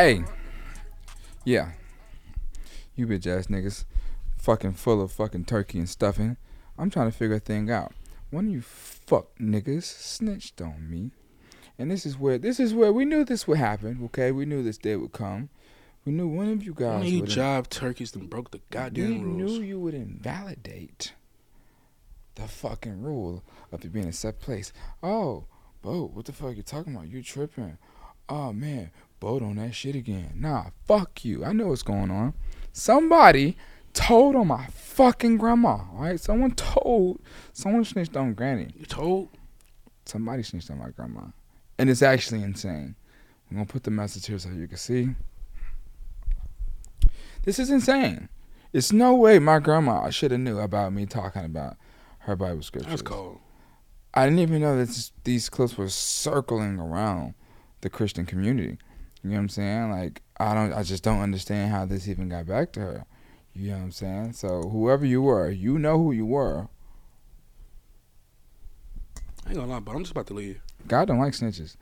Hey, 0.00 0.24
yeah, 1.44 1.72
you 2.96 3.06
bitch 3.06 3.26
ass 3.26 3.48
niggas, 3.48 3.84
fucking 4.38 4.72
full 4.72 5.02
of 5.02 5.12
fucking 5.12 5.44
turkey 5.44 5.78
and 5.78 5.90
stuffing. 5.90 6.38
I'm 6.78 6.88
trying 6.88 7.10
to 7.10 7.14
figure 7.14 7.36
a 7.36 7.38
thing 7.38 7.70
out. 7.70 7.92
One 8.30 8.46
of 8.46 8.50
you 8.50 8.62
fuck 8.62 9.38
niggas 9.38 9.82
snitched 9.82 10.62
on 10.62 10.88
me, 10.88 11.10
and 11.78 11.90
this 11.90 12.06
is 12.06 12.16
where 12.16 12.38
this 12.38 12.58
is 12.58 12.72
where 12.72 12.94
we 12.94 13.04
knew 13.04 13.26
this 13.26 13.46
would 13.46 13.58
happen. 13.58 14.00
Okay, 14.04 14.32
we 14.32 14.46
knew 14.46 14.62
this 14.62 14.78
day 14.78 14.96
would 14.96 15.12
come. 15.12 15.50
We 16.06 16.12
knew 16.12 16.28
one 16.28 16.48
of 16.48 16.64
you 16.64 16.72
guys. 16.72 16.94
One 16.94 17.02
of 17.02 17.08
you 17.08 17.26
job 17.26 17.68
turkeys 17.68 18.12
that 18.12 18.30
broke 18.30 18.52
the 18.52 18.56
we 18.56 18.64
goddamn 18.70 19.20
rules. 19.20 19.52
We 19.52 19.58
knew 19.58 19.64
you 19.66 19.80
would 19.80 19.92
invalidate 19.92 21.12
the 22.36 22.48
fucking 22.48 23.02
rule 23.02 23.44
of 23.70 23.84
it 23.84 23.92
being 23.92 24.08
a 24.08 24.14
set 24.14 24.40
place. 24.40 24.72
Oh, 25.02 25.44
Bo, 25.82 26.06
what 26.06 26.24
the 26.24 26.32
fuck 26.32 26.56
you 26.56 26.62
talking 26.62 26.94
about? 26.94 27.08
You 27.08 27.22
tripping? 27.22 27.76
Oh 28.30 28.52
man, 28.54 28.92
Bo 29.20 29.36
on 29.36 29.56
that 29.56 29.74
shit 29.74 29.94
again. 29.94 30.32
Nah, 30.34 30.70
fuck 30.86 31.24
you. 31.24 31.44
I 31.44 31.52
know 31.52 31.68
what's 31.68 31.82
going 31.82 32.10
on. 32.10 32.34
Somebody 32.72 33.56
told 33.92 34.34
on 34.34 34.48
my 34.48 34.66
fucking 34.68 35.36
grandma. 35.36 35.84
All 35.92 36.00
right, 36.00 36.18
someone 36.18 36.52
told. 36.52 37.20
Someone 37.52 37.84
snitched 37.84 38.16
on 38.16 38.34
Granny. 38.34 38.74
You 38.76 38.86
told? 38.86 39.28
Somebody 40.06 40.42
snitched 40.42 40.70
on 40.70 40.78
my 40.78 40.88
grandma, 40.88 41.26
and 41.78 41.90
it's 41.90 42.02
actually 42.02 42.42
insane. 42.42 42.96
I'm 43.50 43.58
gonna 43.58 43.66
put 43.66 43.84
the 43.84 43.90
message 43.90 44.26
here 44.26 44.38
so 44.38 44.48
you 44.48 44.66
can 44.66 44.78
see. 44.78 45.10
This 47.42 47.58
is 47.58 47.70
insane. 47.70 48.28
It's 48.72 48.92
no 48.92 49.14
way 49.14 49.38
my 49.38 49.58
grandma 49.58 50.08
should 50.10 50.30
have 50.30 50.40
knew 50.40 50.58
about 50.58 50.92
me 50.92 51.06
talking 51.06 51.44
about 51.44 51.76
her 52.20 52.36
Bible 52.36 52.62
scriptures. 52.62 52.90
That's 52.90 53.02
cold. 53.02 53.38
I 54.14 54.24
didn't 54.24 54.40
even 54.40 54.60
know 54.60 54.76
that 54.76 55.10
these 55.24 55.48
clips 55.48 55.76
were 55.76 55.88
circling 55.88 56.78
around 56.78 57.34
the 57.80 57.90
Christian 57.90 58.26
community. 58.26 58.78
You 59.22 59.30
know 59.30 59.36
what 59.36 59.42
I'm 59.42 59.48
saying? 59.50 59.90
Like 59.90 60.22
I 60.38 60.54
don't, 60.54 60.72
I 60.72 60.82
just 60.82 61.02
don't 61.02 61.20
understand 61.20 61.70
how 61.70 61.84
this 61.84 62.08
even 62.08 62.28
got 62.28 62.46
back 62.46 62.72
to 62.72 62.80
her. 62.80 63.04
You 63.54 63.70
know 63.72 63.76
what 63.78 63.82
I'm 63.84 63.92
saying? 63.92 64.32
So 64.34 64.62
whoever 64.62 65.04
you 65.04 65.22
were, 65.22 65.50
you 65.50 65.78
know 65.78 65.98
who 65.98 66.12
you 66.12 66.26
were. 66.26 66.68
I 69.44 69.50
ain't 69.50 69.58
gonna 69.58 69.72
lie, 69.72 69.80
but 69.80 69.92
I'm 69.94 70.02
just 70.02 70.12
about 70.12 70.26
to 70.28 70.34
leave. 70.34 70.60
God 70.86 71.08
don't 71.08 71.18
like 71.18 71.32
snitches. 71.32 71.76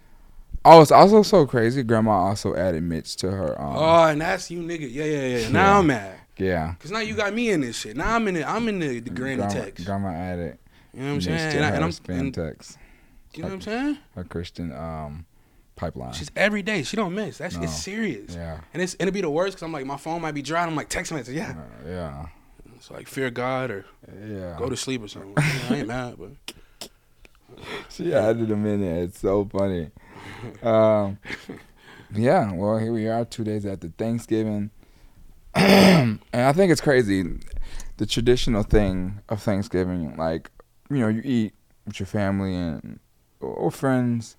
Oh, 0.65 0.83
it's 0.83 0.91
also 0.91 1.23
so 1.23 1.47
crazy. 1.47 1.83
Grandma 1.83 2.11
also 2.29 2.55
added 2.55 2.83
Mitch 2.83 3.17
to 3.17 3.31
her. 3.31 3.61
Um, 3.61 3.77
oh, 3.77 4.05
and 4.07 4.21
that's 4.21 4.51
you, 4.51 4.61
nigga. 4.61 4.93
Yeah, 4.93 5.05
yeah, 5.05 5.39
yeah. 5.39 5.49
Now 5.51 5.73
Yeah. 5.73 5.79
I'm 5.79 5.87
mad. 5.87 6.21
yeah. 6.37 6.75
Cause 6.81 6.91
now 6.91 6.99
you 7.01 7.15
got 7.15 7.33
me 7.33 7.51
in 7.51 7.61
this 7.61 7.79
shit. 7.79 7.97
Now 7.97 8.17
I'm 8.17 8.27
in 8.29 8.37
it. 8.37 8.47
I'm 8.47 8.69
in 8.69 8.81
the, 8.81 9.01
the 9.01 9.11
granny 9.11 9.37
grandma, 9.37 9.53
text. 9.53 9.87
Grandma 9.87 10.09
added. 10.09 10.59
You 10.93 11.01
know 11.01 11.07
what 11.09 11.15
I'm 11.15 11.21
saying? 11.21 11.57
And, 11.57 11.65
I, 11.65 11.77
I'm 11.77 11.91
spam 11.91 12.33
text. 12.33 12.77
you 13.35 13.43
know 13.43 13.49
what 13.49 13.55
I'm 13.55 13.61
saying? 13.61 13.99
A 14.17 14.25
Christian 14.25 14.73
um, 14.73 15.27
pipeline. 15.79 16.13
She's 16.13 16.31
every 16.37 16.63
day. 16.63 16.83
She 16.83 16.97
don't 16.97 17.15
miss. 17.15 17.39
That's 17.39 17.57
No. 17.57 17.63
it's 17.63 17.75
serious. 17.75 18.35
yeah. 18.35 18.61
And 18.75 18.83
it's 18.83 18.95
and 18.95 19.03
it'd 19.03 19.15
be 19.15 19.21
the 19.23 19.31
worst 19.31 19.55
because 19.57 19.63
I'm 19.63 19.73
like 19.73 19.87
my 19.87 19.97
phone 19.97 20.21
might 20.21 20.35
be 20.35 20.43
dry. 20.43 20.63
And 20.63 20.71
I'm 20.71 20.77
like 20.77 20.89
text 20.89 21.13
message. 21.13 21.35
Yeah. 21.37 21.55
Uh, 21.57 21.89
yeah. 21.89 22.27
It's 22.77 22.91
like 22.91 23.09
fear 23.09 23.31
God 23.31 23.71
or 23.71 23.85
Yeah. 24.27 24.57
go 24.59 24.69
to 24.69 24.77
sleep 24.77 25.03
or 25.03 25.09
something. 25.09 25.35
I 25.37 25.77
ain't 25.77 25.89
mad, 25.89 26.17
but 26.19 26.31
She 27.89 28.15
added 28.15 28.51
a 28.51 28.57
minute. 28.57 29.05
It's 29.05 29.19
so 29.21 29.45
funny. 29.47 29.91
Um, 30.63 31.19
yeah, 32.15 32.53
well, 32.53 32.79
here 32.79 32.93
we 32.93 33.09
are, 33.09 33.25
two 33.25 33.43
days 33.45 33.67
after 33.67 33.89
Thanksgiving. 33.89 34.71
and 35.55 36.21
I 36.33 36.53
think 36.53 36.71
it's 36.71 36.81
crazy. 36.81 37.25
The 37.97 38.07
traditional 38.07 38.63
thing 38.63 39.21
of 39.29 39.43
Thanksgiving, 39.43 40.17
like, 40.17 40.51
you 40.91 40.99
know, 40.99 41.09
you 41.09 41.21
eat 41.25 41.55
with 41.87 41.99
your 41.99 42.07
family 42.07 42.55
and 42.55 43.01
or 43.41 43.71
friends. 43.71 44.37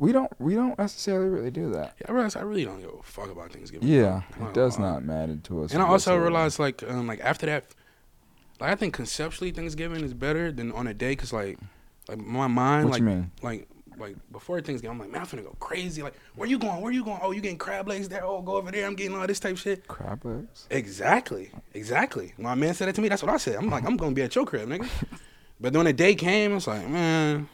We 0.00 0.12
don't 0.12 0.32
we 0.40 0.54
don't 0.54 0.76
necessarily 0.78 1.28
really 1.28 1.50
do 1.50 1.70
that. 1.72 1.94
yeah, 2.00 2.06
I 2.08 2.12
realize 2.12 2.34
I 2.34 2.40
really 2.40 2.64
don't 2.64 2.80
give 2.80 2.90
a 2.90 3.02
fuck 3.02 3.30
about 3.30 3.52
Thanksgiving. 3.52 3.86
Yeah, 3.86 4.22
it 4.40 4.54
does 4.54 4.78
Uh, 4.78 4.82
not 4.82 5.04
matter 5.04 5.36
to 5.36 5.62
us. 5.64 5.72
And 5.74 5.82
I 5.82 5.86
also 5.86 6.16
realized 6.16 6.58
like 6.58 6.82
um 6.90 7.06
like 7.06 7.20
after 7.20 7.46
that, 7.46 7.64
like 8.60 8.70
I 8.70 8.74
think 8.76 8.94
conceptually 8.94 9.50
Thanksgiving 9.52 10.02
is 10.02 10.14
better 10.14 10.50
than 10.50 10.72
on 10.72 10.86
a 10.86 10.94
day 10.94 11.10
because 11.10 11.32
like 11.34 11.58
like 12.08 12.18
my 12.18 12.46
mind 12.48 12.84
What 12.86 12.92
like 12.92 13.00
you 13.02 13.06
mean? 13.06 13.30
like 13.42 13.68
like 13.98 14.16
before 14.32 14.58
Thanksgiving 14.62 14.92
I'm 14.94 14.98
like 14.98 15.10
man 15.12 15.20
I'm 15.20 15.26
finna 15.26 15.44
go 15.44 15.54
crazy 15.60 16.02
like 16.02 16.14
where 16.34 16.48
you 16.48 16.58
going 16.58 16.80
where 16.80 16.90
you 16.92 17.04
going 17.04 17.20
oh 17.22 17.32
you 17.32 17.42
getting 17.42 17.58
crab 17.58 17.86
legs 17.86 18.08
there 18.08 18.24
oh 18.24 18.40
go 18.40 18.56
over 18.56 18.70
there 18.70 18.86
I'm 18.86 18.94
getting 18.94 19.14
all 19.14 19.26
this 19.26 19.38
type 19.40 19.58
shit 19.58 19.86
Crab 19.86 20.24
legs? 20.24 20.66
exactly 20.70 21.50
exactly 21.74 22.32
my 22.38 22.54
man 22.54 22.72
said 22.72 22.88
that 22.88 22.94
to 22.94 23.02
me 23.02 23.08
that's 23.10 23.22
what 23.22 23.30
I 23.30 23.36
said 23.36 23.56
I'm 23.56 23.68
like 23.68 23.84
I'm 23.84 23.98
gonna 23.98 24.12
be 24.14 24.22
at 24.22 24.34
your 24.34 24.46
crib 24.46 24.66
nigga 24.70 24.88
but 25.60 25.74
then 25.74 25.80
when 25.80 25.84
the 25.86 25.92
day 25.92 26.14
came 26.14 26.56
it's 26.56 26.66
like 26.66 26.88
man. 26.88 27.46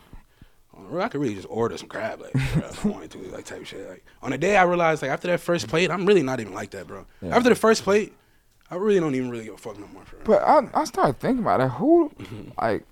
I 0.99 1.09
could 1.09 1.21
really 1.21 1.35
just 1.35 1.49
order 1.51 1.77
some 1.77 1.89
crab 1.89 2.21
legs 2.21 2.33
bro, 2.55 2.69
if 2.69 2.85
I 2.87 2.89
wanted 2.89 3.11
to, 3.13 3.19
like 3.33 3.45
type 3.45 3.65
shit. 3.67 3.89
Like 3.89 4.05
on 4.23 4.31
the 4.31 4.39
day, 4.39 4.57
I 4.57 4.63
realized 4.65 5.03
like 5.03 5.11
after 5.11 5.29
that 5.29 5.41
first 5.41 5.69
plate, 5.69 5.91
I'm 5.91 6.07
really 6.07 6.23
not 6.23 6.41
even 6.41 6.55
like 6.55 6.71
that, 6.71 6.87
bro. 6.87 7.07
Yeah. 7.21 7.37
After 7.37 7.49
the 7.49 7.55
first 7.55 7.83
plate, 7.83 8.13
I 8.71 8.77
really 8.77 9.01
don't 9.01 9.15
even 9.15 9.31
really 9.31 9.45
give 9.45 9.55
a 9.55 9.59
fuck 9.59 9.79
no 9.79 9.87
more. 9.89 10.05
For. 10.05 10.17
But 10.25 10.43
I 10.43 10.69
I 10.75 10.85
started 10.85 11.19
thinking 11.19 11.43
about 11.43 11.61
it. 11.61 11.69
Who 11.71 12.13
like 12.61 12.85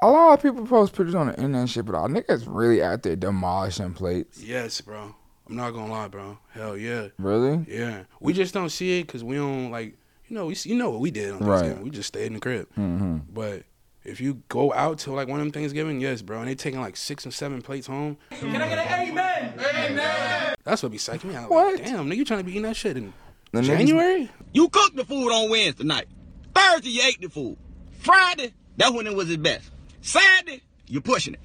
a 0.00 0.10
lot 0.10 0.34
of 0.34 0.42
people 0.42 0.66
post 0.66 0.94
pictures 0.94 1.14
on 1.14 1.28
the 1.28 1.34
internet 1.36 1.60
and 1.60 1.70
shit, 1.70 1.84
but 1.86 1.94
our 1.94 2.08
niggas 2.08 2.44
really 2.46 2.82
out 2.82 3.02
there 3.02 3.16
demolishing 3.16 3.94
plates. 3.94 4.42
Yes, 4.42 4.80
bro. 4.80 5.14
I'm 5.48 5.56
not 5.56 5.72
gonna 5.72 5.92
lie, 5.92 6.08
bro. 6.08 6.38
Hell 6.52 6.76
yeah, 6.76 7.08
Really? 7.18 7.64
yeah. 7.68 8.04
We 8.20 8.32
just 8.32 8.54
don't 8.54 8.70
see 8.70 9.00
it 9.00 9.06
because 9.06 9.22
we 9.22 9.36
don't 9.36 9.70
like, 9.70 9.96
you 10.28 10.34
know, 10.34 10.46
we 10.46 10.56
you 10.64 10.76
know 10.76 10.90
what 10.90 11.00
we 11.00 11.10
did 11.10 11.32
on 11.32 11.40
Right. 11.40 11.78
We 11.78 11.90
just 11.90 12.08
stayed 12.08 12.26
in 12.26 12.34
the 12.34 12.40
crib. 12.40 12.68
Mm-hmm. 12.78 13.18
But 13.32 13.64
if 14.04 14.20
you 14.20 14.42
go 14.48 14.72
out 14.72 14.98
to 15.00 15.12
like 15.12 15.28
one 15.28 15.40
of 15.40 15.44
them 15.46 15.52
Thanksgiving, 15.52 16.00
yes, 16.00 16.22
bro, 16.22 16.40
and 16.40 16.48
they 16.48 16.54
taking 16.54 16.80
like 16.80 16.96
six 16.96 17.24
and 17.24 17.32
seven 17.32 17.62
plates 17.62 17.86
home. 17.86 18.16
Can 18.30 18.54
I 18.56 18.68
get 18.68 18.78
an 18.78 19.08
amen? 19.08 19.54
Amen. 19.58 20.54
That's 20.64 20.82
what 20.82 20.92
be 20.92 20.98
psyching 20.98 21.24
me 21.24 21.34
out. 21.36 21.50
What? 21.50 21.74
Like, 21.74 21.84
Damn, 21.84 22.08
nigga, 22.08 22.16
you 22.16 22.24
trying 22.24 22.40
to 22.40 22.44
be 22.44 22.52
eating 22.52 22.62
that 22.62 22.76
shit 22.76 22.96
in 22.96 23.12
The 23.52 23.60
niggas- 23.60 23.66
January? 23.66 24.30
You 24.52 24.68
cooked 24.68 24.96
the 24.96 25.04
food 25.04 25.30
on 25.30 25.50
Wednesday 25.50 25.84
night. 25.84 26.06
Thursday, 26.54 26.90
you 26.90 27.02
ate 27.04 27.20
the 27.20 27.28
food. 27.28 27.56
Friday, 27.98 28.52
that's 28.76 28.92
when 28.92 29.06
it 29.06 29.14
was 29.14 29.30
its 29.30 29.42
best. 29.42 29.70
Saturday, 30.00 30.62
you 30.88 31.00
pushing 31.00 31.34
it. 31.34 31.40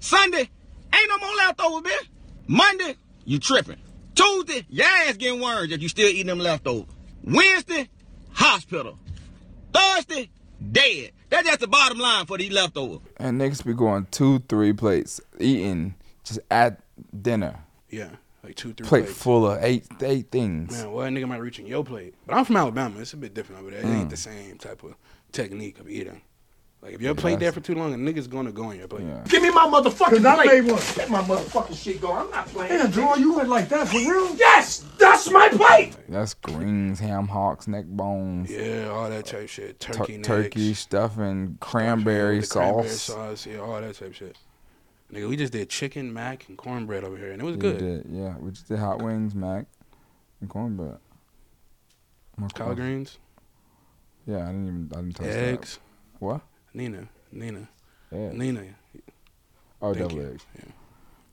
Sunday, 0.00 0.40
ain't 0.94 1.08
no 1.08 1.18
more 1.18 1.34
leftovers, 1.36 1.82
bitch. 1.92 2.08
Monday, 2.46 2.96
you 3.24 3.38
tripping. 3.38 3.76
Tuesday, 4.14 4.66
your 4.68 4.86
ass 4.86 5.16
getting 5.16 5.40
worms 5.40 5.70
if 5.72 5.80
you 5.82 5.88
still 5.88 6.08
eating 6.08 6.26
them 6.26 6.38
leftovers. 6.40 6.92
Wednesday, 7.22 7.88
hospital. 8.32 8.98
Thursday, 9.72 10.30
dead. 10.72 11.12
That's 11.30 11.46
just 11.46 11.60
the 11.60 11.68
bottom 11.68 11.98
line 11.98 12.26
for 12.26 12.36
these 12.38 12.52
leftovers. 12.52 13.00
And 13.16 13.40
niggas 13.40 13.64
be 13.64 13.72
going 13.72 14.06
two, 14.10 14.40
three 14.48 14.72
plates, 14.72 15.20
eating 15.38 15.94
just 16.24 16.40
at 16.50 16.80
dinner. 17.22 17.60
Yeah, 17.88 18.10
like 18.44 18.56
two, 18.56 18.72
three 18.74 18.86
Plate 18.86 19.04
plates. 19.04 19.22
full 19.22 19.46
of 19.50 19.62
eight 19.62 19.86
eight 20.02 20.30
things. 20.30 20.72
Man, 20.72 20.92
well, 20.92 21.04
that 21.04 21.12
nigga 21.12 21.28
might 21.28 21.38
reach 21.38 21.58
in 21.58 21.66
your 21.66 21.84
plate. 21.84 22.14
But 22.26 22.36
I'm 22.36 22.44
from 22.44 22.56
Alabama. 22.56 23.00
It's 23.00 23.12
a 23.12 23.16
bit 23.16 23.32
different 23.34 23.62
over 23.62 23.70
there. 23.70 23.80
It 23.80 23.86
Mm. 23.86 24.00
ain't 24.00 24.10
the 24.10 24.16
same 24.16 24.58
type 24.58 24.82
of 24.82 24.94
technique 25.32 25.78
of 25.80 25.88
eating. 25.88 26.20
Like, 26.82 26.94
if 26.94 27.02
your 27.02 27.14
plate 27.14 27.38
there 27.38 27.52
for 27.52 27.60
too 27.60 27.74
long, 27.74 27.92
a 27.92 27.96
nigga's 27.98 28.26
gonna 28.26 28.52
go 28.52 28.64
on 28.64 28.78
your 28.78 28.88
plate. 28.88 29.04
Yeah. 29.06 29.22
Give 29.28 29.42
me 29.42 29.50
my 29.50 29.66
motherfucking 29.66 30.24
I 30.24 30.34
plate. 30.36 30.62
made 30.64 30.72
one. 30.72 30.80
Let 30.96 31.10
my 31.10 31.20
motherfucking 31.22 31.76
shit 31.76 32.00
go. 32.00 32.10
I'm 32.14 32.30
not 32.30 32.46
playing. 32.46 32.70
Damn, 32.72 32.90
Draw, 32.90 33.16
you 33.16 33.34
went 33.36 33.50
like 33.50 33.68
that 33.68 33.86
for 33.88 33.98
real? 33.98 34.34
Yes, 34.36 34.82
that's 34.98 35.30
my 35.30 35.50
plate. 35.50 35.94
That's 36.08 36.32
greens, 36.32 36.98
ham 36.98 37.28
hocks, 37.28 37.68
neck 37.68 37.84
bones, 37.84 38.50
Yeah, 38.50 38.88
all 38.88 39.10
that 39.10 39.26
type 39.26 39.50
shit. 39.50 39.78
Turkey 39.78 40.16
necks, 40.16 40.26
turkey 40.26 40.72
stuffing, 40.72 41.58
cranberry 41.60 42.40
cranberry 42.40 42.40
the 42.40 42.46
cranberry 42.46 42.88
sauce. 42.88 43.02
sauce. 43.02 43.46
Yeah, 43.46 43.58
all 43.58 43.78
that 43.78 43.94
type 43.94 44.14
shit. 44.14 44.36
Nigga, 45.12 45.28
we 45.28 45.36
just 45.36 45.52
did 45.52 45.68
chicken, 45.68 46.14
mac, 46.14 46.48
and 46.48 46.56
cornbread 46.56 47.04
over 47.04 47.16
here, 47.18 47.32
and 47.32 47.42
it 47.42 47.44
was 47.44 47.56
We 47.56 47.60
good. 47.60 47.78
did, 47.78 48.06
yeah. 48.08 48.36
We 48.38 48.52
just 48.52 48.68
did 48.68 48.78
hot 48.78 49.02
wings, 49.02 49.34
mac, 49.34 49.66
and 50.40 50.48
cornbread. 50.48 50.96
My 52.38 52.48
Collard 52.48 52.76
greens, 52.78 53.18
Yeah, 54.26 54.44
I 54.44 54.46
didn't 54.46 54.66
even. 54.66 54.90
I 54.94 54.96
didn't 55.02 55.16
touch 55.16 55.26
eggs. 55.26 55.74
that. 55.74 56.24
What? 56.24 56.40
Nina, 56.74 57.08
Nina, 57.32 57.68
Yeah. 58.10 58.32
Nina. 58.32 58.64
Oh, 59.82 59.94
Thank 59.94 60.10
double 60.10 60.26
eggs. 60.32 60.44
Yeah. 60.56 60.64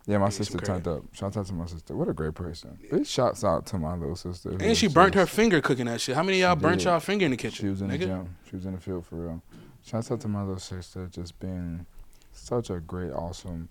Yeah, 0.09 0.17
my 0.19 0.29
sister 0.29 0.57
turned 0.57 0.87
up. 0.87 1.03
Shout 1.13 1.35
out 1.35 1.45
to 1.47 1.53
my 1.53 1.65
sister. 1.65 1.93
What 1.95 2.07
a 2.07 2.13
great 2.13 2.33
person. 2.33 2.79
Big 2.89 3.05
shouts 3.05 3.43
out 3.43 3.65
to 3.67 3.77
my 3.77 3.93
little 3.95 4.15
sister. 4.15 4.55
And 4.57 4.77
she 4.77 4.87
burnt 4.87 5.15
her 5.15 5.25
finger 5.25 5.59
cooking 5.59 5.85
that 5.87 5.99
shit. 5.99 6.15
How 6.15 6.23
many 6.23 6.41
of 6.41 6.47
y'all 6.47 6.55
She 6.55 6.61
burnt 6.61 6.79
did. 6.79 6.85
y'all 6.85 6.99
finger 7.01 7.25
in 7.25 7.31
the 7.31 7.37
kitchen? 7.37 7.65
She 7.65 7.69
was 7.69 7.81
in 7.81 7.89
the 7.89 7.97
gym. 7.97 8.37
She 8.49 8.55
was 8.55 8.65
in 8.65 8.71
the 8.71 8.79
field 8.79 9.05
for 9.05 9.17
real. 9.17 9.43
Shouts 9.83 10.09
out 10.09 10.21
to 10.21 10.29
my 10.29 10.43
little 10.43 10.59
sister, 10.59 11.07
just 11.11 11.37
being 11.41 11.85
such 12.31 12.69
a 12.69 12.79
great, 12.79 13.11
awesome, 13.11 13.67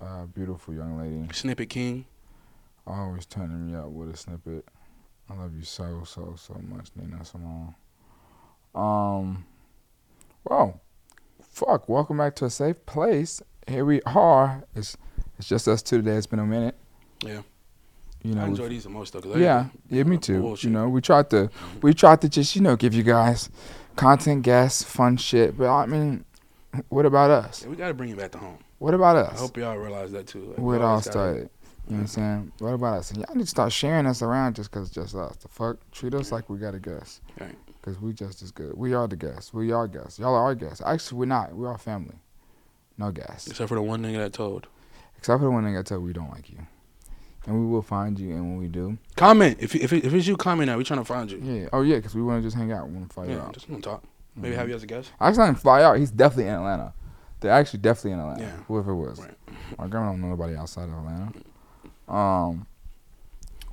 uh, 0.00 0.26
beautiful 0.26 0.74
young 0.74 0.96
lady. 0.96 1.28
Snippet 1.34 1.68
King. 1.70 2.04
Always 2.86 3.26
turning 3.26 3.66
me 3.66 3.74
up 3.76 3.88
with 3.88 4.14
a 4.14 4.16
snippet. 4.16 4.64
I 5.28 5.34
love 5.34 5.56
you 5.56 5.64
so, 5.64 6.04
so, 6.06 6.34
so 6.38 6.54
much, 6.68 6.90
Nina 6.94 7.24
Simone. 7.24 7.74
Um, 8.76 9.44
well, 10.48 10.80
fuck. 11.42 11.88
Welcome 11.88 12.18
back 12.18 12.34
to 12.36 12.46
a 12.46 12.50
safe 12.50 12.84
place. 12.86 13.42
Here 13.66 13.84
we 13.84 14.00
are. 14.02 14.64
It's 14.74 14.96
it's 15.38 15.48
just 15.48 15.68
us 15.68 15.82
two 15.82 15.98
today. 15.98 16.16
It's 16.16 16.26
been 16.26 16.38
a 16.38 16.46
minute. 16.46 16.74
Yeah. 17.24 17.42
You 18.22 18.34
know, 18.34 18.42
I 18.42 18.46
enjoy 18.46 18.68
these 18.68 18.82
the 18.82 18.90
most 18.90 19.12
though. 19.12 19.36
yeah, 19.36 19.66
yeah, 19.88 20.02
me 20.02 20.16
uh, 20.16 20.20
too. 20.20 20.40
bullshit. 20.40 20.64
You 20.64 20.70
know, 20.70 20.88
we 20.88 21.00
tried 21.00 21.30
to, 21.30 21.50
we 21.82 21.94
tried 21.94 22.20
to 22.22 22.28
just, 22.28 22.56
you 22.56 22.62
know, 22.62 22.74
give 22.74 22.92
you 22.92 23.04
guys 23.04 23.48
content, 23.94 24.42
guests, 24.42 24.82
fun 24.82 25.16
shit. 25.16 25.56
But 25.56 25.68
I 25.68 25.86
mean, 25.86 26.24
what 26.88 27.06
about 27.06 27.30
us? 27.30 27.62
Yeah, 27.62 27.68
we 27.68 27.76
gotta 27.76 27.94
bring 27.94 28.10
you 28.10 28.16
back 28.16 28.32
to 28.32 28.38
home. 28.38 28.58
What 28.78 28.94
about 28.94 29.16
us? 29.16 29.36
I 29.36 29.38
hope 29.38 29.56
y'all 29.56 29.76
realize 29.76 30.10
that 30.12 30.26
too. 30.26 30.46
Like, 30.46 30.58
Where 30.58 30.76
it 30.76 30.82
all 30.82 31.00
started. 31.00 31.50
You 31.86 31.94
know 31.94 31.96
what 31.96 32.00
I'm 32.00 32.06
saying? 32.08 32.52
What 32.58 32.74
about 32.74 32.98
us? 32.98 33.10
And 33.12 33.20
y'all 33.20 33.34
need 33.34 33.44
to 33.44 33.48
start 33.48 33.72
sharing 33.72 34.06
us 34.06 34.20
around 34.20 34.56
just 34.56 34.70
because 34.70 34.88
it's 34.88 34.94
just 34.94 35.14
us. 35.14 35.36
The 35.36 35.48
fuck? 35.48 35.78
Treat 35.92 36.14
us 36.14 36.32
like 36.32 36.50
we 36.50 36.58
got 36.58 36.74
a 36.74 36.78
guest. 36.78 37.22
Right. 37.40 37.56
Because 37.88 38.02
we 38.02 38.12
just 38.12 38.42
as 38.42 38.50
good. 38.50 38.76
We 38.76 38.92
are 38.94 39.08
the 39.08 39.16
guests. 39.16 39.52
We 39.54 39.72
are 39.72 39.86
guests. 39.88 40.18
Y'all 40.18 40.34
are 40.34 40.42
our 40.42 40.54
guests. 40.54 40.82
Actually, 40.84 41.18
we're 41.20 41.24
not. 41.26 41.54
We're 41.54 41.68
our 41.68 41.78
family. 41.78 42.16
No 42.98 43.10
guests. 43.10 43.46
Except 43.48 43.68
for 43.68 43.76
the 43.76 43.82
one 43.82 44.02
nigga 44.02 44.18
that 44.18 44.32
told. 44.32 44.66
Except 45.16 45.40
for 45.40 45.44
the 45.46 45.50
one 45.50 45.64
thing 45.64 45.76
I 45.76 45.82
told 45.82 46.02
we 46.04 46.12
don't 46.12 46.30
like 46.30 46.50
you. 46.50 46.58
And 47.46 47.58
we 47.58 47.66
will 47.66 47.80
find 47.82 48.18
you, 48.18 48.32
and 48.34 48.42
when 48.42 48.58
we 48.58 48.68
do, 48.68 48.98
Comment 49.16 49.56
if 49.58 49.74
if, 49.74 49.90
if 49.92 50.12
it's 50.12 50.26
you. 50.26 50.36
Comment 50.36 50.66
now. 50.68 50.76
We 50.76 50.84
trying 50.84 51.00
to 51.00 51.04
find 51.04 51.30
you. 51.30 51.38
yeah. 51.42 51.68
Oh 51.72 51.80
yeah, 51.80 51.96
because 51.96 52.14
we 52.14 52.20
want 52.22 52.42
to 52.42 52.46
just 52.46 52.56
hang 52.56 52.72
out. 52.72 52.86
We 52.88 52.94
want 52.96 53.08
to 53.08 53.14
fly 53.14 53.24
Yeah, 53.26 53.38
out. 53.44 53.54
just 53.54 53.70
want 53.70 53.82
to 53.82 53.88
talk. 53.88 54.04
Maybe 54.36 54.54
Mhm. 54.54 54.58
have 54.58 54.68
you 54.68 54.74
as 54.74 54.82
a 54.82 54.86
guest. 54.86 55.10
I 55.18 55.28
actually 55.28 55.46
didn't 55.46 55.60
fly 55.60 55.82
out. 55.82 55.96
He's 55.96 56.10
definitely 56.10 56.48
in 56.48 56.54
Atlanta. 56.56 56.92
They're 57.40 57.50
actually 57.52 57.78
definitely 57.80 58.12
in 58.12 58.18
Atlanta. 58.20 58.42
Yeah. 58.42 58.56
Whoever 58.66 58.90
it 58.92 58.96
was. 58.96 59.18
Right. 59.20 59.34
My 59.78 59.86
grandma 59.86 60.10
don't 60.10 60.20
know 60.20 60.28
nobody 60.28 60.56
outside 60.56 60.90
of 60.90 60.94
Atlanta. 60.94 61.32
Um, 62.06 62.66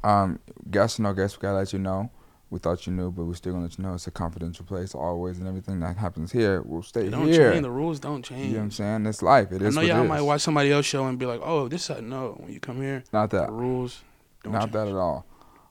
um, 0.04 0.40
guess 0.72 0.98
no 1.00 1.14
guess. 1.14 1.36
We 1.38 1.42
gotta 1.42 1.58
let 1.58 1.74
you 1.74 1.80
know. 1.80 2.10
We 2.52 2.60
thought 2.60 2.86
you 2.86 2.94
knew, 2.94 3.12
but 3.12 3.26
we're 3.26 3.34
still 3.34 3.54
gonna 3.54 3.66
let 3.66 3.78
you 3.78 3.84
know 3.84 3.96
it's 3.96 4.06
a 4.08 4.12
confidential 4.12 4.66
place 4.66 4.94
always, 4.94 5.40
and 5.40 5.48
everything 5.48 5.80
that 5.80 5.98
happens 5.98 6.32
here 6.32 6.62
will 6.62 6.84
stay 6.84 7.10
don't 7.10 7.28
here. 7.28 7.52
change. 7.52 7.64
The 7.64 7.72
rules 7.72 8.00
don't 8.00 8.24
change. 8.24 8.46
You 8.48 8.52
know 8.54 8.58
what 8.60 8.64
I'm 8.66 8.72
saying? 8.72 9.06
It's 9.08 9.22
life. 9.24 9.52
It 9.52 9.62
I 9.62 9.66
is. 9.66 9.76
know 9.76 9.82
y'all 9.82 10.06
might 10.06 10.22
watch 10.22 10.42
somebody 10.42 10.72
else 10.72 10.86
show 10.86 11.06
and 11.08 11.18
be 11.18 11.26
like, 11.26 11.42
"Oh, 11.44 11.68
this 11.68 11.90
I 11.90 12.00
know." 12.02 12.36
When 12.40 12.54
you 12.54 12.60
come 12.60 12.82
here, 12.82 13.04
Not 13.12 13.32
the 13.32 13.40
that. 13.42 13.52
rules 13.52 14.02
don't 14.44 14.54
Not 14.54 14.62
change. 14.64 14.74
that 14.74 14.88
at 14.88 14.96
all. 14.96 15.26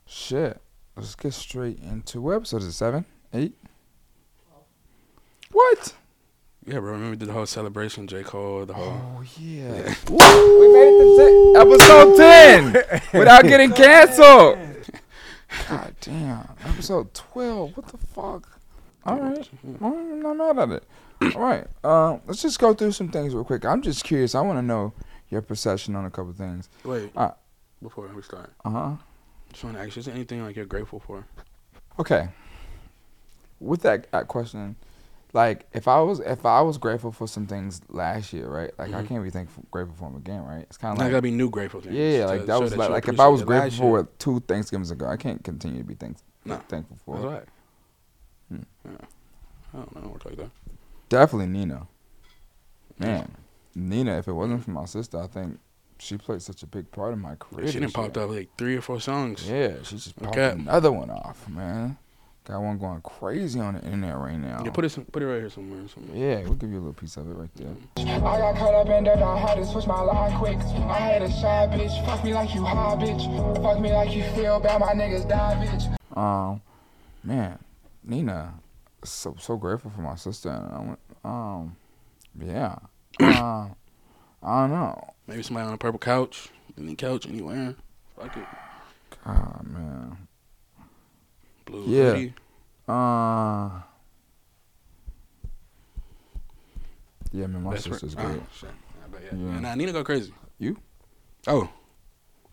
Shit. 0.07 0.61
Let's 0.97 1.15
get 1.15 1.33
straight 1.33 1.79
into 1.81 2.21
what 2.21 2.37
episode 2.37 2.59
is 2.63 2.67
it? 2.69 2.73
Seven? 2.73 3.05
Eight? 3.33 3.55
What? 5.53 5.95
Yeah, 6.67 6.81
bro. 6.81 6.93
Remember 6.93 7.11
we 7.11 7.17
did 7.17 7.29
the 7.29 7.33
whole 7.33 7.47
celebration, 7.47 8.07
J 8.07 8.23
Cole, 8.23 8.65
the 8.67 8.75
whole. 8.75 8.87
Oh 9.19 9.23
yeah. 9.39 9.95
we 10.09 10.73
made 10.73 10.91
it 10.91 10.99
to 10.99 11.53
ten, 11.55 11.67
episode 11.67 12.17
ten 12.17 13.01
without 13.19 13.43
getting 13.45 13.73
canceled. 13.73 14.59
God 15.69 15.95
damn. 16.01 16.49
Episode 16.65 17.13
twelve. 17.15 17.77
What 17.77 17.87
the 17.89 17.99
fuck? 17.99 18.59
All 19.07 19.19
right. 19.21 19.49
Well, 19.81 19.93
I'm 19.95 20.21
not 20.39 20.57
mad 20.57 20.71
at 20.73 20.83
it. 21.23 21.35
All 21.37 21.43
right. 21.43 21.67
Um, 21.85 22.21
let's 22.27 22.43
just 22.43 22.59
go 22.59 22.75
through 22.75 22.93
some 22.93 23.09
things 23.11 23.35
real 23.35 23.45
quick. 23.45 23.65
I'm 23.65 23.83
just 23.83 24.05
curious. 24.05 24.35
I 24.35 24.41
want 24.41 24.59
to 24.59 24.63
know 24.63 24.93
your 25.31 25.43
perception 25.43 25.95
on 25.97 26.05
a 26.05 26.11
couple 26.11 26.33
things. 26.33 26.69
Wait. 26.85 27.11
Uh, 27.17 27.31
before 27.83 28.09
we 28.15 28.23
start, 28.23 28.53
Uh 28.65 28.71
huh. 28.71 28.91
just 29.53 29.65
want 29.65 29.77
to 29.77 29.83
ask 29.83 29.97
you: 29.97 30.01
Is 30.01 30.07
there 30.07 30.15
anything 30.15 30.43
like 30.45 30.57
you're 30.57 30.65
grateful 30.65 31.01
for? 31.01 31.25
Okay. 31.99 32.29
With 33.61 33.83
that, 33.83 34.11
that 34.13 34.29
question, 34.29 34.77
like 35.35 35.67
if 35.75 35.87
I 35.89 36.01
was 36.01 36.21
if 36.21 36.47
I 36.47 36.63
was 36.63 36.79
grateful 36.79 37.13
for 37.13 37.29
some 37.29 37.47
things 37.47 37.83
last 37.89 38.33
year, 38.33 38.49
right? 38.49 38.71
Like 38.79 38.95
I 38.95 39.03
Mhm. 39.03 39.09
can't 39.09 39.25
be 39.25 39.31
thankful 39.31 39.65
grateful 39.71 39.95
for 39.97 40.05
them 40.09 40.17
again, 40.17 40.43
right? 40.45 40.63
It's 40.63 40.79
kind 40.79 40.93
of 40.99 41.11
gotta 41.11 41.21
be 41.21 41.31
new 41.31 41.51
grateful 41.51 41.81
things. 41.83 41.95
yeah, 41.95 42.25
like 42.27 42.47
that 42.47 42.61
was 42.61 42.75
like, 42.77 42.89
like 42.91 43.09
if 43.09 43.21
I 43.21 43.27
was 43.29 43.43
grateful 43.43 43.79
for 44.05 44.09
two 44.19 44.41
Thanksgivings 44.41 44.91
ago, 44.91 45.07
I 45.07 45.17
can't 45.19 45.43
continue 45.45 45.79
to 45.79 45.85
be 45.85 45.95
thank, 45.95 46.17
No. 46.47 46.57
thankful 46.69 46.97
for. 47.05 47.17
That's 47.17 47.25
it. 47.27 47.29
right. 47.35 47.49
Hmm. 48.49 48.91
Yeah. 48.91 49.07
I 49.75 49.77
don't 49.79 50.03
know. 50.05 50.09
Work 50.11 50.25
like 50.25 50.37
that. 50.37 50.51
Definitely 51.09 51.49
Nina. 51.49 51.87
Man, 52.99 53.31
Nina. 53.75 54.19
If 54.19 54.29
it 54.29 54.33
wasn't 54.33 54.63
for 54.65 54.71
my 54.71 54.85
sister, 54.85 55.19
I 55.19 55.27
think 55.27 55.59
she 55.99 56.17
played 56.17 56.43
such 56.43 56.63
a 56.63 56.67
big 56.67 56.91
part 56.93 57.13
in 57.13 57.19
my 57.19 57.35
career. 57.35 57.67
She 57.67 57.81
didn't 57.81 57.93
pop 57.95 58.17
up 58.17 58.31
like 58.31 58.51
three 58.57 58.77
or 58.77 58.81
four 58.81 59.01
songs. 59.01 59.49
Yeah, 59.49 59.83
she 59.83 59.97
just 59.97 60.15
popped 60.17 60.37
Okay. 60.37 60.51
another 60.53 60.93
one 60.93 61.11
off, 61.11 61.49
man. 61.49 61.99
Got 62.47 62.61
one 62.61 62.77
going 62.77 63.01
crazy 63.01 63.59
on 63.59 63.73
the 63.73 63.83
internet 63.85 64.19
right 64.19 64.37
now. 64.37 64.61
Yeah, 64.63 64.71
put 64.71 64.85
it 64.85 64.91
some, 64.91 65.07
put 65.07 65.23
it 65.23 65.27
right 65.27 65.39
here 65.39 65.49
somewhere. 65.49 65.89
somewhere. 65.89 66.15
Yeah, 66.15 66.43
we'll 66.43 66.57
give 66.57 66.71
you 66.71 66.77
a 66.77 66.81
little 66.81 66.93
piece 66.93 67.17
of 67.17 67.27
it 67.27 67.33
right 67.33 67.49
there. 67.55 67.75
I 67.97 68.19
got 68.21 68.57
caught 68.57 68.75
up 68.75 68.87
in 68.89 69.05
dirt, 69.05 69.17
I 69.17 69.39
had 69.39 69.55
to 69.55 69.65
switch 69.65 69.87
my 69.87 70.03
line 70.03 70.37
quick. 70.37 70.59
I 70.59 70.99
had 70.99 71.23
a 71.23 71.31
shy 71.31 71.67
bitch, 71.73 72.05
fuck 72.05 72.23
me 72.23 72.35
like 72.35 72.55
you 72.55 72.63
high, 72.63 72.97
bitch. 72.97 73.63
Fuck 73.63 73.81
me 73.81 73.95
like 73.95 74.15
you 74.15 74.25
feel 74.35 74.61
bad, 74.61 74.79
my 74.79 74.93
niggas 74.93 75.27
die, 75.27 75.55
bitch. 75.65 76.19
Um, 76.19 76.61
man, 77.23 77.59
Nina, 78.05 78.53
so 79.05 79.37
so 79.41 79.57
grateful 79.57 79.91
for 79.91 80.03
my 80.03 80.17
sister. 80.17 80.51
And 80.51 80.75
I 80.75 80.81
went, 80.81 80.99
um, 81.25 81.77
yeah. 82.39 82.77
uh, 83.23 83.69
I 84.43 84.61
don't 84.61 84.71
know. 84.71 85.15
Maybe 85.27 85.43
somebody 85.43 85.67
on 85.67 85.73
a 85.73 85.79
purple 85.79 85.99
couch, 85.99 86.51
any 86.77 86.95
couch 86.95 87.27
anywhere. 87.27 87.75
Fuck 88.19 88.37
it. 88.37 88.45
God, 89.25 89.67
man. 89.67 90.29
Blue 91.65 91.85
Yeah. 91.87 92.11
hoodie. 92.13 92.35
Uh, 92.87 93.81
yeah, 97.33 97.47
man, 97.47 97.63
my 97.63 97.73
Best 97.73 97.89
friend- 97.89 98.01
sister's 98.01 98.25
oh, 98.25 98.43
shit. 98.55 98.71
I 99.03 99.09
bet, 99.09 99.23
yeah. 99.25 99.39
Yeah. 99.39 99.53
yeah. 99.55 99.61
Nah, 99.61 99.75
Nina 99.75 99.93
go 99.93 100.05
crazy. 100.05 100.33
You? 100.59 100.77
Oh. 101.47 101.69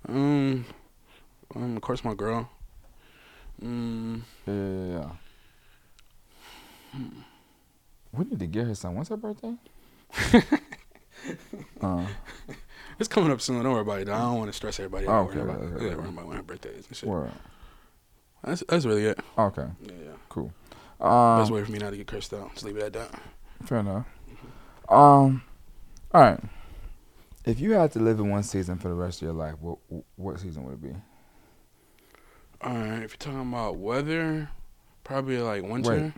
Um. 0.07 0.65
Um. 1.55 1.75
Of 1.75 1.81
course, 1.81 2.03
my 2.03 2.13
girl. 2.13 2.49
Mm. 3.61 4.21
Yeah, 4.47 4.53
yeah, 4.53 5.09
yeah. 6.95 7.05
We 8.13 8.25
need 8.25 8.39
to 8.39 8.47
get 8.47 8.65
her 8.67 8.75
some. 8.75 8.95
When's 8.95 9.09
her 9.09 9.17
birthday? 9.17 9.53
uh, 11.81 12.05
It's 12.99 13.07
coming 13.07 13.31
up 13.31 13.39
soon. 13.41 13.63
Don't 13.63 13.71
worry 13.73 13.81
about 13.81 13.99
it. 14.01 14.09
I 14.09 14.17
don't 14.17 14.37
want 14.39 14.49
to 14.49 14.53
stress 14.53 14.79
everybody 14.79 15.07
Oh, 15.07 15.19
okay, 15.25 15.39
Worry 15.39 15.49
about, 15.49 15.61
okay, 15.61 15.69
yeah, 15.85 15.91
okay. 15.91 15.95
worry 15.95 16.09
about 16.09 16.27
when 16.27 16.37
her 16.37 16.43
birthday 16.43 16.69
is 16.69 16.87
and 16.87 16.95
shit. 16.97 17.07
word. 17.07 17.31
That's 18.43 18.63
that's 18.67 18.85
really 18.85 19.05
it. 19.05 19.19
Okay, 19.37 19.67
Yeah, 19.83 19.91
yeah. 20.03 20.11
cool. 20.29 20.51
Best 20.99 21.49
Um, 21.49 21.49
way 21.55 21.63
for 21.63 21.71
me 21.71 21.79
not 21.79 21.91
to 21.91 21.97
get 21.97 22.07
cursed 22.07 22.33
out. 22.33 22.51
Just 22.53 22.65
leave 22.65 22.77
it 22.77 22.83
at 22.83 22.93
that. 22.93 23.21
Fair 23.65 23.79
enough. 23.79 24.05
Um, 24.89 25.43
all 26.13 26.21
right. 26.21 26.39
If 27.45 27.59
you 27.59 27.71
had 27.73 27.91
to 27.93 27.99
live 27.99 28.19
in 28.19 28.29
one 28.29 28.43
season 28.43 28.77
for 28.77 28.87
the 28.87 28.93
rest 28.93 29.19
of 29.21 29.25
your 29.25 29.33
life, 29.33 29.55
what 29.59 29.77
what 30.15 30.39
season 30.39 30.63
would 30.65 30.73
it 30.75 30.81
be? 30.81 30.95
All 32.61 32.73
right. 32.75 33.01
If 33.03 33.11
you're 33.13 33.17
talking 33.33 33.41
about 33.41 33.77
weather, 33.77 34.49
probably 35.03 35.39
like 35.39 35.63
winter. 35.63 36.13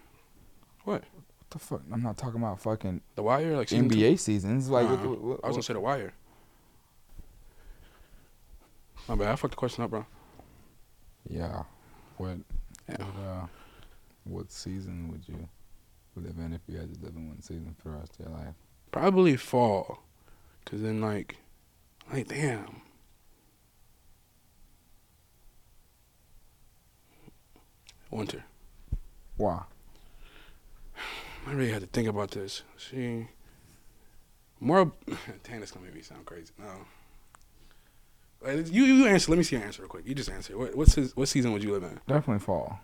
What 0.83 1.03
What 1.03 1.03
the 1.49 1.59
fuck? 1.59 1.81
I'm 1.91 2.03
not 2.03 2.17
talking 2.17 2.41
about 2.41 2.59
fucking 2.61 3.01
The 3.15 3.23
Wire, 3.23 3.55
like 3.55 3.69
season 3.69 3.87
two? 3.89 3.95
NBA 3.97 4.19
seasons. 4.19 4.69
Like, 4.69 4.89
what, 4.89 4.99
Nah, 5.03 5.09
what, 5.09 5.21
what, 5.21 5.39
I 5.43 5.47
was 5.47 5.55
gonna 5.55 5.63
say 5.63 5.73
The 5.73 5.79
Wire. 5.79 6.13
My 9.07 9.15
bad. 9.15 9.27
I 9.29 9.35
fucked 9.35 9.51
the 9.53 9.57
question 9.57 9.83
up, 9.83 9.89
bro. 9.91 10.05
yeah. 11.29 11.63
What? 12.17 12.37
What, 12.85 12.99
uh, 12.99 13.47
what 14.25 14.51
season 14.51 15.09
would 15.11 15.27
you 15.27 15.47
live 16.15 16.35
in 16.37 16.53
if 16.53 16.61
you 16.67 16.77
had 16.77 16.93
to 16.93 17.05
live 17.05 17.15
in 17.15 17.27
one 17.29 17.41
season 17.41 17.75
for 17.81 17.89
the 17.89 17.97
rest 17.97 18.19
of 18.19 18.25
your 18.25 18.37
life? 18.37 18.55
Probably 18.91 19.35
fall, 19.35 20.03
cause 20.65 20.81
then 20.81 21.01
like, 21.01 21.37
like 22.11 22.27
damn. 22.27 22.81
Winter. 28.11 28.43
Why? 29.37 29.63
I 31.47 31.51
really 31.51 31.71
had 31.71 31.81
to 31.81 31.87
think 31.87 32.07
about 32.07 32.31
this. 32.31 32.61
See, 32.77 33.27
more. 34.59 34.91
Dang, 35.43 35.59
that's 35.59 35.71
gonna 35.71 35.85
make 35.85 35.95
me 35.95 36.01
sound 36.01 36.25
crazy. 36.25 36.51
No. 36.59 36.85
You 38.45 38.83
you 38.85 39.07
answer. 39.07 39.31
Let 39.31 39.37
me 39.37 39.43
see 39.43 39.55
your 39.55 39.65
answer 39.65 39.81
real 39.83 39.89
quick. 39.89 40.07
You 40.07 40.13
just 40.15 40.29
answer. 40.29 40.57
What 40.57 40.75
what's 40.75 40.95
his, 40.95 41.15
what 41.15 41.27
season 41.27 41.53
would 41.53 41.63
you 41.63 41.71
live 41.71 41.83
in? 41.83 41.99
Definitely 42.07 42.39
fall. 42.39 42.79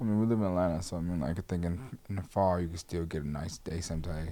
I 0.00 0.04
mean, 0.04 0.20
we 0.20 0.26
live 0.26 0.38
in 0.38 0.44
Atlanta, 0.44 0.80
so 0.82 0.96
I 0.96 1.00
mean, 1.00 1.20
like, 1.20 1.38
I 1.38 1.42
think 1.46 1.64
in 1.64 1.80
the 2.08 2.22
fall, 2.22 2.60
you 2.60 2.68
can 2.68 2.76
still 2.76 3.04
get 3.04 3.22
a 3.22 3.28
nice 3.28 3.58
day 3.58 3.80
Sometimes 3.80 4.30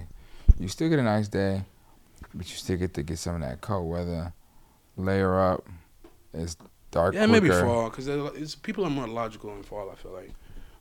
You 0.57 0.69
still 0.69 0.87
get 0.89 0.99
a 0.99 1.03
nice 1.03 1.27
day, 1.27 1.63
but 2.33 2.49
you 2.49 2.55
still 2.55 2.77
get 2.77 2.93
to 2.93 3.03
get 3.03 3.19
some 3.19 3.35
of 3.35 3.41
that 3.41 3.59
cold 3.59 3.89
weather. 3.89 4.33
Layer 4.95 5.37
up. 5.39 5.67
It's 6.33 6.55
dark. 6.91 7.15
Yeah, 7.15 7.25
maybe 7.25 7.49
quicker. 7.49 7.65
fall, 7.65 7.89
cause 7.89 8.07
it's, 8.07 8.55
people 8.55 8.85
are 8.85 8.89
more 8.89 9.07
logical 9.07 9.53
in 9.55 9.63
fall. 9.63 9.89
I 9.91 9.95
feel 9.95 10.13
like 10.13 10.31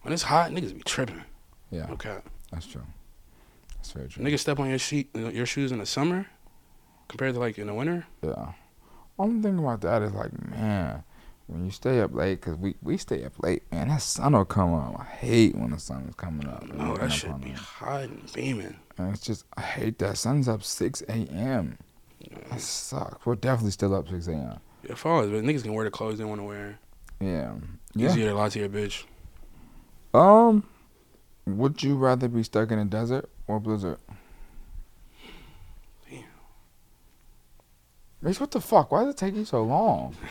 when 0.02 0.12
it's 0.12 0.22
hot, 0.22 0.52
niggas 0.52 0.72
be 0.72 0.82
tripping. 0.82 1.22
Yeah, 1.70 1.88
Okay, 1.90 2.18
that's 2.52 2.66
true. 2.66 2.84
That's 3.74 3.90
very 3.90 4.08
true. 4.08 4.24
niggas 4.24 4.38
step 4.38 4.60
on 4.60 4.68
your 4.68 4.78
sheet, 4.78 5.10
your 5.16 5.46
shoes 5.46 5.72
in 5.72 5.78
the 5.78 5.86
summer, 5.86 6.26
compared 7.08 7.34
to 7.34 7.40
like 7.40 7.58
in 7.58 7.66
the 7.66 7.74
winter. 7.74 8.06
Yeah. 8.22 8.52
Only 9.18 9.42
thing 9.42 9.58
about 9.58 9.80
that 9.82 10.02
is 10.02 10.12
like, 10.12 10.30
man, 10.50 11.02
when 11.46 11.64
you 11.64 11.70
stay 11.70 12.00
up 12.00 12.14
late, 12.14 12.40
cause 12.40 12.56
we 12.56 12.74
we 12.82 12.96
stay 12.98 13.24
up 13.24 13.32
late, 13.42 13.62
man. 13.72 13.88
That 13.88 14.02
sun 14.02 14.32
will 14.32 14.44
come 14.44 14.74
up. 14.74 15.00
I 15.00 15.04
hate 15.04 15.56
when 15.56 15.70
the 15.70 15.78
sun 15.78 16.06
is 16.08 16.14
coming 16.14 16.46
up. 16.48 16.66
No, 16.66 16.90
Looking 16.92 17.08
that 17.08 17.12
should 17.12 17.40
be 17.40 17.50
it. 17.50 17.56
hot 17.56 18.02
and 18.02 18.32
beaming. 18.32 18.76
And 18.98 19.12
it's 19.14 19.22
just 19.22 19.44
I 19.56 19.62
hate 19.62 19.98
that 20.00 20.18
sun's 20.18 20.48
up 20.48 20.62
six 20.62 21.02
a.m. 21.08 21.78
That 22.50 22.60
sucks. 22.60 23.24
We're 23.24 23.36
definitely 23.36 23.70
still 23.70 23.94
up 23.94 24.08
six 24.08 24.26
a.m. 24.26 24.58
Yeah, 24.86 24.94
fall 24.96 25.22
is, 25.22 25.30
but 25.30 25.42
niggas 25.44 25.62
can 25.62 25.72
wear 25.74 25.84
the 25.84 25.90
clothes 25.90 26.18
they 26.18 26.24
want 26.24 26.40
to 26.40 26.44
wear. 26.44 26.78
Yeah. 27.20 27.54
Yeah. 27.94 28.10
Easier 28.10 28.28
to 28.30 28.34
lie 28.34 28.48
to 28.50 28.58
your 28.58 28.68
bitch. 28.68 29.04
Um, 30.12 30.64
would 31.46 31.82
you 31.82 31.96
rather 31.96 32.28
be 32.28 32.42
stuck 32.42 32.70
in 32.70 32.78
a 32.78 32.84
desert 32.84 33.28
or 33.46 33.60
blizzard? 33.60 33.98
Mitch, 38.22 38.40
what 38.40 38.50
the 38.50 38.60
fuck? 38.60 38.90
Why 38.90 39.04
does 39.04 39.14
it 39.14 39.18
take 39.18 39.34
you 39.36 39.44
so 39.44 39.62
long? 39.62 40.14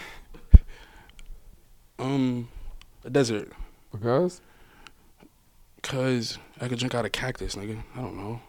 Um, 1.97 2.49
a 3.05 3.09
desert, 3.09 3.53
Because 3.93 4.41
cause 5.81 6.37
I 6.59 6.67
could 6.67 6.77
drink 6.77 6.93
out 6.93 7.05
of 7.05 7.13
cactus, 7.13 7.55
nigga. 7.55 7.81
I 7.95 8.01
don't 8.01 8.17
know. 8.17 8.41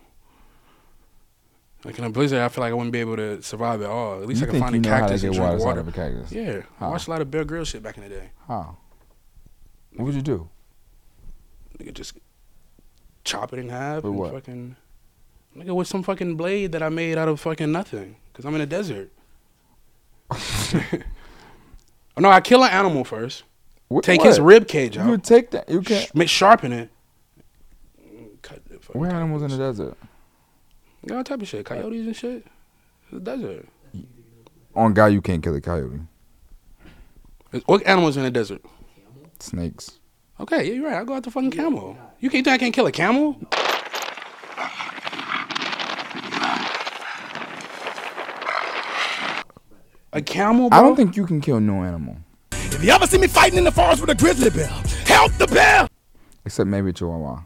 Like 1.85 1.97
in 1.97 2.05
a 2.05 2.11
blizzard, 2.11 2.41
I 2.41 2.49
feel 2.49 2.63
like 2.63 2.73
I 2.73 2.75
wouldn't 2.75 2.93
be 2.93 2.99
able 2.99 3.15
to 3.19 3.41
survive 3.43 3.83
at 3.83 3.89
all. 3.89 4.21
At 4.21 4.27
least 4.27 4.41
you 4.41 4.49
I 4.49 4.51
can 4.51 4.59
find 4.59 4.75
a 4.75 4.81
know 4.81 4.91
how 4.91 4.97
to 4.97 5.03
cactus 5.03 5.23
and 5.23 5.39
water 5.39 5.51
drink 5.51 5.61
out 5.61 5.67
water. 5.67 5.81
of 5.81 5.89
a 5.89 5.93
cactus? 5.93 6.33
Yeah, 6.33 6.63
I 6.81 6.89
watched 6.89 7.07
a 7.07 7.11
lot 7.11 7.21
of 7.23 7.31
Bear 7.31 7.45
Grylls 7.45 7.69
shit 7.69 7.85
back 7.85 7.97
in 7.97 8.03
the 8.03 8.09
day. 8.09 8.31
How? 8.49 8.79
What 9.95 10.07
would 10.07 10.15
you 10.17 10.23
do? 10.23 10.49
Nigga 11.79 11.95
just 11.95 12.15
chop 13.23 13.53
it 13.53 13.61
in 13.61 13.69
half 13.69 13.99
With 14.03 14.07
and 14.07 14.17
what? 14.17 14.33
fucking 14.33 14.75
nigga 15.57 15.73
with 15.73 15.87
some 15.87 16.03
fucking 16.03 16.35
blade 16.37 16.73
that 16.73 16.83
I 16.83 16.89
made 16.89 17.17
out 17.17 17.29
of 17.29 17.39
fucking 17.39 17.71
nothing 17.71 18.17
because 18.33 18.45
I'm 18.45 18.57
in 18.57 18.61
a 18.61 18.67
desert. 18.67 19.13
no, 22.19 22.31
I 22.31 22.41
kill 22.41 22.65
an 22.65 22.71
animal 22.71 23.05
first. 23.05 23.45
What, 23.89 24.05
Take 24.05 24.21
what? 24.21 24.29
his 24.29 24.41
rib 24.41 24.67
cage 24.67 24.97
You 24.97 25.03
out. 25.03 25.11
would 25.11 25.25
take 25.25 25.51
that. 25.53 25.69
You 25.69 25.81
can't. 25.81 26.13
make 26.15 26.29
sharpen 26.29 26.73
it. 26.73 26.91
Cut 28.43 28.65
the 28.69 28.79
fucking 28.81 29.01
Where 29.01 29.11
animals 29.13 29.43
in 29.43 29.49
the 29.51 29.57
cactus. 29.57 29.79
desert? 29.79 29.97
All 31.13 31.23
type 31.25 31.41
of 31.41 31.47
shit, 31.49 31.65
coyotes 31.65 32.07
and 32.07 32.17
shit. 32.17 32.45
It's 33.03 33.13
the 33.13 33.21
desert. 33.21 33.69
On 34.75 34.93
God, 34.93 35.07
you 35.07 35.23
can't 35.23 35.43
kill 35.43 35.55
a 35.55 35.61
coyote. 35.61 36.01
What 37.67 37.87
animals 37.87 38.17
in 38.17 38.25
the 38.25 38.31
desert? 38.31 38.61
Snakes. 39.39 40.01
Okay, 40.41 40.67
yeah, 40.67 40.73
you're 40.75 40.85
right. 40.85 40.97
I'll 40.97 41.05
go 41.05 41.15
out 41.15 41.23
the 41.23 41.31
fucking 41.31 41.53
camel. 41.53 41.97
You 42.21 42.29
can't 42.29 42.45
think 42.45 42.55
I 42.55 42.59
can't 42.59 42.75
kill 42.75 42.87
a 42.87 42.93
camel? 42.93 43.39
A 50.17 50.23
camel, 50.23 50.71
bro? 50.71 50.79
I 50.79 50.81
don't 50.81 50.97
think 50.97 51.15
you 51.15 51.27
can 51.27 51.43
kill 51.43 51.61
no 51.61 51.85
animal 51.85 52.17
If 52.51 52.83
you 52.83 52.91
ever 52.91 53.07
see 53.07 53.19
me 53.19 53.27
fighting 53.27 53.59
in 53.59 53.65
the 53.65 53.71
forest 53.71 54.01
with 54.01 54.09
a 54.09 54.15
grizzly 54.15 54.49
bear, 54.49 54.67
help 55.05 55.31
the 55.33 55.47
bear! 55.47 55.89
except 56.47 56.69
maybe 56.69 56.91
chihuahua, 56.91 57.43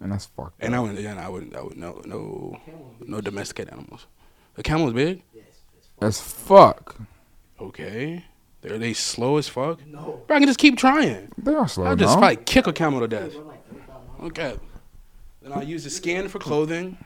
and 0.00 0.10
that's 0.10 0.24
fucked. 0.24 0.54
And 0.58 0.74
up. 0.74 0.78
I 0.78 0.80
wouldn't, 0.80 1.00
yeah, 1.00 1.22
I 1.22 1.28
wouldn't, 1.28 1.54
I 1.54 1.60
would 1.60 1.76
no, 1.76 2.00
no, 2.06 2.58
no 3.06 3.20
domesticated 3.20 3.74
animals. 3.74 4.06
A 4.56 4.62
camel's 4.62 4.90
is 4.90 4.94
big. 4.94 5.22
That's 6.00 6.18
fuck. 6.18 6.96
Okay, 7.60 8.24
they're 8.62 8.78
they 8.78 8.94
slow 8.94 9.36
as 9.36 9.46
fuck. 9.46 9.86
No, 9.86 10.22
bro, 10.26 10.36
I 10.36 10.38
can 10.40 10.48
just 10.48 10.58
keep 10.58 10.78
trying. 10.78 11.30
They 11.36 11.52
are 11.52 11.68
slow. 11.68 11.84
I'll 11.84 11.96
just 11.96 12.14
no? 12.14 12.20
probably 12.20 12.36
kick 12.36 12.66
a 12.66 12.72
camel 12.72 13.00
to 13.00 13.08
death. 13.08 13.34
Okay. 14.22 14.56
Then 15.42 15.52
I'll 15.52 15.62
use 15.62 15.84
the 15.84 15.90
skin 15.90 16.28
for 16.30 16.38
clothing. 16.38 16.96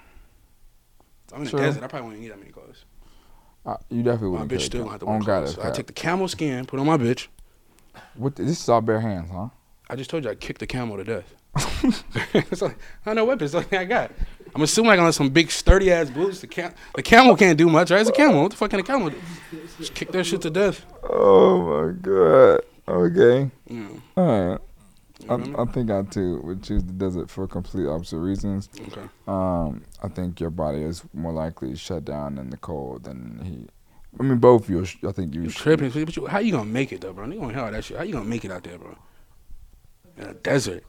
I'm 1.33 1.43
in 1.43 1.49
the 1.49 1.57
desert. 1.57 1.83
I 1.83 1.89
probably 1.89 2.09
won't 2.09 2.21
need 2.21 2.31
that 2.31 2.39
many 2.39 2.53
clothes. 2.53 2.85
Uh, 3.69 3.77
you 3.91 4.03
definitely 4.03 4.29
My 4.37 4.43
wouldn't. 4.43 4.51
bitch 4.53 4.57
a 4.57 4.67
still 4.67 4.85
cow- 4.85 4.91
have 4.93 5.01
to 5.01 5.07
On 5.07 5.13
wear 5.13 5.19
God, 5.21 5.25
clothes. 5.27 5.45
that's 5.45 5.55
So 5.57 5.63
I 5.63 5.65
cap. 5.67 5.75
take 5.75 5.87
the 5.89 5.93
camel 5.93 6.29
skin, 6.29 6.65
put 6.65 6.81
on 6.81 6.87
my 6.87 6.97
bitch. 6.97 7.27
What? 8.17 8.37
the- 8.37 8.45
this 8.45 8.61
is 8.63 8.69
all 8.69 8.81
bare 8.81 9.01
hands, 9.01 9.31
huh? 9.31 9.49
I 9.91 9.97
just 9.97 10.09
told 10.11 10.25
you 10.25 10.31
I 10.31 10.35
kicked 10.35 10.61
the 10.61 10.67
camel 10.67 10.97
to 10.97 11.05
death. 11.05 11.35
it's 12.35 12.63
like, 12.63 12.79
I 13.05 13.11
know 13.11 13.23
no 13.23 13.25
weapons. 13.27 13.55
It's 13.55 13.71
like 13.71 13.79
I 13.79 13.85
got. 13.85 14.11
I'm 14.55 14.63
assuming 14.63 14.89
like 14.91 15.01
on 15.01 15.13
some 15.13 15.31
big 15.31 15.51
sturdy 15.51 15.91
ass 15.91 16.09
boots. 16.11 16.41
The 16.41 16.47
cam, 16.47 16.73
the 16.95 17.03
camel 17.03 17.37
can't 17.37 17.59
do 17.59 17.69
much. 17.69 17.91
Right? 17.91 18.01
It's 18.01 18.11
a 18.11 18.13
camel. 18.13 18.43
What 18.43 18.51
the 18.53 18.57
fuck 18.57 18.71
can 18.71 18.81
a 18.81 18.83
camel 18.83 19.11
do? 19.11 19.17
Just 19.79 19.95
kick 19.95 20.13
that 20.13 20.25
shit 20.25 20.41
to 20.43 20.51
death. 20.51 20.85
Oh 21.09 21.87
my 21.87 21.93
god. 22.01 22.61
Okay. 22.87 23.51
Yeah. 23.67 23.87
All 24.17 24.49
right. 24.51 24.61
You 25.31 25.45
feel 25.45 25.53
me? 25.53 25.55
I, 25.59 25.63
I 25.63 25.65
think 25.67 25.91
I 25.91 26.03
too 26.03 26.41
would 26.43 26.63
choose 26.63 26.85
the 26.85 26.93
desert 26.93 27.31
for 27.31 27.47
complete 27.47 27.87
opposite 27.87 28.19
reasons. 28.19 28.69
Okay. 28.81 29.03
Um, 29.27 29.83
I 30.03 30.09
think 30.09 30.41
your 30.41 30.51
body 30.51 30.83
is 30.83 31.03
more 31.13 31.33
likely 31.33 31.71
to 31.71 31.77
shut 31.77 32.05
down 32.05 32.39
in 32.39 32.51
the 32.51 32.57
cold 32.57 33.05
than 33.05 33.41
heat. 33.45 33.71
I 34.19 34.23
mean, 34.23 34.39
both 34.39 34.65
of 34.65 34.71
you. 34.71 34.85
sh- 34.85 34.97
I 35.07 35.13
think 35.13 35.35
you. 35.35 35.43
You 35.43 35.51
tripping? 35.51 35.91
But 35.91 36.17
you, 36.17 36.27
how 36.27 36.39
you 36.39 36.53
gonna 36.53 36.65
make 36.65 36.93
it 36.93 37.01
though, 37.01 37.13
bro? 37.13 37.27
You 37.27 37.41
gonna 37.41 37.53
hear 37.53 37.63
all 37.63 37.71
that 37.71 37.85
shit? 37.85 37.97
How 37.97 38.03
you 38.05 38.13
gonna 38.15 38.25
make 38.25 38.45
it 38.45 38.51
out 38.51 38.63
there, 38.65 38.79
bro? 38.79 38.97
In 40.17 40.25
a 40.25 40.35
desert. 40.35 40.85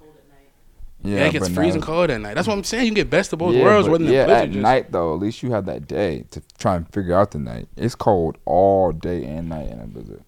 Yeah, 1.02 1.28
it 1.28 1.32
gets 1.32 1.48
freezing 1.48 1.82
cold 1.82 2.10
at 2.10 2.20
night. 2.20 2.34
That's 2.34 2.46
what 2.48 2.58
I'm 2.58 2.64
saying. 2.66 2.88
You 2.88 2.94
get 2.94 3.10
best 3.10 3.32
of 3.32 3.40
both 3.40 3.56
yeah, 3.56 3.64
worlds. 3.64 3.88
Rather 3.88 4.04
yeah, 4.04 4.28
at 4.28 4.52
just- 4.52 4.62
night 4.62 4.92
though, 4.92 5.14
at 5.14 5.20
least 5.20 5.42
you 5.44 5.52
have 5.52 5.66
that 5.68 5.88
day 5.88 6.26
to 6.32 6.42
try 6.58 6.76
and 6.76 6.92
figure 6.92 7.16
out 7.16 7.32
the 7.32 7.40
night. 7.40 7.68
It's 7.78 7.96
cold 7.96 8.38
all 8.46 8.92
day 8.92 9.24
and 9.24 9.48
night 9.48 9.70
in 9.70 9.80
a 9.80 9.88
blizzard. 9.88 10.24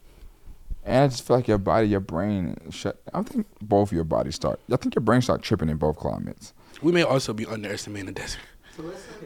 And 0.84 1.04
I 1.04 1.08
just 1.08 1.26
feel 1.26 1.36
like 1.36 1.48
your 1.48 1.58
body, 1.60 1.88
your 1.88 2.00
brain 2.00 2.58
shut. 2.72 3.00
I 3.14 3.22
think 3.22 3.46
both 3.62 3.92
your 3.92 4.04
bodies 4.04 4.36
start. 4.36 4.60
I 4.72 4.78
think 4.78 4.96
your 4.96 5.02
brain 5.04 5.22
start 5.22 5.42
tripping 5.44 5.70
in 5.70 5.78
both 5.78 5.98
climates. 5.98 6.54
We 6.82 6.92
may 6.92 7.04
also 7.04 7.34
be 7.34 7.46
underestimating 7.46 8.08
the 8.08 8.14
desert. 8.14 8.40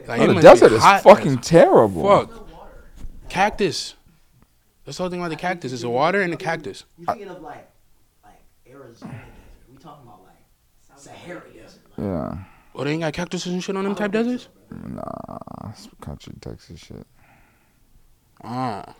Like, 0.06 0.20
Oh, 0.20 0.34
the 0.34 0.40
desert 0.42 0.72
is 0.72 0.82
fucking 0.82 1.38
terrible. 1.38 2.02
Fuck. 2.06 2.48
Cactus. 3.28 3.94
That's 4.84 4.98
the 4.98 5.02
whole 5.04 5.10
thing 5.10 5.20
about 5.20 5.30
the 5.30 5.36
cactus. 5.36 5.72
It's 5.72 5.82
the 5.82 5.90
water 5.90 6.20
and 6.20 6.32
the 6.32 6.36
cactus. 6.36 6.84
You're 6.98 7.06
thinking 7.06 7.28
of 7.28 7.40
like, 7.42 7.68
like 8.22 8.42
Arizona 8.70 9.12
desert? 9.12 9.24
We 9.72 9.78
talking 9.78 10.06
about 10.06 10.22
like 10.24 10.98
Sahara 10.98 11.42
desert? 11.52 11.80
Like, 11.96 12.06
Yeah. 12.06 12.44
Oh, 12.74 12.84
they 12.84 12.92
ain't 12.92 13.00
got 13.00 13.14
cactuses 13.14 13.52
and 13.52 13.64
shit 13.64 13.74
on 13.76 13.84
them 13.84 13.94
type 13.94 14.12
deserts? 14.12 14.48
Nah, 14.70 15.38
it's 15.70 15.88
country 16.00 16.34
Texas 16.40 16.78
shit. 16.78 17.06
Ah. 18.44 18.94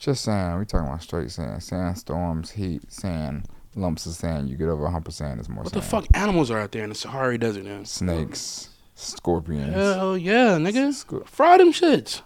Just 0.00 0.24
sand. 0.24 0.58
We 0.58 0.64
talking 0.64 0.88
about 0.88 1.02
straight 1.02 1.30
sand. 1.30 1.62
Sandstorms, 1.62 2.50
heat, 2.50 2.90
sand, 2.90 3.46
lumps 3.76 4.06
of 4.06 4.14
sand. 4.14 4.48
You 4.48 4.56
get 4.56 4.68
over 4.68 4.86
a 4.86 4.90
hump 4.90 5.06
of 5.06 5.14
sand, 5.14 5.38
it's 5.38 5.48
more 5.48 5.62
What 5.62 5.72
sand. 5.72 5.82
the 5.82 5.86
fuck 5.86 6.06
animals 6.14 6.50
are 6.50 6.58
out 6.58 6.72
there 6.72 6.82
in 6.82 6.88
the 6.88 6.94
Sahara 6.94 7.36
Desert, 7.38 7.64
man? 7.64 7.84
Snakes, 7.84 8.70
scorpions. 8.94 9.74
Hell 9.74 10.16
yeah, 10.18 10.56
nigga. 10.56 10.92
Sco- 10.94 11.24
Fry 11.26 11.58
them 11.58 11.72
shits. 11.72 12.22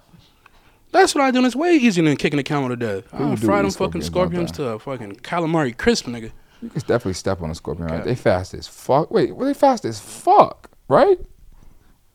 That's 0.92 1.12
what 1.16 1.24
I 1.24 1.32
do, 1.32 1.38
and 1.38 1.46
it's 1.46 1.56
way 1.56 1.74
easier 1.74 2.04
than 2.04 2.16
kicking 2.16 2.38
a 2.38 2.44
camel 2.44 2.68
to 2.68 2.76
death. 2.76 3.10
People 3.10 3.32
I 3.32 3.34
do 3.34 3.46
fry 3.46 3.62
them 3.62 3.70
fucking 3.72 4.02
scorpions, 4.02 4.50
scorpions 4.50 4.52
to 4.52 4.64
a 4.68 4.78
fucking 4.78 5.16
calamari 5.16 5.76
crisp, 5.76 6.06
nigga. 6.06 6.30
You 6.62 6.68
can 6.70 6.80
definitely 6.82 7.14
step 7.14 7.42
on 7.42 7.50
a 7.50 7.54
scorpion, 7.56 7.88
right? 7.88 8.00
Okay. 8.02 8.10
They 8.10 8.14
fast 8.14 8.54
as 8.54 8.68
fuck. 8.68 9.10
Wait, 9.10 9.34
well, 9.34 9.46
they 9.48 9.54
fast 9.54 9.84
as 9.84 9.98
fuck, 9.98 10.70
right? 10.88 11.18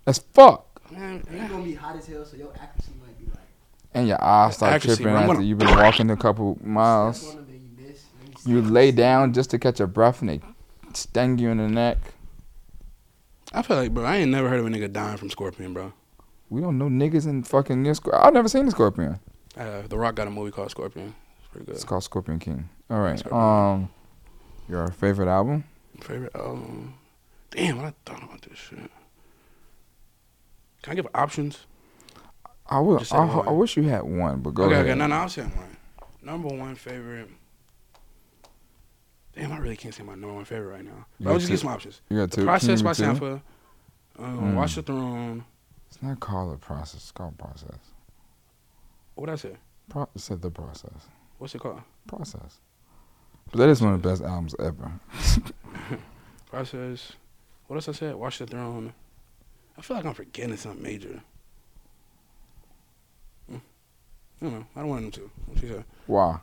That's 0.06 0.20
fuck. 0.20 0.66
Man, 0.90 1.22
you 1.30 1.48
gonna 1.50 1.64
be 1.66 1.74
hot 1.74 1.98
as 1.98 2.08
hell, 2.08 2.24
so 2.24 2.38
your 2.38 2.54
accuracy 2.54 2.92
might 2.92 2.96
be 2.96 2.99
like. 2.99 2.99
And 3.94 4.08
your 4.08 4.24
eyes 4.24 4.56
start 4.56 4.82
tripping 4.82 5.04
bro. 5.04 5.16
After 5.16 5.42
you've 5.42 5.58
been 5.58 5.76
walking 5.76 6.10
a 6.12 6.18
couple 6.18 6.58
miles. 6.64 7.30
on 7.30 7.36
them, 7.38 7.46
then 7.48 7.56
you 7.78 7.88
miss. 7.88 8.04
then 8.20 8.34
you 8.46 8.56
You 8.58 8.62
step. 8.64 8.72
lay 8.74 8.92
down 8.92 9.34
just 9.34 9.50
to 9.52 9.60
catch 9.60 9.80
your 9.80 9.88
breath, 9.88 10.22
and 10.22 10.30
they 10.30 10.42
sting 10.94 11.38
you 11.40 11.50
in 11.50 11.58
the 11.58 11.68
neck. 11.68 11.98
I 13.52 13.64
feel 13.64 13.78
like, 13.78 13.94
bro, 13.94 14.06
I 14.06 14.18
ain't 14.18 14.32
never 14.32 14.48
heard 14.48 14.60
of 14.60 14.68
a 14.68 14.70
nigga 14.70 14.92
dying 14.94 15.18
from 15.18 15.30
scorpion, 15.32 15.74
bro. 15.74 15.94
We 16.52 16.62
don't 16.62 16.78
know 16.78 16.88
niggas 16.88 17.26
in 17.28 17.44
fucking 17.44 17.82
near 17.82 17.94
scorpion. 17.96 18.24
I've 18.24 18.34
never 18.34 18.48
seen 18.48 18.68
a 18.68 18.72
scorpion. 18.72 19.20
Uh, 19.58 19.82
the 19.88 19.98
Rock 19.98 20.16
got 20.16 20.28
a 20.28 20.32
movie 20.32 20.52
called 20.52 20.70
Scorpion. 20.72 21.14
It's 21.40 21.48
pretty 21.48 21.66
good. 21.66 21.76
It's 21.76 21.84
called 21.84 22.04
Scorpion 22.04 22.40
King. 22.40 22.70
All 22.90 23.00
right. 23.00 23.18
Scorpion. 23.20 23.42
Um, 23.42 23.90
your 24.70 24.88
favorite 24.90 25.28
album? 25.28 25.64
Favorite 26.02 26.36
album? 26.36 26.94
Damn, 27.52 27.78
what 27.78 27.86
I 27.88 27.94
thought 28.06 28.24
about 28.24 28.42
this 28.44 28.58
shit. 28.58 28.78
Can 30.84 30.92
I 30.92 30.96
give 30.96 31.08
options? 31.14 31.66
I 32.70 32.80
would. 32.80 33.12
I. 33.12 33.18
I 33.26 33.52
wish 33.52 33.76
you 33.78 33.84
had 33.84 34.04
one, 34.04 34.42
but 34.42 34.54
go 34.54 34.64
okay, 34.66 34.74
ahead. 34.76 34.86
okay, 34.88 34.96
no, 34.96 35.08
no, 35.08 35.16
I'll 35.16 35.30
say 35.30 35.42
one. 35.44 35.76
Number 36.22 36.50
one 36.50 36.76
favorite. 36.76 37.30
Damn, 39.36 39.52
I 39.52 39.58
really 39.58 39.76
can't 39.78 39.94
say 39.94 40.04
my 40.04 40.14
number 40.14 40.34
one 40.34 40.46
favorite 40.46 40.70
right 40.74 40.86
now. 40.86 41.06
But 41.20 41.30
I'll 41.32 41.36
just 41.38 41.48
two- 41.48 41.54
give 41.54 41.60
some 41.62 41.70
options. 41.72 42.02
You 42.10 42.18
got 42.18 42.30
The 42.32 42.36
two. 42.38 42.44
Process 42.46 42.82
by? 42.82 42.92
Sampha. 42.92 43.42
Um, 44.18 44.40
Mm. 44.52 44.56
Watch 44.56 44.76
the 44.76 44.82
Throne. 44.84 45.46
It's 45.88 46.02
not 46.04 46.20
called 46.20 46.54
a 46.54 46.58
process. 46.58 47.02
It's 47.02 47.12
called 47.12 47.38
process. 47.38 47.78
What 49.16 49.28
did 49.28 49.34
I 49.34 49.36
say? 49.38 49.58
Pro- 49.90 50.10
said 50.18 50.42
the 50.42 50.52
process. 50.52 51.08
What's 51.38 51.56
it 51.56 51.60
called? 51.62 51.82
Process. 52.08 52.60
But 53.50 53.60
that 53.60 53.70
is 53.70 53.82
one 53.82 53.94
of 53.94 54.02
the 54.02 54.10
best 54.10 54.22
albums 54.22 54.54
ever. 54.60 54.92
Process. 56.52 57.14
What 57.68 57.78
else 57.78 57.90
I 57.90 57.92
said? 57.94 58.16
Watch 58.16 58.40
the 58.40 58.46
Throne. 58.46 58.94
I 59.78 59.82
feel 59.82 59.98
like 59.98 60.06
I'm 60.06 60.14
forgetting 60.14 60.58
something 60.58 60.84
major. 60.84 61.22
Mm. 63.52 63.62
I 64.42 64.46
don't 64.46 64.54
know. 64.54 64.66
I 64.76 64.80
don't 64.80 64.90
want 64.90 65.02
them 65.02 65.30
to. 65.58 65.66
You 65.68 65.74
say? 65.74 65.84
Why? 66.08 66.40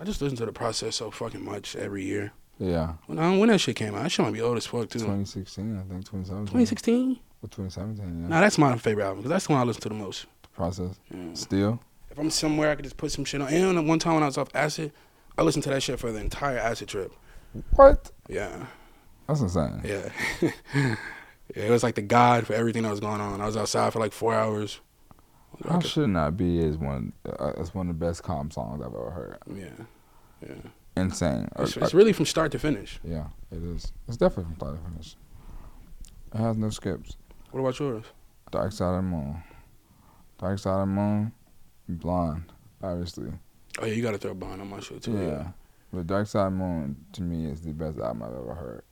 I 0.00 0.04
just 0.04 0.20
listen 0.20 0.36
to 0.38 0.46
the 0.46 0.52
process 0.52 0.96
so 0.96 1.10
fucking 1.10 1.44
much 1.44 1.76
every 1.76 2.04
year. 2.04 2.32
Yeah. 2.58 2.94
When, 3.06 3.18
I, 3.18 3.36
when 3.36 3.48
that 3.48 3.60
shit 3.60 3.76
came 3.76 3.94
out, 3.94 4.02
that 4.02 4.10
shit 4.10 4.24
might 4.24 4.32
be 4.32 4.40
old 4.40 4.56
as 4.56 4.66
fuck 4.66 4.88
too. 4.88 4.98
2016, 4.98 5.76
I 5.76 5.80
think 5.82 6.04
2017. 6.04 6.46
2016? 6.46 7.18
Or 7.42 7.48
2017, 7.48 8.22
yeah. 8.22 8.28
Nah, 8.28 8.40
that's 8.40 8.58
my 8.58 8.76
favorite 8.76 9.04
album 9.04 9.18
because 9.18 9.30
that's 9.30 9.46
the 9.46 9.52
one 9.52 9.60
I 9.62 9.64
listen 9.64 9.82
to 9.82 9.88
the 9.88 9.94
most. 9.94 10.26
Process. 10.54 10.98
Yeah. 11.10 11.34
Still. 11.34 11.80
If 12.10 12.18
I'm 12.18 12.30
somewhere, 12.30 12.70
I 12.70 12.74
could 12.74 12.84
just 12.84 12.96
put 12.96 13.10
some 13.10 13.24
shit 13.24 13.40
on. 13.40 13.48
And 13.48 13.88
one 13.88 13.98
time 13.98 14.14
when 14.14 14.22
I 14.22 14.26
was 14.26 14.36
off 14.38 14.48
acid, 14.54 14.92
I 15.38 15.42
listened 15.42 15.64
to 15.64 15.70
that 15.70 15.82
shit 15.82 15.98
for 15.98 16.12
the 16.12 16.20
entire 16.20 16.58
acid 16.58 16.88
trip. 16.88 17.12
What? 17.74 18.10
Yeah, 18.28 18.66
That's 19.26 19.40
insane. 19.40 19.80
yeah. 19.84 20.08
yeah, 20.74 20.96
it 21.54 21.70
was 21.70 21.82
like 21.82 21.94
the 21.94 22.02
guide 22.02 22.46
for 22.46 22.54
everything 22.54 22.82
that 22.82 22.90
was 22.90 23.00
going 23.00 23.20
on. 23.20 23.40
I 23.40 23.46
was 23.46 23.56
outside 23.56 23.92
for 23.92 23.98
like 23.98 24.12
four 24.12 24.34
hours. 24.34 24.80
How 25.68 25.80
should 25.80 26.08
not 26.10 26.36
be 26.36 26.58
is 26.58 26.76
one. 26.76 27.12
Uh, 27.26 27.52
it's 27.58 27.74
one 27.74 27.88
of 27.88 27.98
the 27.98 28.06
best 28.06 28.22
calm 28.22 28.50
songs 28.50 28.80
I've 28.80 28.94
ever 28.94 29.10
heard. 29.10 29.38
Yeah, 29.54 29.84
yeah. 30.46 30.54
Insane. 30.96 31.48
It's, 31.58 31.76
it's 31.76 31.94
really 31.94 32.12
from 32.12 32.26
start 32.26 32.52
to 32.52 32.58
finish. 32.58 33.00
yeah, 33.04 33.26
it 33.50 33.62
is. 33.62 33.92
It's 34.08 34.16
definitely 34.16 34.44
from 34.44 34.56
start 34.56 34.76
to 34.76 34.90
finish. 34.90 35.16
It 36.34 36.38
has 36.38 36.56
no 36.56 36.70
skips. 36.70 37.16
What 37.50 37.60
about 37.60 37.78
yours? 37.78 38.04
Dark 38.50 38.72
Side 38.72 38.90
of 38.90 38.96
the 38.96 39.02
Moon. 39.02 39.42
Dark 40.38 40.58
Side 40.58 40.74
of 40.74 40.80
the 40.80 40.86
Moon. 40.86 41.32
Blonde, 41.88 42.52
obviously. 42.82 43.32
Oh 43.78 43.86
yeah, 43.86 43.92
you 43.92 44.02
gotta 44.02 44.18
throw 44.18 44.34
Blonde 44.34 44.60
on 44.60 44.68
my 44.68 44.80
shit 44.80 45.02
too. 45.02 45.12
Yeah. 45.12 45.48
But 45.92 46.06
Dark 46.06 46.26
Side 46.26 46.46
of 46.46 46.52
the 46.52 46.58
Moon 46.58 46.96
to 47.12 47.22
me 47.22 47.46
is 47.50 47.60
the 47.60 47.72
best 47.72 47.98
album 47.98 48.22
I've 48.22 48.34
ever 48.34 48.54
heard. 48.54 48.84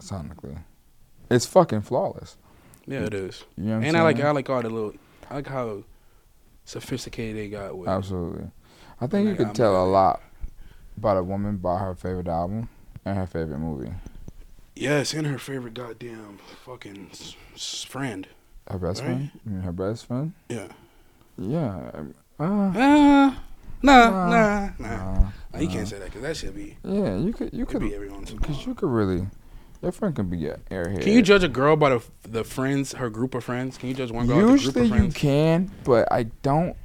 Sonically. 0.00 0.62
It's 1.30 1.46
fucking 1.46 1.82
flawless. 1.82 2.36
Yeah, 2.90 3.04
it 3.06 3.14
is. 3.14 3.44
You 3.56 3.64
know 3.64 3.80
And 3.80 3.96
I 3.96 4.02
like? 4.02 4.18
I 4.20 4.30
like 4.32 4.50
all 4.50 4.62
the 4.62 4.68
little 4.68 4.94
I 5.30 5.36
like 5.36 5.46
how 5.46 5.84
sophisticated 6.64 7.36
they 7.36 7.48
got 7.48 7.76
with. 7.76 7.88
Absolutely. 7.88 8.50
I 9.00 9.06
think 9.06 9.28
you 9.28 9.34
could 9.36 9.54
tell 9.54 9.82
a 9.82 9.86
lot 9.86 10.20
about 10.96 11.16
a 11.16 11.22
woman 11.22 11.56
by 11.56 11.78
her 11.78 11.94
favorite 11.94 12.28
album 12.28 12.68
and 13.04 13.16
her 13.16 13.26
favorite 13.26 13.58
movie. 13.58 13.92
Yes, 14.76 15.14
and 15.14 15.26
her 15.26 15.38
favorite 15.38 15.74
goddamn 15.74 16.38
fucking 16.64 17.08
s- 17.12 17.36
s- 17.54 17.84
friend. 17.84 18.26
Her 18.68 18.78
best 18.78 19.00
Right. 19.00 19.06
friend? 19.06 19.30
You 19.46 19.52
mean 19.52 19.60
her 19.62 19.72
best 19.72 20.06
friend? 20.06 20.32
Yeah. 20.48 20.68
Yeah. 21.38 21.90
Uh, 22.38 22.42
Uh, 22.42 22.74
nah, 22.74 23.34
Nah. 23.82 24.28
nah, 24.28 24.70
nah. 24.78 25.58
you 25.58 25.68
can't 25.68 25.86
say 25.88 25.98
that 25.98 26.06
because 26.06 26.22
that 26.22 26.36
should 26.36 26.54
be 26.54 26.76
yeah, 26.84 27.16
you 27.16 27.32
could 27.32 27.52
you 27.52 27.66
could 27.66 27.80
be 27.80 27.94
everyone's. 27.94 28.32
because 28.32 28.66
you 28.66 28.74
could 28.74 28.90
really 28.90 29.26
your 29.82 29.92
friend 29.92 30.14
can 30.14 30.28
be 30.28 30.46
an 30.46 30.62
airhead. 30.70 31.02
Can 31.02 31.12
you 31.12 31.22
judge 31.22 31.42
a 31.42 31.48
girl 31.48 31.76
by 31.76 31.90
the 31.90 32.02
the 32.22 32.44
friends, 32.44 32.92
her 32.92 33.10
group 33.10 33.34
of 33.34 33.44
friends? 33.44 33.78
Can 33.78 33.88
you 33.88 33.94
judge 33.94 34.10
one 34.10 34.26
girl 34.26 34.36
by 34.36 34.42
the 34.42 34.46
group 34.48 34.76
Usually 34.76 35.06
you 35.06 35.12
can, 35.12 35.70
but 35.84 36.10
I 36.12 36.24
don't. 36.42 36.76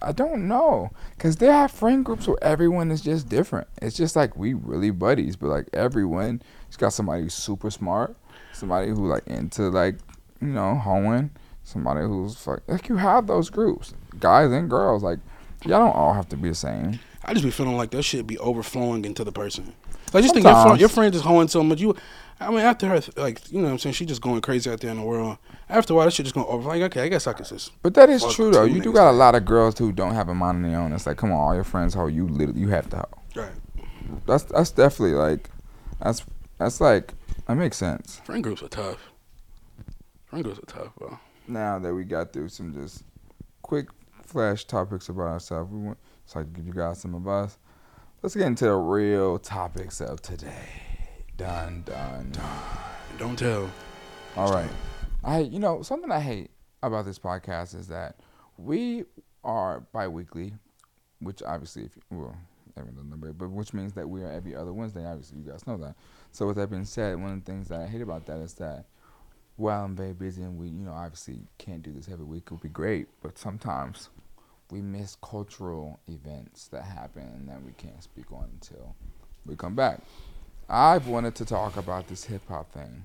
I 0.00 0.12
don't 0.12 0.48
know, 0.48 0.90
cause 1.18 1.36
they 1.36 1.46
have 1.46 1.70
friend 1.70 2.06
groups 2.06 2.26
where 2.26 2.42
everyone 2.42 2.90
is 2.90 3.02
just 3.02 3.28
different. 3.28 3.68
It's 3.82 3.94
just 3.94 4.16
like 4.16 4.34
we 4.34 4.54
really 4.54 4.90
buddies, 4.90 5.36
but 5.36 5.48
like 5.48 5.68
everyone, 5.74 6.40
has 6.68 6.76
got 6.78 6.94
somebody 6.94 7.24
who's 7.24 7.34
super 7.34 7.70
smart, 7.70 8.16
somebody 8.54 8.88
who 8.88 9.06
like 9.06 9.26
into 9.26 9.68
like 9.68 9.96
you 10.40 10.48
know 10.48 10.76
hoeing, 10.76 11.30
somebody 11.64 12.00
who's 12.00 12.34
fuck 12.34 12.62
like 12.66 12.88
you 12.88 12.96
have 12.96 13.26
those 13.26 13.50
groups, 13.50 13.92
guys 14.18 14.50
and 14.52 14.70
girls. 14.70 15.02
Like 15.02 15.18
y'all 15.66 15.84
don't 15.86 15.94
all 15.96 16.14
have 16.14 16.30
to 16.30 16.36
be 16.36 16.48
the 16.48 16.54
same. 16.54 16.98
I 17.22 17.32
just 17.32 17.44
be 17.44 17.50
feeling 17.50 17.76
like 17.76 17.90
that 17.90 18.02
shit 18.04 18.26
be 18.26 18.38
overflowing 18.38 19.04
into 19.04 19.22
the 19.22 19.32
person. 19.32 19.74
Like 20.14 20.22
just 20.22 20.34
think 20.34 20.46
your, 20.46 20.62
fr- 20.62 20.78
your 20.78 20.88
friend 20.88 21.12
is 21.12 21.22
hoeing 21.22 21.48
so 21.48 21.64
much. 21.64 21.80
You, 21.80 21.96
I 22.38 22.48
mean, 22.50 22.60
after 22.60 22.86
her, 22.86 23.00
like 23.16 23.50
you 23.50 23.58
know, 23.58 23.64
what 23.64 23.72
I'm 23.72 23.78
saying 23.78 23.94
she 23.94 24.06
just 24.06 24.22
going 24.22 24.40
crazy 24.40 24.70
out 24.70 24.80
there 24.80 24.92
in 24.92 24.98
the 24.98 25.02
world. 25.02 25.38
After 25.68 25.92
a 25.92 25.96
while, 25.96 26.04
that 26.04 26.12
shit 26.12 26.24
just 26.24 26.36
going 26.36 26.46
over. 26.46 26.68
Like 26.68 26.82
okay, 26.82 27.02
I 27.02 27.08
guess 27.08 27.26
I 27.26 27.32
can 27.32 27.44
just. 27.44 27.72
But 27.82 27.94
that 27.94 28.08
is 28.08 28.24
true 28.32 28.52
though. 28.52 28.64
You 28.64 28.80
do 28.80 28.92
got 28.92 29.10
a 29.10 29.12
lot 29.12 29.34
of 29.34 29.44
girls 29.44 29.76
who 29.76 29.90
don't 29.90 30.14
have 30.14 30.28
a 30.28 30.34
mind 30.34 30.64
of 30.64 30.70
their 30.70 30.80
own. 30.80 30.92
It's 30.92 31.06
like, 31.06 31.16
come 31.16 31.32
on, 31.32 31.38
all 31.38 31.54
your 31.54 31.64
friends 31.64 31.94
hoe. 31.94 32.06
You 32.06 32.28
literally 32.28 32.60
you 32.60 32.68
have 32.68 32.88
to 32.90 32.98
hoe. 32.98 33.18
Right. 33.34 33.52
That's 34.26 34.44
that's 34.44 34.70
definitely 34.70 35.16
like, 35.16 35.50
that's 36.00 36.24
that's 36.58 36.80
like 36.80 37.14
that 37.46 37.56
makes 37.56 37.76
sense. 37.76 38.20
Friend 38.24 38.42
groups 38.42 38.62
are 38.62 38.68
tough. 38.68 39.10
Friend 40.26 40.44
groups 40.44 40.60
are 40.60 40.66
tough, 40.66 40.94
bro. 40.96 41.18
now 41.48 41.78
that 41.80 41.92
we 41.92 42.04
got 42.04 42.32
through 42.32 42.48
some 42.50 42.72
just 42.72 43.02
quick 43.62 43.88
flash 44.24 44.64
topics 44.64 45.08
about 45.08 45.26
ourselves, 45.28 45.72
we 45.72 45.80
want 45.80 45.98
so 46.26 46.40
I 46.40 46.44
can 46.44 46.52
give 46.52 46.66
you 46.66 46.72
guys 46.72 47.00
some 47.00 47.14
advice. 47.14 47.58
Let's 48.24 48.34
get 48.34 48.46
into 48.46 48.64
the 48.64 48.74
real 48.74 49.38
topics 49.38 50.00
of 50.00 50.22
today. 50.22 50.70
Done, 51.36 51.82
done, 51.84 52.30
done. 52.30 52.58
Don't 53.18 53.38
tell. 53.38 53.70
All 54.34 54.50
right. 54.50 54.70
I 55.22 55.40
you 55.40 55.58
know 55.58 55.82
something 55.82 56.10
I 56.10 56.20
hate 56.20 56.50
about 56.82 57.04
this 57.04 57.18
podcast 57.18 57.74
is 57.78 57.88
that 57.88 58.16
we 58.56 59.04
are 59.44 59.80
bi-weekly, 59.92 60.54
which 61.18 61.42
obviously 61.42 61.84
if 61.84 61.96
you, 61.96 62.02
well 62.12 62.36
every 62.78 62.92
other 62.92 63.04
number, 63.04 63.30
but 63.34 63.50
which 63.50 63.74
means 63.74 63.92
that 63.92 64.08
we 64.08 64.22
are 64.22 64.30
every 64.30 64.56
other 64.56 64.72
Wednesday. 64.72 65.04
Obviously, 65.04 65.40
you 65.40 65.50
guys 65.50 65.66
know 65.66 65.76
that. 65.76 65.94
So 66.32 66.46
with 66.46 66.56
that 66.56 66.70
being 66.70 66.86
said, 66.86 67.20
one 67.20 67.32
of 67.32 67.44
the 67.44 67.52
things 67.52 67.68
that 67.68 67.82
I 67.82 67.86
hate 67.86 68.00
about 68.00 68.24
that 68.24 68.38
is 68.38 68.54
that 68.54 68.86
while 69.56 69.84
I'm 69.84 69.94
very 69.94 70.14
busy 70.14 70.40
and 70.40 70.56
we 70.56 70.68
you 70.68 70.86
know 70.86 70.92
obviously 70.92 71.40
can't 71.58 71.82
do 71.82 71.92
this 71.92 72.08
every 72.10 72.24
week, 72.24 72.44
it 72.46 72.52
would 72.52 72.62
be 72.62 72.70
great, 72.70 73.06
but 73.20 73.36
sometimes 73.36 74.08
we 74.70 74.80
miss 74.80 75.16
cultural 75.22 76.00
events 76.08 76.68
that 76.68 76.84
happen 76.84 77.22
and 77.22 77.48
that 77.48 77.62
we 77.62 77.72
can't 77.72 78.02
speak 78.02 78.32
on 78.32 78.48
until 78.52 78.94
we 79.46 79.56
come 79.56 79.74
back. 79.74 80.00
I've 80.68 81.06
wanted 81.06 81.34
to 81.36 81.44
talk 81.44 81.76
about 81.76 82.08
this 82.08 82.24
hip 82.24 82.42
hop 82.48 82.72
thing 82.72 83.04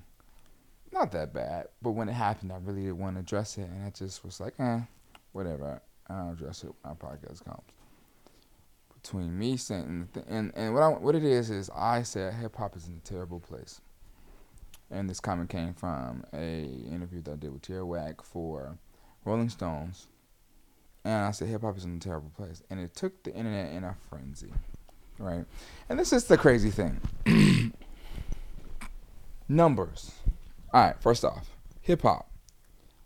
not 0.92 1.12
that 1.12 1.32
bad, 1.32 1.68
but 1.80 1.92
when 1.92 2.08
it 2.08 2.14
happened, 2.14 2.52
I 2.52 2.56
really 2.56 2.82
didn't 2.82 2.98
want 2.98 3.16
to 3.16 3.20
address 3.20 3.58
it, 3.58 3.68
and 3.68 3.86
I 3.86 3.90
just 3.90 4.24
was 4.24 4.40
like, 4.40 4.54
eh, 4.58 4.80
whatever. 5.32 5.80
I'll 6.08 6.32
address 6.32 6.64
it 6.64 6.72
when 6.82 6.90
our 6.90 6.96
podcast 6.96 7.44
comes. 7.44 7.62
Between 9.00 9.38
me 9.38 9.56
saying 9.56 10.08
and 10.14 10.24
and, 10.28 10.52
and 10.54 10.74
what 10.74 10.82
I, 10.82 10.88
what 10.88 11.14
it 11.14 11.24
is 11.24 11.50
is 11.50 11.70
I 11.74 12.02
said 12.02 12.34
hip 12.34 12.56
hop 12.56 12.76
is 12.76 12.86
in 12.86 12.94
a 12.94 13.08
terrible 13.08 13.40
place, 13.40 13.80
and 14.90 15.08
this 15.08 15.20
comment 15.20 15.48
came 15.48 15.72
from 15.72 16.24
a 16.34 16.64
interview 16.64 17.22
that 17.22 17.32
I 17.32 17.36
did 17.36 17.52
with 17.52 17.62
Tierra 17.62 17.86
Whack 17.86 18.22
for 18.22 18.76
Rolling 19.24 19.48
Stones, 19.48 20.08
and 21.04 21.24
I 21.26 21.30
said 21.30 21.48
hip 21.48 21.62
hop 21.62 21.76
is 21.76 21.84
in 21.84 21.96
a 21.96 22.00
terrible 22.00 22.30
place, 22.36 22.62
and 22.70 22.80
it 22.80 22.94
took 22.94 23.22
the 23.22 23.34
internet 23.34 23.72
in 23.72 23.84
a 23.84 23.96
frenzy, 24.08 24.52
right? 25.18 25.44
And 25.88 25.98
this 25.98 26.12
is 26.12 26.24
the 26.24 26.36
crazy 26.36 26.70
thing. 26.70 27.00
Numbers. 29.48 30.12
All 30.72 30.82
right, 30.82 31.00
first 31.00 31.24
off, 31.24 31.50
hip 31.80 32.02
hop 32.02 32.30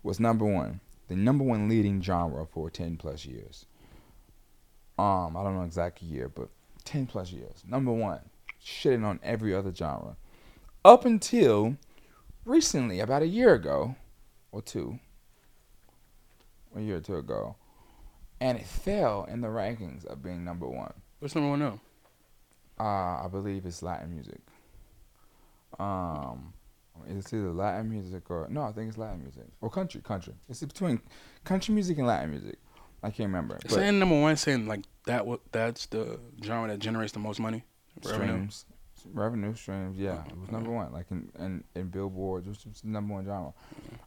was 0.03 0.19
number 0.19 0.45
one, 0.45 0.81
the 1.07 1.15
number 1.15 1.43
one 1.43 1.67
leading 1.67 2.01
genre 2.01 2.45
for 2.45 2.69
10 2.69 2.97
plus 2.97 3.25
years. 3.25 3.65
Um, 4.97 5.35
I 5.35 5.43
don't 5.43 5.55
know 5.55 5.63
exact 5.63 6.01
year, 6.01 6.29
but 6.29 6.49
10 6.83 7.07
plus 7.07 7.31
years. 7.31 7.63
Number 7.67 7.91
one, 7.91 8.19
shitting 8.63 9.03
on 9.03 9.19
every 9.23 9.53
other 9.53 9.73
genre. 9.73 10.15
Up 10.83 11.05
until 11.05 11.77
recently, 12.45 12.99
about 12.99 13.23
a 13.23 13.27
year 13.27 13.53
ago, 13.53 13.95
or 14.51 14.61
two, 14.61 14.99
a 16.75 16.81
year 16.81 16.97
or 16.97 17.01
two 17.01 17.17
ago, 17.17 17.55
and 18.39 18.57
it 18.57 18.65
fell 18.65 19.25
in 19.25 19.41
the 19.41 19.47
rankings 19.47 20.05
of 20.05 20.23
being 20.23 20.43
number 20.43 20.67
one. 20.67 20.93
What's 21.19 21.35
number 21.35 21.49
one 21.49 21.59
now? 21.59 21.79
Uh, 22.79 23.25
I 23.25 23.27
believe 23.31 23.65
it's 23.65 23.81
Latin 23.81 24.13
music. 24.13 24.41
Um, 25.79 26.53
it's 27.07 27.33
either 27.33 27.51
Latin 27.51 27.89
music 27.89 28.29
or 28.29 28.47
no, 28.49 28.63
I 28.63 28.71
think 28.71 28.89
it's 28.89 28.97
Latin 28.97 29.21
music 29.21 29.45
or 29.61 29.69
country. 29.69 30.01
Country. 30.01 30.33
It's 30.49 30.61
between 30.61 31.01
country 31.43 31.73
music 31.73 31.97
and 31.97 32.07
Latin 32.07 32.31
music. 32.31 32.57
I 33.03 33.09
can't 33.09 33.27
remember. 33.27 33.59
Saying 33.67 33.99
number 33.99 34.19
one, 34.19 34.35
saying 34.35 34.67
like 34.67 34.85
that. 35.05 35.25
What 35.27 35.41
that's 35.51 35.85
the 35.87 36.19
genre 36.43 36.69
that 36.69 36.79
generates 36.79 37.11
the 37.11 37.19
most 37.19 37.39
money. 37.39 37.63
Streams, 38.01 38.65
revenue 39.13 39.53
streams. 39.55 39.97
Yeah, 39.97 40.23
it 40.25 40.39
was 40.39 40.51
number 40.51 40.71
one. 40.71 40.91
Like 40.91 41.05
in 41.11 41.31
in, 41.39 41.63
in 41.75 41.89
Billboard, 41.89 42.47
which 42.47 42.65
was 42.65 42.83
number 42.83 43.13
one 43.13 43.25
genre. 43.25 43.53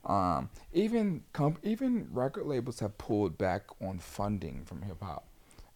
Um, 0.04 0.50
even 0.72 1.22
comp- 1.32 1.61
even 1.64 2.08
record 2.12 2.46
labels 2.46 2.80
have 2.80 2.96
pulled 2.98 3.38
back 3.38 3.62
on 3.80 3.98
funding 3.98 4.64
from 4.64 4.82
hip 4.82 5.02
hop, 5.02 5.26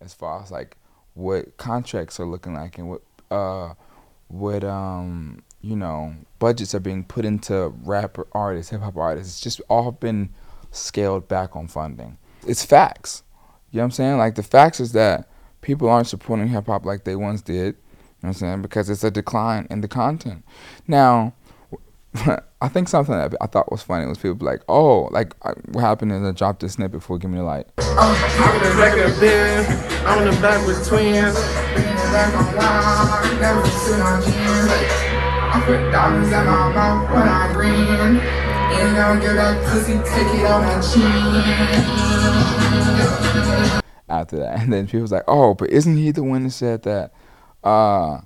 as 0.01 0.15
far 0.15 0.43
as 0.43 0.51
like 0.51 0.77
what 1.15 1.57
contracts 1.57 2.19
are 2.19 2.27
looking 2.27 2.55
like 2.55 2.79
and 2.79 2.89
what 2.89 3.03
uh 3.31 3.75
what 4.29 4.65
um 4.65 5.43
you 5.61 5.77
know 5.77 6.15
budgets 6.39 6.75
are 6.75 6.81
being 6.81 7.05
put 7.05 7.25
into 7.25 7.69
rapper 7.85 8.27
artists, 8.33 8.71
hip 8.71 8.81
hop 8.81 8.97
artists. 8.97 9.35
It's 9.35 9.41
just 9.41 9.61
all 9.69 9.93
been 9.93 10.31
scaled 10.71 11.29
back 11.29 11.55
on 11.55 11.69
funding. 11.69 12.19
It's 12.47 12.65
facts. 12.65 13.23
You 13.71 13.79
know 13.79 13.83
what 13.83 13.87
I'm 13.87 13.91
saying? 13.93 14.19
Like 14.19 14.35
the 14.35 14.43
facts 14.43 14.81
is 14.81 14.93
that 14.93 15.29
people 15.61 15.89
aren't 15.89 16.09
supporting 16.09 16.49
hip 16.49 16.67
hop 16.67 16.85
like 16.85 17.05
they 17.05 17.17
once 17.17 17.41
did. 17.43 17.77
You 18.23 18.29
know 18.29 18.31
what 18.31 18.37
I'm 18.37 18.39
saying? 18.39 18.63
Because 18.63 18.89
it's 18.89 19.03
a 19.03 19.11
decline 19.11 19.67
in 19.69 19.81
the 19.81 19.89
content. 19.89 20.45
Now, 20.87 21.33
I 22.61 22.69
think 22.69 22.89
something 22.89 23.15
that 23.17 23.35
I 23.41 23.47
thought 23.47 23.73
was 23.73 23.83
funny 23.83 24.07
was 24.07 24.19
people 24.19 24.37
be 24.37 24.45
like, 24.45 24.63
oh, 24.69 25.09
like 25.11 25.35
I- 25.43 25.55
what 25.73 25.81
happened 25.81 26.13
is 26.13 26.23
I 26.23 26.31
dropped 26.31 26.61
this 26.61 26.75
snippet 26.75 27.03
for 27.03 27.19
Give 27.19 27.29
Me 27.31 27.39
the 27.39 27.45
Light. 27.45 27.67
I'm 27.79 28.61
the 28.63 28.71
regular 28.79 29.11
bin, 29.19 29.67
I'm 30.07 30.25
the 30.25 30.31
back 30.41 30.65
with 30.67 30.87
twins. 30.87 31.35
Bringing 31.75 31.91
it 31.91 32.13
back 32.15 32.33
online, 32.35 33.41
never 33.41 33.63
to 33.63 33.99
my 33.99 34.21
jeans. 34.23 34.71
I 35.55 35.61
put 35.67 35.91
diamonds 35.91 36.29
in 36.29 36.33
my 36.47 36.69
mouth 36.73 37.11
when 37.11 37.29
I 37.29 37.53
grin. 37.53 38.21
Ain't 38.73 38.97
gonna 38.97 39.21
give 39.21 39.35
that 39.35 39.59
pussy, 39.69 39.95
take 40.09 40.33
it 40.39 40.47
on 40.47 40.63
my 40.63 40.81
chin. 40.81 41.03
after 44.09 44.37
that. 44.39 44.59
And 44.61 44.73
then 44.73 44.87
people 44.87 45.01
was 45.03 45.13
like, 45.13 45.25
oh, 45.27 45.55
but 45.55 45.71
isn't 45.71 45.97
he 45.97 46.11
the 46.13 46.23
one 46.23 46.45
that 46.45 46.51
said 46.51 46.83
that 46.85 47.13
uh, 47.65 48.21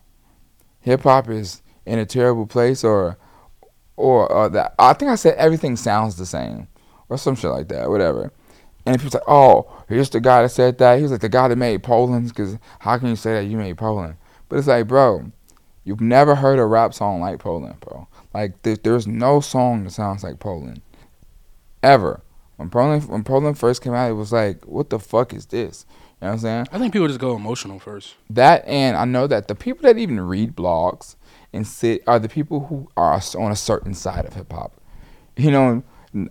hip 0.80 1.02
hop 1.02 1.28
is 1.28 1.62
in 1.84 1.98
a 1.98 2.06
terrible 2.06 2.46
place 2.46 2.84
or 2.84 3.18
or 3.96 4.30
uh, 4.30 4.48
that 4.50 4.74
I 4.78 4.92
think 4.92 5.10
I 5.10 5.14
said 5.14 5.36
everything 5.36 5.76
sounds 5.76 6.16
the 6.16 6.26
same 6.26 6.68
or 7.08 7.16
some 7.18 7.34
shit 7.36 7.50
like 7.50 7.68
that, 7.68 7.88
whatever. 7.88 8.32
And 8.84 8.96
people's 8.96 9.14
like, 9.14 9.22
oh, 9.26 9.84
here's 9.88 10.10
the 10.10 10.20
guy 10.20 10.42
that 10.42 10.50
said 10.50 10.78
that. 10.78 10.96
He 10.96 11.02
was 11.02 11.10
like 11.10 11.20
the 11.20 11.28
guy 11.28 11.48
that 11.48 11.56
made 11.56 11.82
Poland 11.82 12.28
because 12.28 12.56
how 12.80 12.98
can 12.98 13.08
you 13.08 13.16
say 13.16 13.34
that 13.34 13.46
you 13.46 13.56
made 13.56 13.76
Poland? 13.76 14.16
But 14.48 14.58
it's 14.58 14.68
like, 14.68 14.86
bro, 14.86 15.32
you've 15.82 16.00
never 16.00 16.36
heard 16.36 16.58
a 16.58 16.64
rap 16.66 16.94
song 16.94 17.20
like 17.20 17.40
Poland, 17.40 17.80
bro. 17.80 18.06
Like 18.32 18.62
there, 18.62 18.76
there's 18.76 19.06
no 19.06 19.40
song 19.40 19.84
that 19.84 19.90
sounds 19.90 20.22
like 20.22 20.38
Poland 20.38 20.82
ever. 21.82 22.22
When 22.56 22.70
Poland 22.70 23.08
when 23.08 23.24
Poland 23.24 23.58
first 23.58 23.82
came 23.82 23.94
out, 23.94 24.10
it 24.10 24.14
was 24.14 24.32
like, 24.32 24.64
what 24.64 24.90
the 24.90 24.98
fuck 24.98 25.34
is 25.34 25.46
this? 25.46 25.84
You 26.20 26.24
know 26.24 26.28
what 26.28 26.32
I'm 26.32 26.38
saying? 26.40 26.66
I 26.72 26.78
think 26.78 26.94
people 26.94 27.08
just 27.08 27.20
go 27.20 27.36
emotional 27.36 27.78
first. 27.78 28.14
That 28.30 28.66
and 28.66 28.96
I 28.96 29.04
know 29.04 29.26
that 29.26 29.48
the 29.48 29.54
people 29.54 29.82
that 29.82 29.98
even 29.98 30.18
read 30.18 30.56
blogs 30.56 31.14
and 31.52 31.66
sit 31.66 32.02
are 32.06 32.18
the 32.18 32.28
people 32.28 32.66
who 32.66 32.88
are 32.96 33.20
on 33.36 33.52
a 33.52 33.56
certain 33.56 33.92
side 33.92 34.24
of 34.24 34.32
hip 34.32 34.50
hop. 34.50 34.80
You 35.36 35.50
know, 35.50 35.82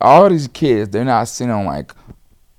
all 0.02 0.28
these 0.30 0.48
kids, 0.48 0.90
they're 0.90 1.06
not 1.06 1.26
sitting 1.26 1.52
on 1.52 1.66
like 1.66 1.94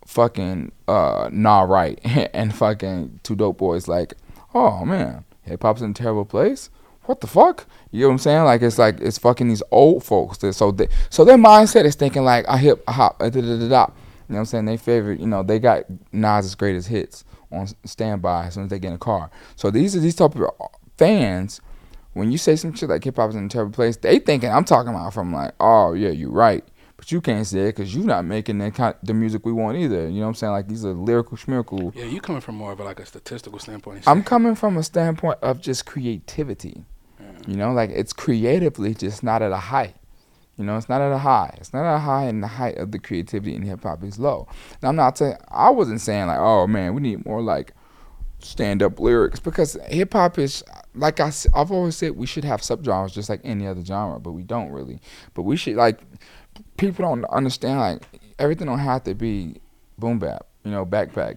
fucking 0.07 0.71
uh 0.87 1.29
nah 1.33 1.63
right 1.63 1.99
and 2.33 2.55
fucking 2.55 3.19
two 3.25 3.35
dope 3.35 3.59
boys 3.59 3.89
like, 3.89 4.15
oh 4.55 4.85
man, 4.85 5.25
hip 5.43 5.63
hop's 5.63 5.81
in 5.83 5.91
a 5.91 5.95
terrible 5.95 6.25
place. 6.25 6.71
what 7.07 7.21
the 7.21 7.27
fuck? 7.27 7.67
You 7.91 8.03
know 8.03 8.09
what 8.09 8.13
I'm 8.13 8.19
saying? 8.19 8.45
Like 8.45 8.63
it's 8.63 8.79
like 8.79 9.01
it's 9.01 9.19
fucking 9.19 9.49
these 9.49 9.65
old 9.73 10.05
folks. 10.05 10.39
That, 10.39 10.53
so 10.53 10.71
they, 10.71 10.87
so 11.11 11.25
their 11.25 11.39
mindset 11.39 11.87
is 11.87 11.97
thinking 11.97 12.23
like 12.23 12.49
I 12.49 12.59
hip 12.59 12.89
hop 12.89 13.19
da 13.19 13.31
da 13.31 13.41
da 13.41 13.69
da. 13.69 13.87
You 14.29 14.33
know 14.33 14.39
what 14.39 14.41
I'm 14.41 14.47
saying? 14.47 14.65
They 14.65 14.77
favorite, 14.77 15.21
you 15.21 15.27
know, 15.27 15.43
they 15.43 15.59
got 15.59 15.85
Nas's 16.13 16.55
greatest 16.55 16.89
hits 16.89 17.25
on 17.53 17.69
standby 17.85 18.47
as 18.47 18.55
soon 18.55 18.65
as 18.65 18.71
they 18.71 18.79
get 18.79 18.89
in 18.89 18.95
a 18.95 18.99
car. 18.99 19.31
So 19.55 19.71
these 19.71 19.95
are 19.95 20.01
these 20.01 20.17
type 20.17 20.35
of 20.35 20.51
fans. 20.97 21.61
When 22.13 22.33
you 22.33 22.39
say 22.39 22.57
some 22.57 22.75
shit 22.75 22.89
like 22.89 23.05
hip 23.05 23.17
hop 23.17 23.31
is 23.31 23.37
in 23.37 23.45
a 23.45 23.49
terrible 23.49 23.73
place, 23.73 23.97
they 23.97 24.19
thinking 24.19 24.51
I'm 24.51 24.65
talking 24.65 24.91
about 24.91 25.13
from 25.13 25.33
like, 25.33 25.53
oh 25.61 25.93
yeah, 25.93 26.09
you're 26.09 26.31
right, 26.31 26.65
but 26.97 27.13
you 27.13 27.21
can't 27.21 27.47
say 27.47 27.69
it 27.69 27.77
because 27.77 27.95
you're 27.95 28.07
not 28.07 28.25
making 28.25 28.59
the 28.59 28.71
kind 28.71 28.95
the 29.03 29.13
music 29.15 29.45
we 29.45 29.53
want 29.53 29.77
either. 29.77 30.09
You 30.09 30.15
know 30.15 30.21
what 30.23 30.29
I'm 30.29 30.35
saying? 30.35 30.53
Like 30.53 30.67
these 30.67 30.85
are 30.85 30.95
lyrical 30.95 31.37
schmirical. 31.37 31.95
Yeah, 31.95 32.07
you 32.07 32.21
coming 32.21 32.41
from 32.41 32.55
more 32.55 32.73
of 32.73 32.81
a, 32.81 32.85
like 32.85 33.01
a 33.01 33.07
statistical 33.07 33.59
standpoint. 33.59 34.09
I'm 34.09 34.23
coming 34.23 34.55
from 34.55 34.77
a 34.79 34.83
standpoint 34.83 35.39
of 35.43 35.61
just 35.61 35.85
creativity. 35.87 36.85
You 37.47 37.57
know, 37.57 37.73
like 37.73 37.91
it's 37.91 38.13
creatively 38.13 38.95
just 38.95 39.23
not 39.23 39.41
at 39.43 39.53
a 39.53 39.57
high. 39.57 39.95
You 40.57 40.65
know, 40.65 40.77
it's 40.77 40.89
not 40.89 41.03
at 41.03 41.13
a 41.13 41.19
high. 41.19 41.55
It's 41.59 41.73
not 41.75 41.85
at 41.85 41.97
a 41.97 41.99
high, 41.99 42.25
and 42.25 42.43
the 42.43 42.47
height 42.47 42.79
of 42.79 42.91
the 42.93 42.99
creativity 42.99 43.55
in 43.55 43.63
hip 43.63 43.83
hop 43.83 44.03
is 44.03 44.19
low. 44.19 44.49
Now, 44.83 44.89
I'm 44.89 44.97
not 44.97 45.19
saying 45.19 45.37
I 45.49 45.69
wasn't 45.71 46.01
saying 46.01 46.27
like, 46.29 46.39
oh 46.39 46.67
man, 46.67 46.95
we 46.95 47.03
need 47.03 47.27
more 47.27 47.43
like 47.43 47.73
stand 48.39 48.83
up 48.83 48.99
lyrics 49.01 49.41
because 49.41 49.77
hip 49.89 50.13
hop 50.13 50.39
is 50.39 50.63
like 50.95 51.21
I've 51.21 51.71
always 51.73 51.97
said 51.97 52.13
we 52.17 52.27
should 52.27 52.45
have 52.45 52.61
subgenres 52.61 53.13
just 53.13 53.29
like 53.29 53.41
any 53.45 53.67
other 53.67 53.85
genre, 53.85 54.19
but 54.19 54.33
we 54.33 54.43
don't 54.43 54.71
really. 54.71 54.99
But 55.35 55.43
we 55.43 55.57
should 55.57 55.77
like 55.77 56.01
people 56.79 57.05
don't 57.05 57.25
understand 57.27 57.81
like 57.81 58.03
everything 58.39 58.67
don't 58.67 58.79
have 58.79 59.05
to 59.05 59.15
be 59.15 59.61
boom 59.99 60.19
bap, 60.19 60.47
you 60.65 60.71
know, 60.71 60.87
backpack. 60.87 61.37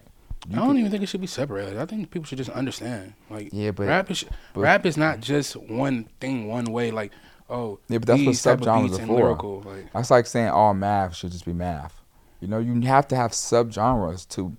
I 0.52 0.56
don't 0.56 0.78
even 0.78 0.90
think 0.90 1.04
it 1.04 1.08
should 1.08 1.20
be 1.22 1.28
separated. 1.28 1.78
I 1.78 1.86
think 1.86 2.10
people 2.10 2.26
should 2.26 2.38
just 2.38 2.50
understand. 2.52 3.14
Like, 3.30 3.50
Yeah, 3.52 3.72
but- 3.72 3.88
rap 3.88 4.10
is 4.10 4.24
but- 4.54 4.62
rap 4.62 4.86
is 4.86 4.96
not 4.96 5.20
just 5.20 5.56
one 5.58 6.08
thing, 6.22 6.48
one 6.48 6.66
way. 6.66 6.92
Like, 6.92 7.12
oh, 7.50 7.80
Yeah, 7.90 8.00
but 8.00 8.08
that's 8.08 8.26
what 8.26 8.36
subgenres 8.36 9.00
are 9.00 9.06
for. 9.06 9.14
lyrical, 9.16 9.62
Like, 9.62 9.92
That's 9.94 10.12
like 10.12 10.26
saying 10.26 10.50
all 10.50 10.74
math 10.74 11.16
should 11.16 11.32
just 11.32 11.46
be 11.46 11.54
math. 11.54 12.02
You 12.40 12.48
know, 12.48 12.60
you 12.60 12.80
have 12.82 13.08
to 13.10 13.16
have 13.16 13.32
subgenres 13.32 14.28
to 14.30 14.56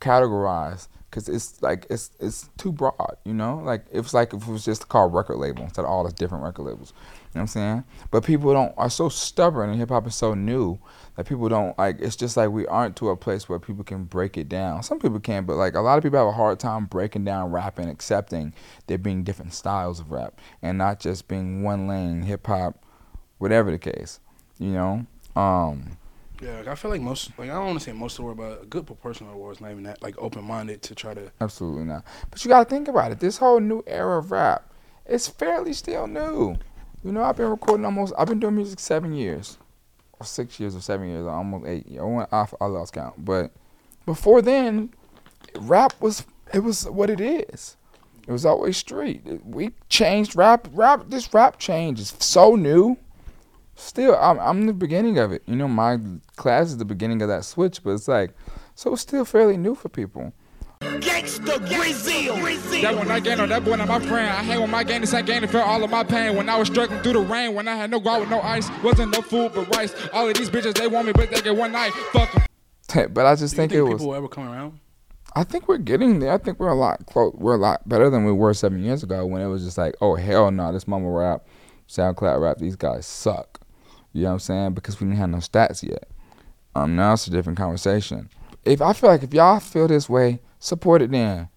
categorize 0.00 0.88
because 1.10 1.28
it's 1.28 1.60
like 1.60 1.86
it's 1.90 2.10
it's 2.20 2.48
too 2.56 2.72
broad. 2.72 3.16
You 3.24 3.34
know, 3.34 3.58
like 3.58 3.84
it's 3.92 4.14
like 4.14 4.32
if 4.32 4.48
it 4.48 4.50
was 4.50 4.64
just 4.64 4.88
called 4.88 5.12
record 5.12 5.36
label 5.36 5.64
instead 5.64 5.84
of 5.84 5.90
all 5.90 6.04
the 6.04 6.12
different 6.12 6.44
record 6.44 6.62
labels. 6.62 6.92
You 7.34 7.38
know 7.38 7.42
what 7.42 7.42
I'm 7.42 7.46
saying? 7.46 7.84
But 8.10 8.24
people 8.24 8.52
don't 8.52 8.74
are 8.76 8.90
so 8.90 9.08
stubborn, 9.08 9.70
and 9.70 9.78
hip 9.78 9.88
hop 9.88 10.06
is 10.06 10.14
so 10.14 10.34
new 10.34 10.78
that 11.16 11.26
people 11.26 11.48
don't 11.48 11.78
like. 11.78 11.96
It's 11.98 12.14
just 12.14 12.36
like 12.36 12.50
we 12.50 12.66
aren't 12.66 12.94
to 12.96 13.08
a 13.08 13.16
place 13.16 13.48
where 13.48 13.58
people 13.58 13.84
can 13.84 14.04
break 14.04 14.36
it 14.36 14.50
down. 14.50 14.82
Some 14.82 14.98
people 14.98 15.18
can, 15.18 15.46
but 15.46 15.56
like 15.56 15.74
a 15.74 15.80
lot 15.80 15.96
of 15.96 16.04
people 16.04 16.18
have 16.18 16.28
a 16.28 16.32
hard 16.32 16.60
time 16.60 16.84
breaking 16.84 17.24
down 17.24 17.50
rap 17.50 17.78
and 17.78 17.88
accepting 17.88 18.52
there 18.86 18.98
being 18.98 19.24
different 19.24 19.54
styles 19.54 19.98
of 19.98 20.10
rap 20.10 20.38
and 20.60 20.76
not 20.76 21.00
just 21.00 21.26
being 21.26 21.62
one 21.62 21.88
lane 21.88 22.20
hip 22.20 22.46
hop, 22.46 22.84
whatever 23.38 23.70
the 23.70 23.78
case. 23.78 24.20
You 24.58 24.72
know. 24.72 25.06
Um, 25.34 25.96
yeah, 26.42 26.58
like, 26.58 26.68
I 26.68 26.74
feel 26.74 26.90
like 26.90 27.00
most, 27.00 27.30
like 27.38 27.50
I 27.50 27.54
don't 27.54 27.66
want 27.66 27.78
to 27.78 27.84
say 27.84 27.92
most 27.92 28.14
of 28.14 28.16
the 28.18 28.22
world, 28.24 28.36
but 28.36 28.62
a 28.62 28.66
good 28.66 28.84
proportion 28.86 29.26
of 29.26 29.32
the 29.32 29.38
world 29.38 29.56
is 29.56 29.60
not 29.60 29.70
even 29.70 29.84
that 29.84 30.02
like 30.02 30.16
open 30.18 30.44
minded 30.44 30.82
to 30.82 30.94
try 30.94 31.14
to. 31.14 31.30
Absolutely 31.40 31.84
not. 31.84 32.04
But 32.30 32.44
you 32.44 32.48
got 32.48 32.64
to 32.64 32.70
think 32.70 32.88
about 32.88 33.12
it. 33.12 33.20
This 33.20 33.38
whole 33.38 33.60
new 33.60 33.82
era 33.86 34.18
of 34.18 34.32
rap, 34.32 34.70
it's 35.06 35.28
fairly 35.28 35.72
still 35.72 36.06
new. 36.06 36.56
You 37.04 37.10
know, 37.10 37.22
I've 37.24 37.36
been 37.36 37.50
recording 37.50 37.84
almost. 37.84 38.12
I've 38.16 38.28
been 38.28 38.38
doing 38.38 38.54
music 38.54 38.78
seven 38.78 39.12
years, 39.12 39.58
or 40.20 40.26
six 40.26 40.60
years, 40.60 40.76
or 40.76 40.80
seven 40.80 41.08
years, 41.08 41.24
or 41.24 41.30
almost 41.30 41.66
eight. 41.66 41.86
I 41.98 42.02
went 42.04 42.32
off. 42.32 42.54
I 42.60 42.66
lost 42.66 42.92
count. 42.92 43.24
But 43.24 43.50
before 44.06 44.40
then, 44.40 44.90
rap 45.58 45.94
was 46.00 46.24
it 46.54 46.60
was 46.60 46.88
what 46.88 47.10
it 47.10 47.20
is. 47.20 47.76
It 48.28 48.30
was 48.30 48.46
always 48.46 48.76
street. 48.76 49.22
We 49.44 49.72
changed 49.88 50.36
rap. 50.36 50.68
Rap. 50.72 51.06
This 51.08 51.34
rap 51.34 51.58
change 51.58 51.98
is 51.98 52.14
so 52.20 52.54
new. 52.54 52.96
Still, 53.74 54.14
I'm 54.14 54.38
I'm 54.38 54.66
the 54.66 54.72
beginning 54.72 55.18
of 55.18 55.32
it. 55.32 55.42
You 55.46 55.56
know, 55.56 55.66
my 55.66 55.98
class 56.36 56.68
is 56.68 56.78
the 56.78 56.84
beginning 56.84 57.20
of 57.20 57.28
that 57.28 57.44
switch. 57.44 57.82
But 57.82 57.94
it's 57.94 58.06
like, 58.06 58.30
so 58.76 58.92
it's 58.92 59.02
still 59.02 59.24
fairly 59.24 59.56
new 59.56 59.74
for 59.74 59.88
people. 59.88 60.32
That 62.82 62.94
one 62.96 63.10
I 63.10 63.20
gained 63.20 63.40
on 63.40 63.48
that 63.50 63.64
boy, 63.64 63.76
not 63.76 63.86
my 63.88 64.00
friend. 64.00 64.28
I 64.28 64.42
hang 64.42 64.60
with 64.60 64.70
my 64.70 64.82
gang, 64.82 65.00
the 65.00 65.06
same 65.06 65.24
gang 65.24 65.40
that 65.42 65.50
felt 65.50 65.66
all 65.66 65.82
of 65.84 65.90
my 65.90 66.02
pain. 66.02 66.36
When 66.36 66.48
I 66.48 66.56
was 66.58 66.68
struggling 66.68 67.00
through 67.02 67.12
the 67.14 67.20
rain, 67.20 67.54
when 67.54 67.68
I 67.68 67.76
had 67.76 67.90
no 67.90 68.00
guard 68.00 68.20
with 68.20 68.30
no 68.30 68.40
ice, 68.40 68.68
wasn't 68.82 69.12
no 69.12 69.22
food 69.22 69.52
but 69.54 69.74
rice. 69.76 69.94
All 70.12 70.28
of 70.28 70.34
these 70.34 70.50
bitches, 70.50 70.74
they 70.74 70.88
want 70.88 71.06
me, 71.06 71.12
but 71.12 71.30
they 71.30 71.40
get 71.40 71.56
one 71.56 71.70
night. 71.72 71.92
Fuck 72.12 72.34
'em. 72.34 73.12
but 73.14 73.26
I 73.26 73.34
just 73.36 73.54
Do 73.54 73.62
you 73.62 73.68
think, 73.68 73.72
think 73.72 73.78
it 73.78 73.82
was. 73.82 73.92
people 73.94 74.08
will 74.08 74.14
ever 74.16 74.28
come 74.28 74.48
around? 74.48 74.80
I 75.36 75.44
think 75.44 75.68
we're 75.68 75.78
getting 75.78 76.18
there. 76.18 76.32
I 76.32 76.38
think 76.38 76.58
we're 76.58 76.68
a 76.68 76.74
lot 76.74 77.06
close. 77.06 77.32
We're 77.36 77.54
a 77.54 77.58
lot 77.58 77.88
better 77.88 78.10
than 78.10 78.24
we 78.24 78.32
were 78.32 78.52
seven 78.52 78.82
years 78.82 79.02
ago 79.04 79.24
when 79.24 79.40
it 79.40 79.46
was 79.46 79.64
just 79.64 79.78
like, 79.78 79.94
oh 80.00 80.16
hell 80.16 80.50
no, 80.50 80.72
this 80.72 80.88
mama 80.88 81.08
rap, 81.08 81.46
SoundCloud 81.88 82.40
rap, 82.40 82.58
these 82.58 82.76
guys 82.76 83.06
suck. 83.06 83.60
You 84.12 84.22
know 84.24 84.28
what 84.30 84.32
I'm 84.34 84.38
saying? 84.40 84.72
Because 84.74 85.00
we 85.00 85.06
didn't 85.06 85.18
have 85.18 85.30
no 85.30 85.38
stats 85.38 85.82
yet. 85.88 86.08
Um, 86.74 86.96
now 86.96 87.12
it's 87.14 87.26
a 87.26 87.30
different 87.30 87.56
conversation. 87.58 88.28
If 88.64 88.82
I 88.82 88.92
feel 88.92 89.08
like 89.10 89.22
if 89.22 89.32
y'all 89.32 89.60
feel 89.60 89.88
this 89.88 90.08
way, 90.08 90.40
support 90.62 91.02
it 91.02 91.10
then. 91.10 91.48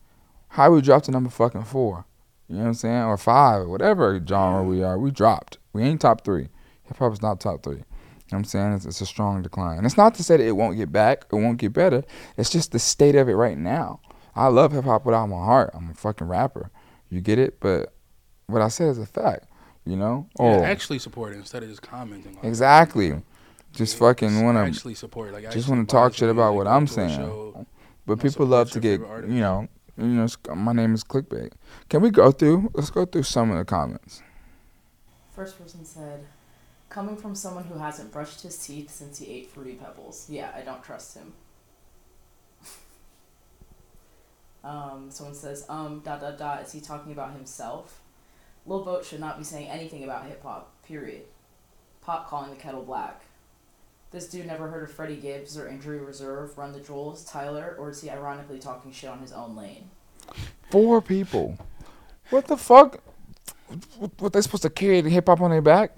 How 0.50 0.72
we 0.72 0.82
dropped 0.82 1.06
to 1.06 1.12
number 1.12 1.30
fucking 1.30 1.63
four? 1.63 2.06
You 2.48 2.56
know 2.56 2.62
what 2.63 2.68
I'm 2.70 2.74
saying? 2.76 3.04
Or 3.04 3.18
five, 3.18 3.62
or 3.62 3.70
whatever 3.70 4.22
genre 4.26 4.63
we 4.63 4.84
are, 4.84 4.98
we 5.00 5.12
dropped. 5.12 5.58
We 5.74 5.84
ain't 5.84 6.02
top 6.02 6.24
three. 6.24 6.50
Hip 6.84 6.98
hop 6.98 7.13
is 7.13 7.22
not 7.22 7.39
top 7.39 7.63
three. 7.63 7.78
You 7.78 7.80
know 7.80 7.86
what 8.30 8.38
I'm 8.39 8.44
saying? 8.46 8.74
It's, 8.74 8.86
it's 8.86 9.02
a 9.02 9.06
strong 9.06 9.41
decline. 9.41 9.78
And 9.78 9.86
it's 9.86 9.98
not 9.98 10.15
to 10.15 10.24
say 10.24 10.38
that 10.38 10.46
it 10.46 10.54
won't 10.54 10.78
get 10.78 10.91
back, 10.91 11.26
it 11.32 11.36
won't 11.36 11.58
get 11.58 11.74
better. 11.74 12.04
It's 12.38 12.50
just 12.50 12.72
the 12.72 12.80
state 12.80 13.15
of 13.15 13.30
it 13.30 13.34
right 13.36 13.58
now. 13.58 14.00
I 14.36 14.48
love 14.48 14.72
hip 14.72 14.86
hop 14.86 15.06
without 15.06 15.28
my 15.28 15.38
heart. 15.38 15.72
I'm 15.74 15.89
a 15.89 15.94
fucking 15.94 16.28
rapper. 16.28 16.70
You 17.10 17.22
get 17.22 17.39
it? 17.39 17.60
But 17.60 17.94
what 18.48 18.62
I 18.62 18.68
said 18.68 18.89
is 18.89 18.98
a 18.98 19.06
fact. 19.06 19.46
You 19.86 19.96
know? 19.96 20.28
Yeah, 20.39 20.46
Oh, 20.46 20.63
actually 20.63 21.00
support 21.00 21.34
it 21.34 21.38
instead 21.38 21.62
of 21.63 21.70
just 21.70 21.82
commenting. 21.82 22.36
Like, 22.36 22.44
exactly. 22.44 23.22
Just 23.72 23.98
fucking 23.98 24.44
want 24.44 24.58
to 24.58 24.62
actually 24.62 24.96
support. 24.96 25.30
it, 25.30 25.34
Like, 25.34 25.52
just 25.52 25.68
want 25.70 25.88
to 25.88 25.91
talk 25.91 26.13
shit 26.13 26.30
about 26.30 26.56
what 26.56 26.65
I'm 26.65 26.88
saying. 26.88 27.65
Show. 28.06 28.15
But 28.15 28.18
know, 28.18 28.22
people 28.24 28.32
support 28.32 28.50
love 28.50 28.72
to 28.72 28.80
get, 28.80 29.00
you 29.02 29.41
know, 29.41 29.68
you 29.98 30.06
know. 30.06 30.28
My 30.56 30.74
name 30.74 30.94
is 30.94 31.04
clickbait. 31.04 31.54
Can 31.89 32.02
we 32.02 32.10
go 32.10 32.32
through? 32.32 32.72
Let's 32.74 32.89
go 32.89 33.06
through 33.06 33.24
some 33.24 33.52
of 33.52 33.58
the 33.58 33.65
comments. 33.65 34.22
First 35.36 35.60
person 35.60 35.86
said, 35.86 36.26
coming 36.89 37.18
from 37.18 37.36
someone 37.36 37.65
who 37.65 37.78
hasn't 37.78 38.12
brushed 38.12 38.44
his 38.44 38.58
teeth 38.58 38.89
since 38.89 39.20
he 39.20 39.32
ate 39.32 39.50
Fruity 39.50 39.74
Pebbles. 39.74 40.28
Yeah, 40.30 40.52
I 40.56 40.62
don't 40.62 40.84
trust 40.84 41.18
him. 41.18 41.34
um, 44.63 45.08
someone 45.10 45.36
says, 45.36 45.65
um, 45.70 46.02
dot 46.06 46.22
dot 46.22 46.38
dot, 46.38 46.63
is 46.63 46.72
he 46.72 46.80
talking 46.80 47.12
about 47.12 47.34
himself? 47.34 48.00
Lil 48.65 48.84
Boat 48.84 49.06
should 49.06 49.20
not 49.20 49.38
be 49.38 49.44
saying 49.44 49.68
anything 49.68 50.04
about 50.04 50.26
hip 50.26 50.41
hop, 50.41 50.72
period. 50.84 51.24
Pop 52.02 52.30
calling 52.30 52.52
the 52.52 52.56
kettle 52.56 52.84
black. 52.84 53.25
This 54.12 54.28
dude 54.28 54.46
never 54.48 54.70
heard 54.70 54.84
of 54.84 54.91
Freddie 54.91 55.18
Gibbs 55.18 55.58
or 55.58 55.68
Injury 55.68 55.98
Reserve, 56.00 56.58
Run 56.58 56.72
the 56.72 56.80
Jewels, 56.80 57.26
Tyler, 57.26 57.76
or 57.78 57.89
is 57.89 58.02
he 58.02 58.10
ironically 58.10 58.60
talking 58.60 58.91
shit 58.91 59.10
on 59.10 59.20
his 59.20 59.34
own 59.34 59.56
lane? 59.56 59.89
Four 60.72 61.02
people. 61.02 61.58
What 62.30 62.48
the 62.48 62.56
fuck? 62.58 63.02
What, 63.98 64.12
what 64.20 64.34
they 64.34 64.41
supposed 64.41 64.63
to 64.63 64.70
carry 64.70 65.02
the 65.02 65.10
hip 65.10 65.28
hop 65.28 65.41
on 65.41 65.52
their 65.52 65.62
back? 65.62 65.96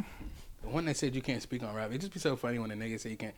The 0.63 0.69
one 0.69 0.85
that 0.85 0.97
said 0.97 1.13
you 1.15 1.21
can't 1.21 1.41
speak 1.41 1.63
on 1.63 1.75
rap, 1.75 1.91
it 1.93 1.99
just 1.99 2.13
be 2.13 2.19
so 2.19 2.35
funny 2.35 2.59
when 2.59 2.69
the 2.69 2.75
nigga 2.75 2.99
say 2.99 3.11
you 3.11 3.17
can't. 3.17 3.35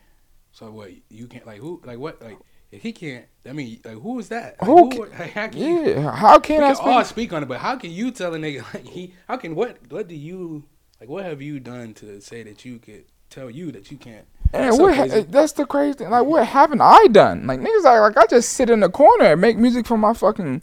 So 0.52 0.70
what? 0.70 0.90
You 1.10 1.26
can't 1.26 1.46
like 1.46 1.60
who? 1.60 1.80
Like 1.84 1.98
what? 1.98 2.20
Like 2.22 2.38
if 2.72 2.82
he 2.82 2.92
can't, 2.92 3.26
I 3.48 3.52
mean, 3.52 3.80
like 3.84 4.00
who 4.00 4.18
is 4.18 4.28
that? 4.30 4.56
Like, 4.60 4.68
Who? 4.68 4.90
who 4.90 5.06
like, 5.06 5.30
how 5.32 5.48
can 5.48 5.58
you? 5.60 5.88
yeah. 5.90 6.10
How 6.10 6.38
We 6.38 6.42
can 6.42 6.62
I 6.64 6.74
can 6.74 6.88
all 6.88 7.04
speak? 7.04 7.10
speak 7.28 7.32
on 7.32 7.42
it, 7.42 7.46
but 7.46 7.58
how 7.60 7.76
can 7.76 7.90
you 7.90 8.10
tell 8.10 8.34
a 8.34 8.38
nigga 8.38 8.62
like 8.74 8.86
he? 8.86 9.14
How 9.28 9.36
can 9.36 9.54
what? 9.54 9.76
What 9.90 10.08
do 10.08 10.14
you 10.16 10.64
like? 11.00 11.08
What 11.08 11.24
have 11.24 11.42
you 11.42 11.60
done 11.60 11.92
to 11.94 12.20
say 12.20 12.42
that 12.44 12.64
you 12.64 12.78
could 12.78 13.04
tell 13.28 13.50
you 13.50 13.70
that 13.72 13.90
you 13.92 13.96
can't? 13.98 14.26
And 14.52 14.64
That's 14.64 14.76
so 14.78 14.82
what? 14.84 14.96
ha- 14.96 15.24
that's 15.28 15.52
the 15.52 15.64
crazy 15.64 15.98
thing. 15.98 16.10
Like, 16.10 16.26
what 16.26 16.44
haven't 16.46 16.80
I 16.80 17.06
done? 17.12 17.46
Like 17.46 17.60
niggas, 17.60 17.84
like, 17.84 18.00
like 18.00 18.16
I 18.16 18.26
just 18.26 18.50
sit 18.50 18.68
in 18.68 18.80
the 18.80 18.88
corner 18.90 19.26
and 19.26 19.40
make 19.40 19.56
music 19.56 19.86
from 19.86 20.00
my 20.00 20.12
fucking 20.12 20.62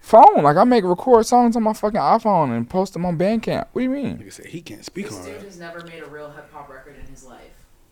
phone. 0.00 0.42
Like 0.42 0.56
I 0.58 0.64
make 0.64 0.84
record 0.84 1.24
songs 1.24 1.56
on 1.56 1.62
my 1.62 1.72
fucking 1.72 1.98
iPhone 1.98 2.54
and 2.54 2.68
post 2.68 2.92
them 2.92 3.06
on 3.06 3.16
Bandcamp. 3.16 3.68
What 3.72 3.80
do 3.80 3.84
you 3.84 3.90
mean? 3.90 4.18
Nigga 4.18 4.32
said 4.32 4.46
he 4.46 4.60
can't 4.60 4.84
speak 4.84 5.06
This 5.08 5.16
on 5.18 5.24
dude 5.24 5.34
rap. 5.36 5.44
has 5.44 5.58
never 5.58 5.82
made 5.86 6.02
a 6.02 6.06
real 6.06 6.30
hip 6.30 6.52
hop 6.52 6.68
record 6.68 6.96
in 7.02 7.06
his 7.10 7.24
life. 7.24 7.40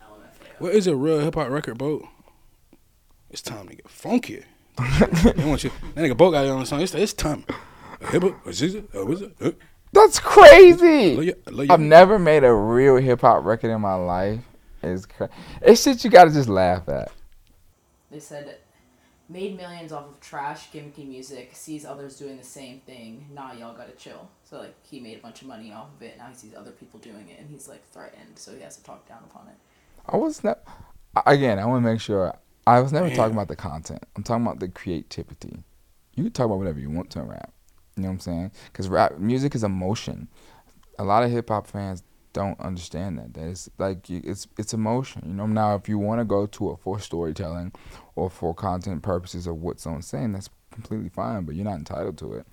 LMFAO. 0.03 0.61
What 0.61 0.74
is 0.74 0.87
a 0.87 0.94
real 0.94 1.20
hip 1.20 1.35
hop 1.37 1.48
record, 1.48 1.79
boat? 1.79 2.05
It's 3.31 3.40
time 3.42 3.68
to 3.68 3.74
get 3.76 3.88
funky. 3.88 4.44
they 4.79 5.44
want 5.44 5.64
you. 5.64 5.70
That 5.94 6.03
nigga 6.05 6.16
boat 6.16 6.33
got 6.33 6.44
it 6.44 6.50
on 6.50 6.61
the 6.61 6.66
song. 6.66 6.81
It's, 6.83 6.94
it's 6.94 7.12
time. 7.14 7.44
A 8.03 8.07
hip 8.09 8.22
hop, 8.24 8.46
a 8.46 8.50
zizzy, 8.50 8.92
a 8.92 9.05
wizard, 9.07 9.33
That's 9.92 10.18
crazy. 10.20 11.16
love 11.16 11.24
ya- 11.24 11.33
love 11.50 11.66
ya. 11.66 11.72
I've 11.74 11.81
never 11.81 12.18
made 12.18 12.44
a 12.44 12.53
real 12.53 12.96
hip 12.96 13.20
hop 13.22 13.44
record 13.44 13.70
in 13.70 13.81
my 13.81 13.94
life. 13.94 14.40
It's 14.83 15.07
cra- 15.07 15.31
it's 15.62 15.83
shit 15.83 16.05
you 16.05 16.11
gotta 16.11 16.31
just 16.31 16.49
laugh 16.49 16.88
at. 16.88 17.12
They 18.11 18.21
said, 18.21 18.57
made 19.29 19.57
millions 19.57 19.93
off 19.93 20.09
of 20.09 20.21
trash, 20.21 20.71
gimmicky 20.73 21.07
music, 21.07 21.51
sees 21.55 21.85
others 21.85 22.19
doing 22.19 22.37
the 22.37 22.45
same 22.45 22.81
thing. 22.81 23.27
Nah, 23.33 23.53
y'all 23.53 23.77
gotta 23.77 23.93
chill. 23.93 24.29
So, 24.45 24.59
like, 24.59 24.75
he 24.85 24.99
made 25.01 25.19
a 25.19 25.21
bunch 25.21 25.43
of 25.43 25.49
money 25.49 25.73
off 25.73 25.88
of 25.97 26.03
it. 26.03 26.19
Now 26.19 26.27
he 26.27 26.35
sees 26.35 26.55
other 26.55 26.73
people 26.73 26.99
doing 26.99 27.29
it, 27.29 27.38
and 27.38 27.49
he's, 27.49 27.69
like, 27.69 27.88
threatened. 27.93 28.37
So 28.38 28.53
he 28.53 28.61
has 28.62 28.77
to 28.77 28.83
talk 28.83 29.09
down 29.09 29.21
upon 29.31 29.49
it. 29.49 29.55
I 30.07 30.16
was 30.16 30.43
not. 30.43 30.61
Again, 31.27 31.59
I 31.59 31.66
want 31.66 31.85
to 31.85 31.90
make 31.90 32.01
sure. 32.01 32.35
I 32.66 32.81
was 32.81 32.93
never 32.93 33.09
Damn. 33.09 33.16
talking 33.16 33.35
about 33.35 33.49
the 33.49 33.57
content. 33.57 34.05
I'm 34.16 34.23
talking 34.23 34.45
about 34.45 34.61
the 34.61 34.69
creativity. 34.69 35.62
You 36.14 36.25
can 36.25 36.33
talk 36.33 36.47
about 36.47 36.59
whatever 36.59 36.81
you 36.81 36.90
want 36.90 37.11
to 37.11 37.23
rap. 37.23 37.53
You 37.97 38.03
know 38.03 38.09
what 38.09 38.14
I'm 38.14 38.21
saying? 38.21 38.53
Because 38.66 38.88
rap 38.88 39.19
music 39.19 39.55
is 39.55 39.64
emotion. 39.64 40.29
A 40.99 41.05
lot 41.05 41.23
of 41.23 41.31
hip 41.31 41.49
hop 41.49 41.66
fans 41.66 42.03
don't 42.33 42.59
understand 42.61 43.19
that. 43.19 43.35
That 43.35 43.49
it's 43.49 43.69
like 43.79 44.09
it's 44.09 44.47
it's 44.59 44.73
emotion. 44.73 45.23
You 45.27 45.35
know. 45.35 45.47
Now, 45.47 45.75
if 45.75 45.88
you 45.88 45.99
want 45.99 46.21
to 46.21 46.25
go 46.25 46.47
to 46.47 46.73
it 46.73 46.79
for 46.81 47.01
storytelling 47.01 47.73
or 48.16 48.31
for 48.31 48.55
content 48.55 49.03
purposes 49.03 49.47
of 49.47 49.57
what 49.57 49.81
someone's 49.81 50.07
saying, 50.07 50.33
that's 50.33 50.51
completely 50.71 51.09
fine. 51.09 51.45
But 51.45 51.55
you're 51.55 51.64
not 51.64 51.79
entitled 51.79 52.19
to 52.19 52.35
it. 52.35 52.47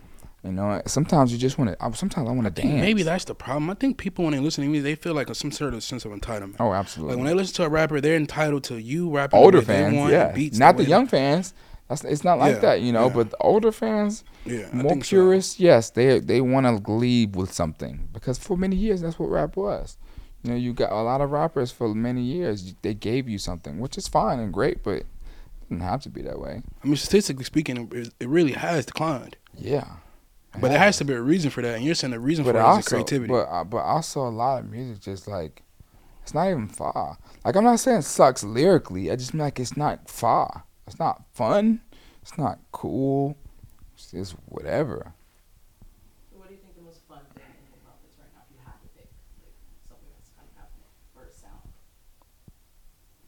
You 0.44 0.52
know. 0.52 0.82
Sometimes 0.86 1.32
you 1.32 1.38
just 1.38 1.58
want 1.58 1.78
to. 1.78 1.98
Sometimes 1.98 2.30
I 2.30 2.32
want 2.32 2.44
to 2.44 2.62
dance. 2.62 2.82
maybe 2.82 3.04
that's 3.04 3.26
the 3.26 3.36
problem. 3.36 3.70
I 3.70 3.74
think 3.74 3.98
people 3.98 4.26
when 4.26 4.34
they 4.34 4.40
listen 4.40 4.64
to 4.64 4.70
me, 4.70 4.80
they 4.80 4.96
feel 4.96 5.14
like 5.14 5.34
some 5.36 5.52
sort 5.52 5.74
of 5.74 5.84
sense 5.84 6.06
of 6.06 6.12
entitlement. 6.12 6.56
Oh, 6.60 6.74
absolutely. 6.74 7.16
Like 7.16 7.24
when 7.24 7.28
they 7.28 7.34
listen 7.34 7.56
to 7.56 7.66
a 7.66 7.70
rapper, 7.70 8.02
they're 8.02 8.16
entitled 8.16 8.64
to 8.66 8.80
you 8.80 9.10
rapping 9.10 9.40
the 9.40 9.46
older 9.46 9.62
fans, 9.62 9.96
want, 9.96 10.12
yeah, 10.12 10.32
beats 10.32 10.58
not 10.58 10.78
the 10.78 10.84
way 10.84 10.90
young 10.90 11.08
fans. 11.08 11.54
That's 11.88 12.04
it's 12.04 12.24
not 12.24 12.38
like 12.40 12.56
Yeah, 12.56 12.60
that, 12.62 12.82
you 12.82 12.92
know. 12.92 13.08
yeah. 13.08 13.14
But 13.14 13.32
the 13.32 13.38
older 13.38 13.72
fans, 13.72 14.24
Yeah, 14.46 14.68
more 14.74 14.90
think 14.92 15.06
so. 15.06 15.10
purists, 15.10 15.60
yes, 15.60 15.90
they 15.90 16.20
they 16.20 16.42
want 16.42 16.66
to 16.86 16.92
leave 16.92 17.36
with 17.36 17.54
something 17.54 18.10
because 18.14 18.38
for 18.38 18.58
many 18.58 18.76
years 18.76 19.02
that's 19.02 19.18
what 19.20 19.30
rap 19.30 19.56
was. 19.56 19.98
You 20.44 20.52
know, 20.52 20.58
you 20.58 20.74
got 20.74 20.92
a 20.92 21.02
lot 21.02 21.22
of 21.22 21.32
rappers 21.32 21.72
for 21.72 21.94
many 21.94 22.22
years. 22.22 22.74
They 22.82 22.94
gave 22.94 23.28
you 23.28 23.38
something, 23.38 23.80
which 23.80 23.98
is 23.98 24.08
fine 24.08 24.40
and 24.40 24.54
great, 24.54 24.84
but 24.84 24.92
it 24.98 25.06
doesn't 25.70 25.82
have 25.84 26.02
to 26.04 26.10
be 26.10 26.22
that 26.24 26.40
way. 26.40 26.62
I 26.84 26.88
mean, 26.88 26.96
statistically 26.96 27.44
speaking, 27.44 27.90
it, 28.20 28.28
really 28.28 28.52
has 28.54 28.86
declined. 28.86 29.36
Yeah, 29.58 29.88
But 30.62 30.70
there 30.70 30.78
has 30.80 30.98
to 30.98 31.06
be 31.06 31.14
a 31.14 31.22
reason 31.22 31.50
for 31.50 31.62
that, 31.64 31.76
and 31.76 31.84
you're 31.84 31.96
saying 31.96 32.12
the 32.12 32.20
reason 32.20 32.46
but 32.46 32.52
for 32.52 32.58
it 32.58 32.62
is 32.62 32.66
also, 32.66 32.82
the 32.82 32.90
creativity. 32.90 33.32
but 33.34 33.64
but 33.66 33.78
also 33.80 34.28
a 34.28 34.30
lot 34.30 34.60
of 34.60 34.70
music 34.70 35.00
just 35.02 35.28
like 35.28 35.64
it's 36.22 36.34
not 36.34 36.50
even 36.50 36.68
far. 36.68 37.18
Like 37.44 37.56
I'm 37.56 37.64
not 37.64 37.80
saying 37.80 38.00
it 38.00 38.04
sucks 38.04 38.44
lyrically. 38.44 39.10
I 39.12 39.16
just 39.16 39.34
mean 39.34 39.42
like 39.42 39.60
it's 39.60 39.76
not 39.76 40.10
far. 40.10 40.64
It's 40.88 41.00
not 41.00 41.24
fun. 41.34 41.82
It's 42.22 42.38
not 42.38 42.60
cool. 42.72 43.38
It's 43.94 44.12
just 44.12 44.36
whatever. 44.46 45.14
So 46.32 46.38
what 46.40 46.48
do 46.48 46.54
you 46.56 46.60
think 46.62 46.76
the 46.76 46.82
most 46.84 47.02
fun 47.08 47.20
thing 47.36 47.44
in 47.44 47.66
hip 47.72 47.82
hop 47.86 48.00
is 48.10 48.18
right 48.20 48.30
now? 48.34 48.42
If 48.50 48.56
you 48.56 48.60
had 48.66 48.80
to 48.82 48.88
pick 48.96 49.10
like 49.44 49.54
something 49.90 50.08
that's 50.18 50.32
kind 50.36 50.48
of 50.50 50.56
happening 50.58 50.88
for 51.14 51.24
a 51.24 51.32
sound. 51.34 51.72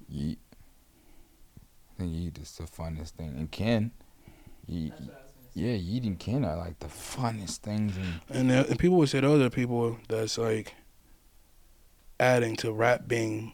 Yeat. 0.07 0.39
I 1.95 2.01
think 2.03 2.13
Yeat 2.13 2.37
is 2.39 2.51
the 2.53 2.63
funnest 2.63 3.11
thing. 3.11 3.35
And 3.37 3.51
Ken, 3.51 3.91
Yeat, 4.67 4.91
That's 4.91 5.01
what 5.01 5.09
I 5.11 5.23
was 5.23 5.31
gonna 5.33 5.47
say. 5.53 5.61
yeah, 5.61 5.75
Yeat 5.75 6.03
and 6.03 6.19
Ken 6.19 6.45
are 6.45 6.57
like 6.57 6.79
the 6.79 6.87
funnest 6.87 7.57
things. 7.57 7.97
In, 7.97 8.21
and, 8.29 8.51
uh, 8.51 8.65
and 8.69 8.79
people 8.79 8.97
would 8.97 9.09
say 9.09 9.19
those 9.19 9.41
are 9.41 9.49
people 9.49 9.97
that's 10.07 10.37
like 10.37 10.75
adding 12.19 12.55
to 12.57 12.71
rap 12.71 13.07
being 13.07 13.53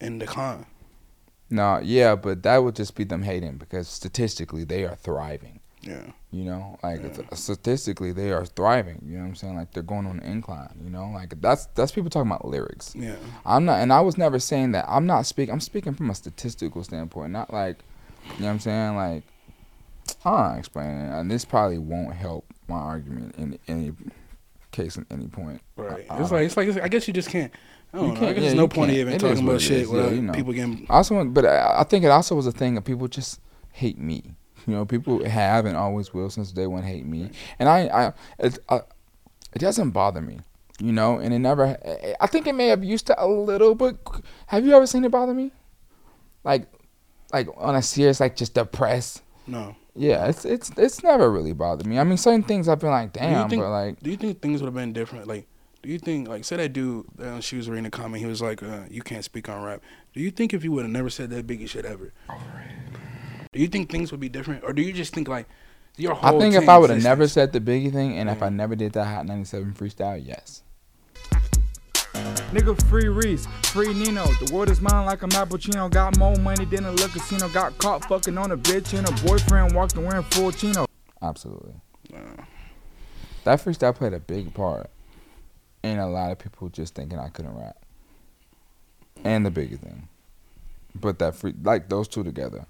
in 0.00 0.18
decline. 0.18 0.66
No, 1.50 1.80
yeah, 1.82 2.16
but 2.16 2.42
that 2.42 2.58
would 2.58 2.74
just 2.76 2.94
be 2.94 3.04
them 3.04 3.22
hating 3.22 3.56
because 3.56 3.88
statistically 3.88 4.64
they 4.64 4.84
are 4.84 4.96
thriving. 4.96 5.60
Yeah. 5.82 6.02
You 6.32 6.44
know, 6.44 6.78
like 6.82 7.00
Yeah. 7.02 7.34
statistically 7.34 8.10
they 8.12 8.32
are 8.32 8.44
thriving. 8.44 9.00
You 9.06 9.16
know 9.18 9.22
what 9.22 9.28
I'm 9.28 9.34
saying? 9.36 9.56
Like 9.56 9.70
they're 9.72 9.84
going 9.84 10.06
on 10.06 10.18
an 10.18 10.24
incline. 10.24 10.74
You 10.82 10.90
know, 10.90 11.10
like 11.14 11.40
that's 11.40 11.66
that's 11.76 11.92
people 11.92 12.10
talking 12.10 12.30
about 12.30 12.44
lyrics. 12.46 12.92
Yeah. 12.96 13.14
I'm 13.44 13.64
not, 13.66 13.80
and 13.80 13.92
I 13.92 14.00
was 14.00 14.18
never 14.18 14.38
saying 14.40 14.72
that. 14.72 14.84
I'm 14.88 15.06
not 15.06 15.26
speaking. 15.26 15.52
I'm 15.52 15.60
speaking 15.60 15.94
from 15.94 16.10
a 16.10 16.14
statistical 16.14 16.82
standpoint, 16.82 17.30
not 17.32 17.52
like, 17.52 17.78
you 18.34 18.40
know 18.40 18.46
what 18.46 18.52
I'm 18.54 18.60
saying? 18.60 18.96
Like, 18.96 19.22
I'm 20.24 20.58
explaining 20.58 20.98
it, 21.06 21.20
and 21.20 21.30
this 21.30 21.44
probably 21.44 21.78
won't 21.78 22.14
help 22.14 22.46
my 22.68 22.78
argument 22.78 23.36
in 23.36 23.58
any 23.68 23.92
case, 24.72 24.96
in 24.96 25.06
any 25.10 25.28
point. 25.28 25.60
Right. 25.76 26.04
I- 26.10 26.20
it's 26.20 26.32
like 26.32 26.46
it's 26.46 26.56
like 26.56 26.84
I 26.84 26.88
guess 26.88 27.06
you 27.06 27.14
just 27.14 27.30
can't. 27.30 27.52
I 27.96 27.98
don't 27.98 28.08
You 28.08 28.14
know. 28.14 28.20
Can't- 28.20 28.34
guess 28.34 28.42
yeah, 28.42 28.48
there's 28.48 28.54
no 28.54 28.68
point 28.68 28.90
even 28.92 29.12
It 29.14 29.18
talking 29.18 29.42
about 29.42 29.56
it 29.56 29.60
shit 29.60 29.80
is, 29.82 29.90
yeah, 29.90 30.10
you 30.10 30.22
know. 30.22 30.32
people 30.32 30.52
getting. 30.52 30.86
I 30.90 30.94
also, 30.96 31.14
want, 31.14 31.32
but 31.34 31.46
I, 31.46 31.80
I 31.80 31.84
think 31.84 32.04
it 32.04 32.08
also 32.08 32.34
was 32.34 32.46
a 32.46 32.52
thing 32.52 32.76
of 32.76 32.84
people 32.84 33.08
just 33.08 33.40
hate 33.72 33.98
me. 33.98 34.34
You 34.66 34.74
know, 34.74 34.84
people 34.84 35.24
have 35.24 35.64
and 35.64 35.76
always 35.76 36.12
will 36.12 36.28
since 36.28 36.52
day 36.52 36.66
one 36.66 36.82
hate 36.82 37.06
me, 37.06 37.30
and 37.58 37.68
I, 37.68 37.86
I, 37.86 38.12
it, 38.38 38.58
I, 38.68 38.76
it 39.54 39.58
doesn't 39.60 39.90
bother 39.90 40.20
me. 40.20 40.40
You 40.78 40.92
know, 40.92 41.18
and 41.18 41.32
it 41.32 41.38
never. 41.38 41.78
I 42.20 42.26
think 42.26 42.46
it 42.46 42.54
may 42.54 42.66
have 42.68 42.84
used 42.84 43.06
to 43.06 43.22
a 43.22 43.26
little, 43.26 43.74
but 43.74 43.96
have 44.48 44.66
you 44.66 44.74
ever 44.74 44.86
seen 44.86 45.04
it 45.04 45.10
bother 45.10 45.32
me? 45.32 45.52
Like, 46.44 46.66
like 47.32 47.48
on 47.56 47.74
a 47.76 47.80
serious, 47.82 48.20
like 48.20 48.36
just 48.36 48.52
depressed. 48.54 49.22
No. 49.46 49.74
Yeah, 49.94 50.26
it's 50.26 50.44
it's 50.44 50.70
it's 50.76 51.02
never 51.02 51.30
really 51.30 51.54
bothered 51.54 51.86
me. 51.86 51.98
I 51.98 52.04
mean, 52.04 52.18
certain 52.18 52.42
things 52.42 52.68
I've 52.68 52.80
been 52.80 52.90
like, 52.90 53.14
damn, 53.14 53.48
think? 53.48 53.62
but 53.62 53.70
like, 53.70 54.00
do 54.02 54.10
you 54.10 54.16
think 54.18 54.42
things 54.42 54.60
would 54.60 54.66
have 54.66 54.74
been 54.74 54.92
different? 54.92 55.26
Like, 55.26 55.46
do 55.86 55.92
you 55.92 56.00
think 56.00 56.26
like 56.26 56.44
say 56.44 56.56
that 56.56 56.72
dude? 56.72 57.06
Uh, 57.20 57.38
she 57.40 57.56
was 57.56 57.70
reading 57.70 57.84
the 57.84 57.90
comment. 57.90 58.20
He 58.20 58.26
was 58.28 58.42
like, 58.42 58.60
uh, 58.60 58.80
"You 58.90 59.02
can't 59.02 59.24
speak 59.24 59.48
on 59.48 59.62
rap." 59.62 59.80
Do 60.14 60.20
you 60.20 60.32
think 60.32 60.52
if 60.52 60.64
you 60.64 60.72
would 60.72 60.82
have 60.82 60.90
never 60.90 61.08
said 61.08 61.30
that 61.30 61.46
Biggie 61.46 61.68
shit 61.68 61.84
ever? 61.84 62.12
Do 63.52 63.60
you 63.60 63.68
think 63.68 63.88
things 63.88 64.10
would 64.10 64.18
be 64.18 64.28
different, 64.28 64.64
or 64.64 64.72
do 64.72 64.82
you 64.82 64.92
just 64.92 65.14
think 65.14 65.28
like 65.28 65.46
your 65.96 66.14
whole? 66.14 66.36
I 66.36 66.40
think 66.40 66.56
if 66.56 66.68
I 66.68 66.76
would 66.76 66.90
have 66.90 67.04
never 67.04 67.28
said 67.28 67.52
the 67.52 67.60
Biggie 67.60 67.92
thing, 67.92 68.18
and 68.18 68.28
if 68.28 68.42
I 68.42 68.48
Mhm. 68.48 68.54
never 68.54 68.74
did 68.74 68.94
that 68.94 69.04
Hot 69.04 69.26
97 69.26 69.74
freestyle, 69.74 70.20
yes. 70.26 70.64
Nigga, 72.52 72.80
free 72.88 73.06
Reese, 73.08 73.46
free 73.62 73.94
Nino. 73.94 74.24
The 74.44 74.52
world 74.52 74.70
is 74.70 74.80
mine 74.80 75.06
like 75.06 75.22
a 75.22 75.28
Mappuccino. 75.28 75.88
Got 75.88 76.18
more 76.18 76.34
money 76.36 76.64
than 76.64 76.84
a 76.86 76.90
little 76.90 77.08
casino. 77.10 77.48
Got 77.48 77.78
caught 77.78 78.04
fucking 78.06 78.36
on 78.36 78.50
a 78.50 78.56
bitch 78.56 78.96
and 78.98 79.08
a 79.08 79.12
boyfriend 79.24 79.72
walked 79.74 79.94
in 79.94 80.04
wearing 80.04 80.24
full 80.24 80.50
chino. 80.50 80.86
Absolutely. 81.22 81.74
Uh, 82.12 82.42
That 83.44 83.60
freestyle 83.64 83.94
played 83.94 84.12
a 84.14 84.18
big 84.18 84.52
part 84.52 84.90
in 85.86 85.98
a 85.98 86.08
lot 86.08 86.32
of 86.32 86.38
people 86.38 86.68
just 86.68 86.94
thinking 86.94 87.18
I 87.18 87.28
couldn't 87.28 87.56
rap. 87.56 87.76
And 89.24 89.44
the 89.46 89.50
bigger 89.50 89.76
thing. 89.76 90.08
But 90.94 91.18
that 91.18 91.34
free, 91.34 91.54
like 91.62 91.88
those 91.88 92.08
two 92.08 92.22
together. 92.24 92.66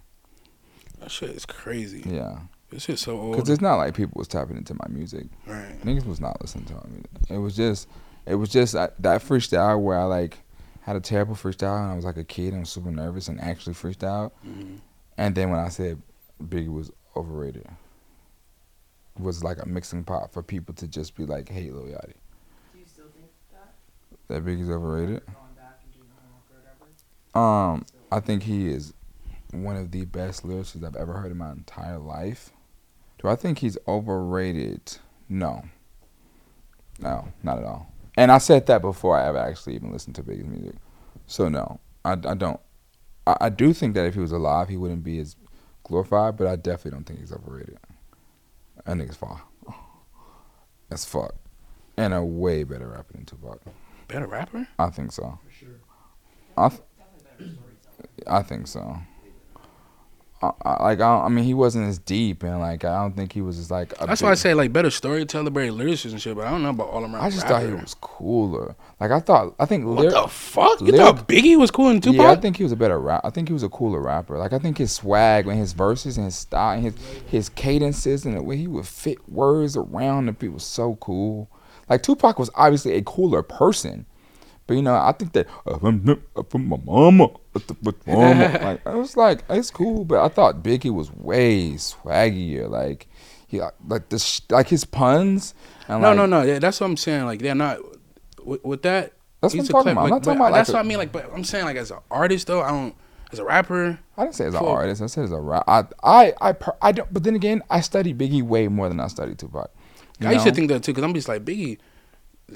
that 1.00 1.10
shit 1.10 1.30
is 1.30 1.46
crazy. 1.46 2.02
Yeah. 2.06 2.38
This 2.70 2.82
shit's 2.84 3.02
so 3.02 3.18
old. 3.18 3.32
Because 3.36 3.48
it's 3.48 3.60
not 3.60 3.76
like 3.76 3.94
people 3.94 4.14
was 4.18 4.28
tapping 4.28 4.56
into 4.56 4.74
my 4.74 4.86
music. 4.88 5.26
right. 5.46 5.80
Niggas 5.82 6.04
was 6.06 6.20
not 6.20 6.40
listening 6.40 6.64
to 6.66 6.74
my 6.74 6.82
music. 6.88 7.10
It 7.30 7.38
was 7.38 7.54
just, 7.56 7.88
it 8.26 8.34
was 8.34 8.48
just 8.50 8.74
uh, 8.74 8.88
that 8.98 9.22
freestyle 9.22 9.80
where 9.80 9.98
I 9.98 10.04
like 10.04 10.38
had 10.82 10.96
a 10.96 11.00
terrible 11.00 11.34
freestyle 11.34 11.80
and 11.82 11.92
I 11.92 11.94
was 11.96 12.04
like 12.04 12.16
a 12.16 12.24
kid 12.24 12.52
and 12.52 12.60
was 12.62 12.70
super 12.70 12.90
nervous 12.90 13.28
and 13.28 13.40
actually 13.40 13.74
freestyled. 13.74 14.32
Mhm. 14.46 14.78
And 15.16 15.34
then 15.34 15.50
when 15.50 15.60
I 15.60 15.68
said 15.68 16.02
Biggie 16.42 16.72
was 16.72 16.90
overrated, 17.16 17.66
was 19.18 19.42
like 19.42 19.62
a 19.62 19.66
mixing 19.66 20.04
pot 20.04 20.32
for 20.32 20.42
people 20.42 20.74
to 20.74 20.86
just 20.86 21.16
be 21.16 21.24
like, 21.24 21.48
"Hey, 21.48 21.70
Lil 21.70 21.84
Yachty, 21.84 22.12
Do 22.72 22.78
you 22.78 22.84
still 22.86 23.06
think 23.16 23.30
that? 23.52 23.72
That 24.28 24.44
Biggie's 24.44 24.70
overrated." 24.70 25.22
Um, 27.34 27.84
I 28.10 28.20
think 28.20 28.44
he 28.44 28.68
is 28.68 28.94
one 29.52 29.76
of 29.76 29.90
the 29.90 30.04
best 30.06 30.44
lyricists 30.44 30.84
I've 30.84 30.96
ever 30.96 31.12
heard 31.12 31.30
in 31.30 31.38
my 31.38 31.52
entire 31.52 31.98
life. 31.98 32.50
Do 33.18 33.28
I 33.28 33.36
think 33.36 33.58
he's 33.58 33.78
overrated? 33.86 34.98
No. 35.28 35.64
No, 36.98 37.28
not 37.42 37.58
at 37.58 37.64
all. 37.64 37.92
And 38.16 38.32
I 38.32 38.38
said 38.38 38.66
that 38.66 38.80
before 38.80 39.18
I 39.18 39.26
ever 39.28 39.38
actually 39.38 39.74
even 39.74 39.92
listened 39.92 40.14
to 40.16 40.22
Biggie's 40.22 40.46
music. 40.46 40.76
So 41.26 41.48
no, 41.48 41.80
I, 42.04 42.12
I 42.12 42.34
don't. 42.34 42.60
I, 43.26 43.36
I 43.42 43.48
do 43.50 43.72
think 43.72 43.94
that 43.94 44.06
if 44.06 44.14
he 44.14 44.20
was 44.20 44.32
alive, 44.32 44.68
he 44.68 44.76
wouldn't 44.76 45.04
be 45.04 45.18
as 45.18 45.36
glorified, 45.84 46.36
but 46.36 46.46
I 46.46 46.56
definitely 46.56 46.92
don't 46.92 47.04
think 47.04 47.20
he's 47.20 47.32
overrated. 47.32 47.78
That 48.84 48.96
nigga's 48.96 49.16
far. 49.16 49.42
As 50.90 51.04
fuck. 51.04 51.34
And 51.96 52.14
a 52.14 52.24
way 52.24 52.62
better 52.64 52.88
rapper 52.88 53.12
than 53.14 53.24
Tupac. 53.24 53.60
Better 54.08 54.26
rapper? 54.26 54.68
I 54.78 54.90
think 54.90 55.12
so. 55.12 55.38
For 55.44 55.52
sure. 55.52 55.68
I, 56.56 56.68
th- 56.68 57.50
I 58.26 58.42
think 58.42 58.66
so. 58.66 58.98
I, 60.42 60.50
I, 60.66 60.84
like 60.84 61.00
I, 61.00 61.22
I 61.24 61.28
mean, 61.28 61.44
he 61.44 61.54
wasn't 61.54 61.88
as 61.88 61.98
deep, 61.98 62.42
and 62.42 62.60
like 62.60 62.84
I 62.84 63.00
don't 63.00 63.16
think 63.16 63.32
he 63.32 63.40
was 63.40 63.58
as 63.58 63.70
like. 63.70 63.94
a 64.00 64.06
That's 64.06 64.20
why 64.20 64.30
I 64.32 64.34
say 64.34 64.52
like 64.52 64.70
better 64.70 64.90
storyteller, 64.90 65.48
better 65.50 65.72
lyricist 65.72 66.10
and 66.12 66.20
shit. 66.20 66.36
But 66.36 66.46
I 66.46 66.50
don't 66.50 66.62
know 66.62 66.70
about 66.70 66.88
all 66.88 67.02
around. 67.02 67.14
I 67.16 67.30
just 67.30 67.46
thought 67.48 67.62
he 67.62 67.72
was 67.72 67.94
cooler. 68.02 68.76
Like 69.00 69.10
I 69.10 69.20
thought, 69.20 69.54
I 69.58 69.64
think. 69.64 69.86
What 69.86 69.96
lyr- 70.04 70.10
the 70.10 70.28
fuck? 70.28 70.78
You 70.82 70.88
lyric- 70.88 71.00
thought 71.00 71.26
Biggie 71.28 71.58
was 71.58 71.70
cool 71.70 71.88
in 71.88 72.02
Tupac? 72.02 72.20
Yeah, 72.20 72.30
I 72.32 72.36
think 72.36 72.58
he 72.58 72.62
was 72.62 72.72
a 72.72 72.76
better 72.76 73.00
rap. 73.00 73.22
I 73.24 73.30
think 73.30 73.48
he 73.48 73.54
was 73.54 73.62
a 73.62 73.70
cooler 73.70 74.00
rapper. 74.00 74.36
Like 74.36 74.52
I 74.52 74.58
think 74.58 74.76
his 74.76 74.92
swag 74.92 75.46
and 75.46 75.58
his 75.58 75.72
verses 75.72 76.18
and 76.18 76.26
his 76.26 76.36
style 76.36 76.74
and 76.74 76.82
his 76.84 76.94
his 77.28 77.48
cadences 77.48 78.26
and 78.26 78.36
the 78.36 78.42
way 78.42 78.58
he 78.58 78.66
would 78.66 78.86
fit 78.86 79.26
words 79.30 79.74
around 79.74 80.26
the 80.26 80.34
people 80.34 80.54
was 80.54 80.64
so 80.64 80.96
cool. 80.96 81.50
Like 81.88 82.02
Tupac 82.02 82.38
was 82.38 82.50
obviously 82.54 82.94
a 82.94 83.02
cooler 83.02 83.42
person, 83.42 84.06
but 84.66 84.74
you 84.74 84.82
know 84.82 84.94
I 84.94 85.12
think 85.12 85.32
that 85.34 85.46
uh, 85.66 85.78
from, 85.78 86.18
uh, 86.36 86.58
my 86.58 86.78
mama, 86.84 87.24
uh, 87.24 87.60
the- 87.66 87.76
with 87.82 88.06
mama. 88.06 88.58
like 88.62 88.86
I 88.86 88.94
was 88.94 89.16
like 89.16 89.44
it's 89.48 89.70
cool, 89.70 90.04
but 90.04 90.24
I 90.24 90.28
thought 90.28 90.62
Biggie 90.62 90.92
was 90.92 91.12
way 91.12 91.72
swaggier. 91.72 92.68
Like 92.68 93.08
he 93.46 93.60
like 93.86 94.08
the 94.08 94.18
sh- 94.18 94.40
like 94.50 94.68
his 94.68 94.84
puns. 94.84 95.54
And 95.88 96.02
no, 96.02 96.08
like, 96.08 96.16
no, 96.16 96.26
no. 96.26 96.42
Yeah, 96.42 96.58
that's 96.58 96.80
what 96.80 96.86
I'm 96.88 96.96
saying. 96.96 97.26
Like 97.26 97.40
they're 97.40 97.54
not 97.54 97.78
with, 98.44 98.64
with 98.64 98.82
that. 98.82 99.12
That's 99.40 99.54
what 99.54 99.60
I'm 99.60 99.66
talking 99.68 99.82
clip, 99.82 99.92
about. 99.92 100.04
I'm 100.04 100.10
like, 100.10 100.22
talking 100.22 100.40
about, 100.40 100.52
That's 100.54 100.70
a- 100.70 100.72
what 100.72 100.78
I 100.80 100.82
mean. 100.82 100.98
Like, 100.98 101.12
but 101.12 101.30
I'm 101.32 101.44
saying 101.44 101.64
like 101.66 101.76
as 101.76 101.90
an 101.90 101.98
artist 102.10 102.46
though, 102.46 102.62
I 102.62 102.70
don't. 102.70 102.94
As 103.32 103.40
a 103.40 103.44
rapper, 103.44 103.98
I 104.16 104.22
didn't 104.22 104.36
say 104.36 104.46
as 104.46 104.54
an 104.54 104.64
artist. 104.64 105.02
I 105.02 105.06
said 105.06 105.24
as 105.24 105.32
a 105.32 105.40
rap. 105.40 105.64
I, 105.66 105.82
I, 106.04 106.32
I, 106.40 106.54
I 106.80 106.92
don't. 106.92 107.12
But 107.12 107.24
then 107.24 107.34
again, 107.34 107.60
I 107.68 107.80
studied 107.80 108.16
Biggie 108.18 108.40
way 108.42 108.68
more 108.68 108.88
than 108.88 109.00
I 109.00 109.08
studied 109.08 109.38
Tupac. 109.40 109.68
I 110.22 110.32
used 110.32 110.46
to 110.46 110.52
think 110.52 110.68
that 110.68 110.82
too 110.82 110.92
because 110.92 111.04
I'm 111.04 111.14
just 111.14 111.28
like 111.28 111.44
Biggie 111.44 111.78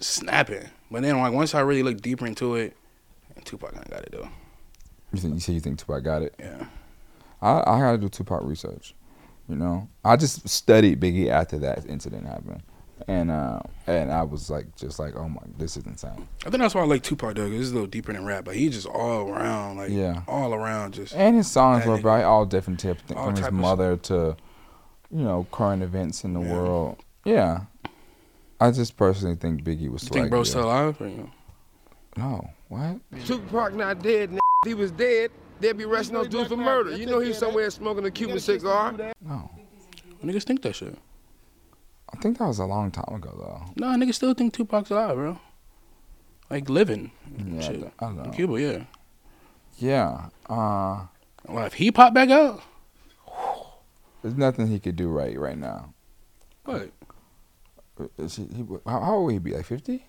snapping. 0.01 0.69
But 0.91 1.03
then 1.03 1.19
like 1.19 1.33
once 1.33 1.55
I 1.55 1.61
really 1.61 1.83
look 1.83 2.01
deeper 2.01 2.27
into 2.27 2.55
it, 2.57 2.77
and 3.37 3.45
Tupac 3.45 3.75
I 3.77 3.83
got 3.89 4.03
it 4.03 4.13
though. 4.13 4.29
You 5.13 5.21
think 5.21 5.35
you 5.35 5.41
say 5.41 5.53
you 5.55 5.61
think 5.61 5.79
Tupac 5.79 6.03
got 6.05 6.23
it? 6.23 6.35
Yeah. 6.39 6.67
I, 7.43 7.59
I 7.61 7.81
gotta 7.81 7.99
do 7.99 8.09
Tupac 8.09 8.43
research 8.45 8.95
You 9.49 9.57
know, 9.57 9.89
I 10.05 10.17
just 10.17 10.49
studied 10.49 11.01
Biggie 11.01 11.29
after 11.29 11.59
that 11.61 11.87
incident 11.87 12.27
happened, 12.27 12.63
and 13.09 13.31
uh, 13.31 13.61
and 13.87 14.13
I 14.13 14.23
was 14.23 14.51
like, 14.51 14.75
just 14.77 14.99
like, 14.99 15.17
oh 15.17 15.29
my, 15.29 15.41
this 15.59 15.77
is 15.77 15.85
insane. 15.87 16.29
I 16.47 16.51
think 16.51 16.59
that's 16.63 16.75
why 16.75 16.83
I 16.83 16.87
like 16.87 17.03
Tupac 17.03 17.35
though. 17.35 17.49
'cause 17.49 17.59
It's 17.61 17.71
a 17.71 17.75
little 17.75 17.87
deeper 17.89 18.13
than 18.13 18.25
rap, 18.25 18.45
but 18.45 18.55
he's 18.57 18.75
just 18.75 18.87
all 18.87 19.29
around, 19.29 19.79
like 19.79 19.91
Yeah. 19.91 20.23
all 20.29 20.55
around, 20.55 20.95
just 20.95 21.15
And 21.15 21.35
his 21.37 21.51
songs 21.51 21.85
were 21.87 21.95
about 21.97 22.25
all 22.25 22.47
different 22.47 22.79
tips, 22.81 23.03
All 23.17 23.27
from 23.27 23.37
his 23.37 23.51
mother 23.53 23.97
to, 23.97 24.37
you 25.11 25.23
know, 25.25 25.47
current 25.51 25.83
events 25.83 26.25
in 26.25 26.35
the 26.35 26.41
Yeah. 26.41 26.53
world. 26.53 27.03
Yeah, 27.25 27.63
I 28.61 28.71
just 28.71 28.97
personally 28.97 29.37
think 29.37 29.63
Biggie 29.63 29.91
was. 29.91 30.05
You 30.05 30.09
think 30.11 30.31
bro's 30.31 30.49
swaggier. 30.49 30.51
still 30.51 30.65
alive? 30.65 31.01
Or, 31.01 31.09
you 31.09 31.17
know? 31.17 31.31
No, 32.17 32.51
what? 32.69 32.97
Tupac 33.27 33.75
not 33.75 34.03
dead, 34.03 34.31
n- 34.31 34.39
he 34.65 34.75
was 34.75 34.91
dead. 34.91 35.31
They'd 35.61 35.77
be 35.77 35.85
arresting 35.85 36.15
those 36.15 36.29
dudes 36.29 36.49
for 36.49 36.57
murder. 36.57 36.97
You 36.97 37.05
know 37.07 37.21
he's 37.21 37.37
somewhere 37.37 37.69
smoking 37.71 38.05
a 38.07 38.11
Cuban 38.11 38.41
cigar. 38.41 38.93
No, 39.21 39.51
Niggas 40.25 40.45
think 40.45 40.63
that 40.63 40.75
shit. 40.75 40.97
I 42.13 42.17
think 42.19 42.39
that 42.39 42.47
was 42.47 42.59
a 42.59 42.65
long 42.65 42.91
time 42.91 43.15
ago 43.15 43.31
though. 43.39 43.73
Nah, 43.77 43.95
niggas 43.97 44.15
still 44.15 44.35
think 44.35 44.53
Tupac's 44.55 44.91
alive, 44.91 45.15
bro. 45.17 45.39
Like 46.51 46.69
living. 46.69 47.13
Yeah, 47.47 47.61
shit. 47.61 47.93
I 48.01 48.07
don't 48.07 48.25
In. 48.25 48.33
Cuba, 48.33 48.61
yeah. 48.61 48.85
Yeah, 49.79 50.29
uh, 50.49 51.07
Well, 51.47 51.65
if 51.67 51.75
he 51.75 51.91
popped 51.93 52.15
back 52.15 52.29
out, 52.31 52.61
there's 54.23 54.37
nothing 54.37 54.67
he 54.67 54.81
could 54.81 54.97
do 54.97 55.09
right 55.09 55.39
right 55.39 55.57
now. 55.57 55.95
what? 56.65 56.91
Is 58.19 58.37
he, 58.37 58.45
he, 58.55 58.65
how, 58.87 59.01
how 59.01 59.15
old 59.15 59.27
would 59.27 59.33
he 59.33 59.39
be? 59.39 59.53
Like 59.53 59.67
fifty? 59.67 60.05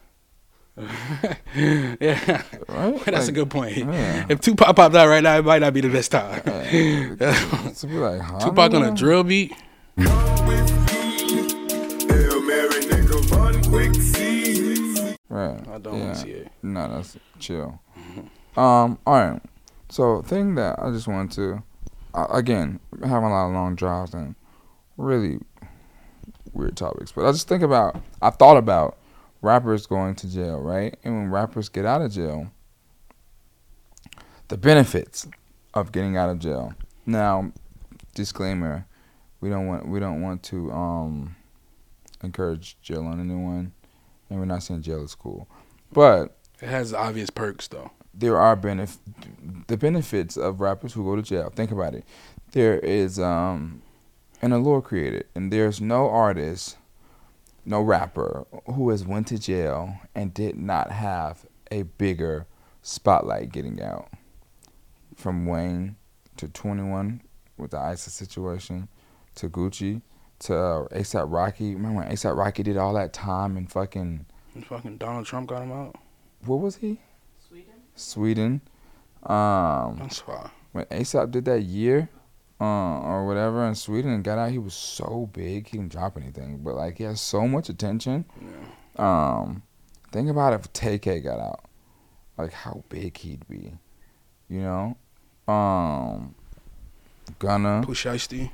yeah, 0.78 2.42
Right? 2.70 3.02
that's 3.06 3.28
a 3.28 3.32
good 3.34 3.50
point. 3.50 3.78
yeah. 3.78 4.26
If 4.30 4.40
Tupac 4.40 4.74
popped 4.76 4.96
out 4.96 5.08
right 5.10 5.22
now, 5.22 5.38
it 5.38 5.46
might 5.46 5.60
not 5.60 5.74
be 5.74 5.82
the 5.82 5.90
best 5.90 6.12
time. 6.12 6.42
To 6.44 7.88
be 7.88 7.94
like, 7.96 8.22
huh, 8.22 8.40
Tupac 8.40 8.74
on 8.74 8.84
a 8.84 8.96
drill 8.96 9.24
beat. 9.24 9.54
Right. 15.30 15.66
I 15.70 15.78
don't 15.78 16.00
wanna 16.00 16.16
see 16.16 16.30
it. 16.32 16.52
No, 16.62 16.88
that's 16.90 17.18
chill. 17.40 17.80
um. 18.58 18.98
All 19.06 19.14
right. 19.14 19.42
So, 19.90 20.22
thing 20.22 20.56
that 20.56 20.80
I 20.80 20.90
just 20.92 21.08
wanted 21.08 21.32
to, 21.36 21.64
uh, 22.14 22.28
again, 22.32 22.80
having 23.04 23.26
a 23.26 23.30
lot 23.30 23.48
of 23.48 23.54
long 23.54 23.76
drives 23.76 24.14
and 24.14 24.36
really 24.98 25.40
weird 26.62 26.78
topics, 26.78 27.12
but 27.12 27.26
I 27.28 27.32
just 27.32 27.48
think 27.48 27.64
about, 27.64 28.02
I 28.22 28.30
thought 28.30 28.58
about 28.58 28.98
rappers 29.42 29.86
going 29.88 30.16
to 30.16 30.32
jail, 30.32 30.60
right? 30.62 30.96
And 31.04 31.16
when 31.16 31.32
rappers 31.32 31.68
get 31.70 31.86
out 31.86 32.02
of 32.02 32.12
jail, 32.12 32.52
the 34.48 34.58
benefits 34.58 35.28
of 35.74 35.92
getting 35.92 36.18
out 36.18 36.30
of 36.30 36.40
jail. 36.40 36.74
Now, 37.06 37.52
disclaimer: 38.16 38.86
we 39.40 39.50
don't 39.50 39.68
want 39.68 39.88
we 39.88 40.00
don't 40.00 40.22
want 40.22 40.44
to 40.44 40.72
um 40.72 41.36
encourage 42.24 42.80
jail 42.82 43.06
on 43.06 43.20
anyone, 43.20 43.72
and 44.30 44.40
we're 44.40 44.46
not 44.46 44.64
saying 44.64 44.82
jail 44.82 45.04
is 45.04 45.16
cool, 45.16 45.48
but 45.92 46.38
It 46.62 46.70
has 46.70 46.94
obvious 46.94 47.30
perks 47.30 47.68
though. 47.68 47.92
there 48.14 48.38
are 48.38 48.56
benef- 48.58 49.00
the 49.68 49.78
benefits 49.78 50.38
of 50.38 50.60
rappers 50.62 50.94
who 50.94 51.04
go 51.06 51.16
to 51.16 51.22
jail. 51.22 51.50
Think 51.56 51.72
about 51.72 51.96
it. 51.96 52.04
There 52.52 52.78
is 52.80 53.18
um, 53.20 53.82
an 54.42 54.52
allure 54.52 54.82
created, 54.82 55.26
and 55.36 55.52
there's 55.52 55.80
no 55.80 56.10
artist, 56.10 56.78
no 57.66 57.82
rapper 57.82 58.46
who 58.66 58.90
has 58.90 59.06
went 59.06 59.28
to 59.28 59.38
jail 59.38 60.00
and 60.16 60.34
did 60.34 60.58
not 60.58 60.92
have 60.92 61.46
a 61.72 61.84
bigger 61.84 62.48
spotlight 62.82 63.52
getting 63.52 63.82
out. 63.82 64.10
From 65.16 65.46
Wayne 65.46 65.96
to 66.38 66.48
21 66.48 67.22
with 67.58 67.72
the 67.72 67.78
ISIS 67.80 68.14
situation, 68.14 68.88
to 69.36 69.50
Gucci, 69.50 70.02
to 70.40 70.56
uh, 70.58 70.88
ASAP 70.88 71.26
Rocky. 71.32 71.76
Remember 71.76 72.00
when 72.02 72.10
ASAP 72.10 72.36
Rocky 72.36 72.64
did 72.64 72.78
all 72.78 72.94
that 72.96 73.14
time 73.14 73.56
and 73.58 73.72
fucking 73.72 74.26
And 74.56 74.66
fucking 74.66 74.98
Donald 74.98 75.26
Trump 75.28 75.50
got 75.50 75.62
him 75.62 75.72
out. 75.72 75.96
what 76.46 76.56
was 76.60 76.78
he? 76.78 77.00
Sweden. 77.48 77.74
Sweden. 77.96 78.62
Um, 79.24 79.98
That's 80.00 80.20
fine. 80.20 80.50
when 80.72 80.86
ASAP 80.86 81.30
did 81.30 81.46
that 81.46 81.62
year, 81.62 82.10
uh, 82.62 83.00
or 83.00 83.26
whatever 83.26 83.66
in 83.66 83.74
Sweden 83.74 84.12
and 84.12 84.24
got 84.24 84.38
out, 84.38 84.52
he 84.52 84.60
was 84.60 84.76
so 84.76 85.28
big 85.34 85.68
he 85.68 85.78
didn't 85.78 85.92
drop 85.92 86.16
anything, 86.16 86.60
but 86.60 86.76
like 86.76 87.00
he 87.00 87.04
has 87.06 87.20
so 87.20 87.48
much 87.48 87.70
attention. 87.70 88.24
Um, 88.98 89.64
think 90.12 90.30
about 90.30 90.54
if 90.54 90.72
Tay-K 90.72 91.22
got 91.22 91.40
out, 91.40 91.66
like 92.38 92.54
how 92.54 92.84
big 92.88 93.18
he'd 93.18 93.48
be, 93.50 93.74
you 94.48 94.62
know. 94.62 94.96
Um, 95.52 96.36
Gunna, 97.40 97.82
Pooh 97.84 97.94
Shiesty. 97.96 98.52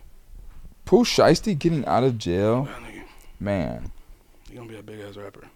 Pooh 0.86 1.04
Shiesty 1.04 1.60
getting 1.60 1.86
out 1.86 2.06
of 2.06 2.18
jail, 2.18 2.70
man. 3.42 3.92
he 4.50 4.56
gonna 4.56 4.70
be 4.70 4.78
a 4.78 4.84
big 4.84 5.02
ass 5.02 5.18
rapper. 5.18 5.48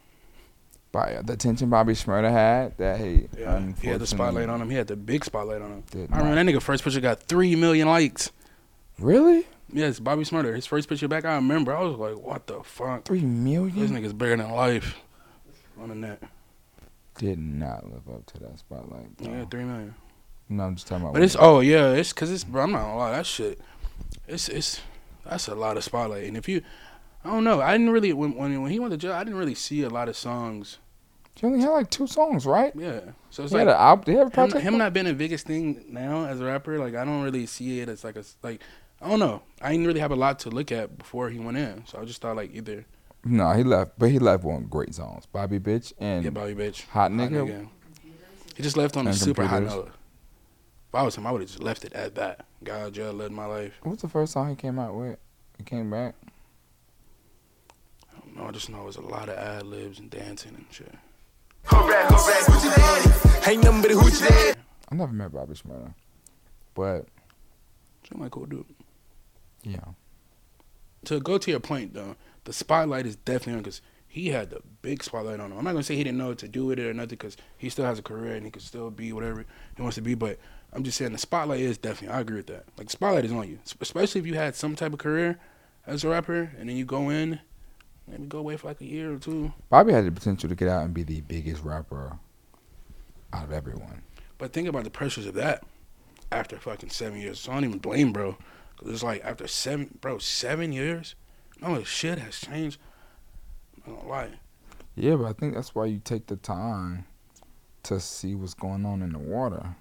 By 0.91 1.21
the 1.23 1.33
attention 1.33 1.69
Bobby 1.69 1.93
Shmurda 1.93 2.29
had, 2.29 2.77
that 2.79 2.99
he 2.99 3.29
Yeah, 3.39 3.65
he 3.81 3.87
had 3.87 4.01
the 4.01 4.07
spotlight 4.07 4.49
on 4.49 4.61
him. 4.61 4.69
He 4.69 4.75
had 4.75 4.87
the 4.87 4.97
big 4.97 5.23
spotlight 5.23 5.61
on 5.61 5.71
him. 5.71 5.83
I 6.11 6.17
remember 6.17 6.35
that 6.35 6.45
nigga 6.45 6.61
first 6.61 6.83
picture 6.83 6.99
got 6.99 7.21
three 7.21 7.55
million 7.55 7.87
likes. 7.87 8.29
Really? 8.99 9.47
Yes, 9.73 9.99
Bobby 9.99 10.23
Shmurda. 10.23 10.53
His 10.53 10.65
first 10.65 10.89
picture 10.89 11.07
back, 11.07 11.25
I 11.25 11.35
remember. 11.35 11.75
I 11.75 11.81
was 11.81 11.97
like, 11.97 12.17
what 12.17 12.47
the 12.47 12.61
fuck? 12.63 13.05
Three 13.05 13.21
million? 13.21 13.79
This 13.79 13.91
nigga's 13.91 14.13
bigger 14.13 14.37
than 14.37 14.51
life 14.51 14.99
on 15.79 15.89
the 15.89 15.95
net. 15.95 16.21
Did 17.17 17.39
not 17.39 17.85
live 17.85 18.07
up 18.09 18.25
to 18.27 18.39
that 18.39 18.59
spotlight. 18.59 19.17
bro. 19.17 19.31
Yeah, 19.31 19.45
three 19.45 19.63
million. 19.63 19.95
No, 20.49 20.63
I'm 20.63 20.75
just 20.75 20.87
talking 20.87 21.03
about. 21.03 21.13
But 21.13 21.23
it's 21.23 21.35
oh 21.39 21.61
yeah, 21.61 21.91
it's 21.91 22.11
cause 22.13 22.29
it's 22.29 22.43
bro. 22.43 22.63
I'm 22.63 22.71
not 22.71 22.81
gonna 22.81 22.97
lie, 22.97 23.11
that 23.11 23.25
shit. 23.25 23.59
It's 24.27 24.49
it's 24.49 24.81
that's 25.25 25.47
a 25.47 25.55
lot 25.55 25.77
of 25.77 25.83
spotlight. 25.83 26.25
And 26.25 26.35
if 26.35 26.49
you, 26.49 26.61
I 27.23 27.29
don't 27.29 27.43
know, 27.43 27.61
I 27.61 27.71
didn't 27.73 27.91
really 27.91 28.11
when 28.13 28.35
when, 28.35 28.61
when 28.61 28.71
he 28.71 28.79
went 28.79 28.91
to 28.91 28.97
jail, 28.97 29.13
I 29.13 29.23
didn't 29.23 29.39
really 29.39 29.55
see 29.55 29.83
a 29.83 29.89
lot 29.89 30.09
of 30.09 30.17
songs. 30.17 30.79
He 31.35 31.47
only 31.47 31.61
had 31.61 31.69
like 31.69 31.89
two 31.89 32.07
songs, 32.07 32.45
right? 32.45 32.73
Yeah, 32.75 32.99
so 33.29 33.43
it's 33.43 33.53
He 33.53 33.57
had 33.57 33.67
like 33.67 33.75
an 33.75 33.81
album. 33.81 34.05
Did 34.05 34.11
he 34.11 34.17
have 34.17 34.27
a 34.27 34.29
him, 34.29 34.33
project? 34.33 34.63
him 34.63 34.77
not 34.77 34.93
being 34.93 35.05
the 35.05 35.13
biggest 35.13 35.47
thing 35.47 35.85
now 35.89 36.25
as 36.25 36.41
a 36.41 36.45
rapper. 36.45 36.77
Like 36.77 36.95
I 36.95 37.05
don't 37.05 37.23
really 37.23 37.45
see 37.45 37.79
it 37.79 37.87
as 37.87 38.03
like 38.03 38.17
a 38.17 38.23
like 38.43 38.61
I 39.01 39.09
don't 39.09 39.19
know. 39.19 39.41
I 39.61 39.71
didn't 39.71 39.87
really 39.87 39.99
have 39.99 40.11
a 40.11 40.15
lot 40.15 40.39
to 40.39 40.49
look 40.49 40.71
at 40.71 40.97
before 40.97 41.29
he 41.29 41.39
went 41.39 41.57
in. 41.57 41.83
So 41.87 41.99
I 41.99 42.05
just 42.05 42.21
thought 42.21 42.35
like 42.35 42.53
either 42.53 42.85
No, 43.25 43.51
he 43.53 43.63
left, 43.63 43.97
but 43.97 44.11
he 44.11 44.19
left 44.19 44.45
on 44.45 44.65
great 44.65 44.93
songs, 44.93 45.25
Bobby 45.25 45.59
Bitch 45.59 45.93
and 45.99 46.23
yeah, 46.23 46.29
Bobby 46.29 46.53
bitch, 46.53 46.87
Hot 46.89 47.11
Nigga. 47.11 47.67
He 48.55 48.63
just 48.63 48.77
left 48.77 48.97
on 48.97 49.07
a 49.07 49.13
super 49.13 49.45
high 49.45 49.59
Computers. 49.59 49.85
note. 49.85 49.91
If 50.89 50.95
I 50.95 51.03
was 51.03 51.15
him, 51.15 51.25
I 51.25 51.31
would 51.31 51.41
have 51.41 51.49
just 51.49 51.63
left 51.63 51.85
it 51.85 51.93
at 51.93 52.15
that. 52.15 52.45
God, 52.63 52.93
jail 52.93 53.13
led 53.13 53.31
my 53.31 53.45
life. 53.45 53.73
What's 53.83 54.01
the 54.01 54.09
first 54.09 54.33
song 54.33 54.49
he 54.49 54.55
came 54.55 54.77
out 54.77 54.93
with? 54.93 55.17
He 55.57 55.63
came 55.63 55.89
back. 55.89 56.15
No, 58.35 58.45
I 58.45 58.51
just 58.51 58.69
know 58.69 58.81
it 58.81 58.85
was 58.85 58.97
a 58.97 59.01
lot 59.01 59.29
of 59.29 59.37
ad 59.37 59.65
libs 59.65 59.99
and 59.99 60.09
dancing 60.09 60.53
and 60.55 60.65
shit. 60.69 60.93
Ain't 63.47 63.63
nothing 63.63 63.81
but 63.81 63.91
a 63.91 63.95
hoochie 63.95 64.27
daddy. 64.27 64.59
I 64.91 64.95
never 64.95 65.11
met 65.13 65.31
Bobby 65.31 65.53
Shmurda, 65.53 65.93
but 66.75 67.05
Seem 68.09 68.21
like 68.21 68.27
a 68.27 68.29
cool 68.31 68.45
dude. 68.45 68.65
Yeah, 69.63 69.79
To 71.05 71.19
go 71.19 71.37
to 71.37 71.51
your 71.51 71.59
point 71.59 71.93
though, 71.93 72.15
the 72.43 72.53
spotlight 72.53 73.05
is 73.05 73.15
definitely 73.15 73.53
on 73.53 73.59
because 73.59 73.81
he 74.07 74.29
had 74.29 74.49
the 74.49 74.61
big 74.81 75.03
spotlight 75.03 75.39
on 75.39 75.51
him. 75.51 75.57
I'm 75.57 75.63
not 75.63 75.71
gonna 75.71 75.83
say 75.83 75.95
he 75.95 76.03
didn't 76.03 76.17
know 76.17 76.29
what 76.29 76.39
to 76.39 76.47
do 76.47 76.65
with 76.65 76.79
it 76.79 76.85
or 76.87 76.93
nothing 76.93 77.09
because 77.09 77.37
he 77.57 77.69
still 77.69 77.85
has 77.85 77.99
a 77.99 78.01
career 78.01 78.35
and 78.35 78.45
he 78.45 78.51
could 78.51 78.61
still 78.61 78.89
be 78.91 79.13
whatever 79.13 79.45
he 79.75 79.81
wants 79.81 79.95
to 79.95 80.01
be. 80.01 80.15
But 80.15 80.37
I'm 80.73 80.83
just 80.83 80.97
saying 80.97 81.11
the 81.11 81.17
spotlight 81.17 81.59
is 81.59 81.77
definitely. 81.77 82.15
I 82.15 82.21
agree 82.21 82.37
with 82.37 82.47
that. 82.47 82.65
Like 82.77 82.89
spotlight 82.89 83.25
is 83.25 83.31
on 83.31 83.47
you, 83.47 83.59
especially 83.81 84.19
if 84.19 84.27
you 84.27 84.35
had 84.35 84.55
some 84.55 84.75
type 84.75 84.93
of 84.93 84.99
career 84.99 85.39
as 85.87 86.03
a 86.03 86.09
rapper 86.09 86.51
and 86.59 86.67
then 86.69 86.75
you 86.75 86.85
go 86.85 87.09
in, 87.09 87.39
maybe 88.07 88.25
go 88.25 88.39
away 88.39 88.57
for 88.57 88.67
like 88.67 88.81
a 88.81 88.85
year 88.85 89.13
or 89.13 89.17
two. 89.17 89.53
Bobby 89.69 89.93
had 89.93 90.05
the 90.05 90.11
potential 90.11 90.49
to 90.49 90.55
get 90.55 90.67
out 90.67 90.83
and 90.83 90.93
be 90.93 91.03
the 91.03 91.21
biggest 91.21 91.63
rapper 91.63 92.17
out 93.33 93.43
of 93.43 93.51
everyone. 93.51 94.01
But 94.37 94.53
think 94.53 94.67
about 94.67 94.83
the 94.83 94.89
pressures 94.89 95.25
of 95.25 95.35
that 95.35 95.63
after 96.31 96.57
fucking 96.57 96.89
seven 96.89 97.19
years. 97.19 97.39
So 97.39 97.51
I 97.51 97.55
don't 97.55 97.65
even 97.65 97.79
blame 97.79 98.11
bro. 98.11 98.37
Cause 98.81 98.93
it's 98.93 99.03
like 99.03 99.23
after 99.23 99.47
seven, 99.47 99.97
bro, 100.01 100.17
seven 100.17 100.71
years. 100.71 101.15
No, 101.61 101.83
shit 101.83 102.17
has 102.17 102.39
changed. 102.39 102.79
I'm 103.85 103.93
not 103.93 104.07
lie. 104.07 104.29
Yeah, 104.95 105.15
but 105.15 105.25
I 105.25 105.33
think 105.33 105.53
that's 105.53 105.75
why 105.75 105.85
you 105.85 105.99
take 105.99 106.27
the 106.27 106.35
time 106.35 107.05
to 107.83 107.99
see 107.99 108.35
what's 108.35 108.53
going 108.53 108.85
on 108.85 109.01
in 109.01 109.11
the 109.13 109.19
water. 109.19 109.75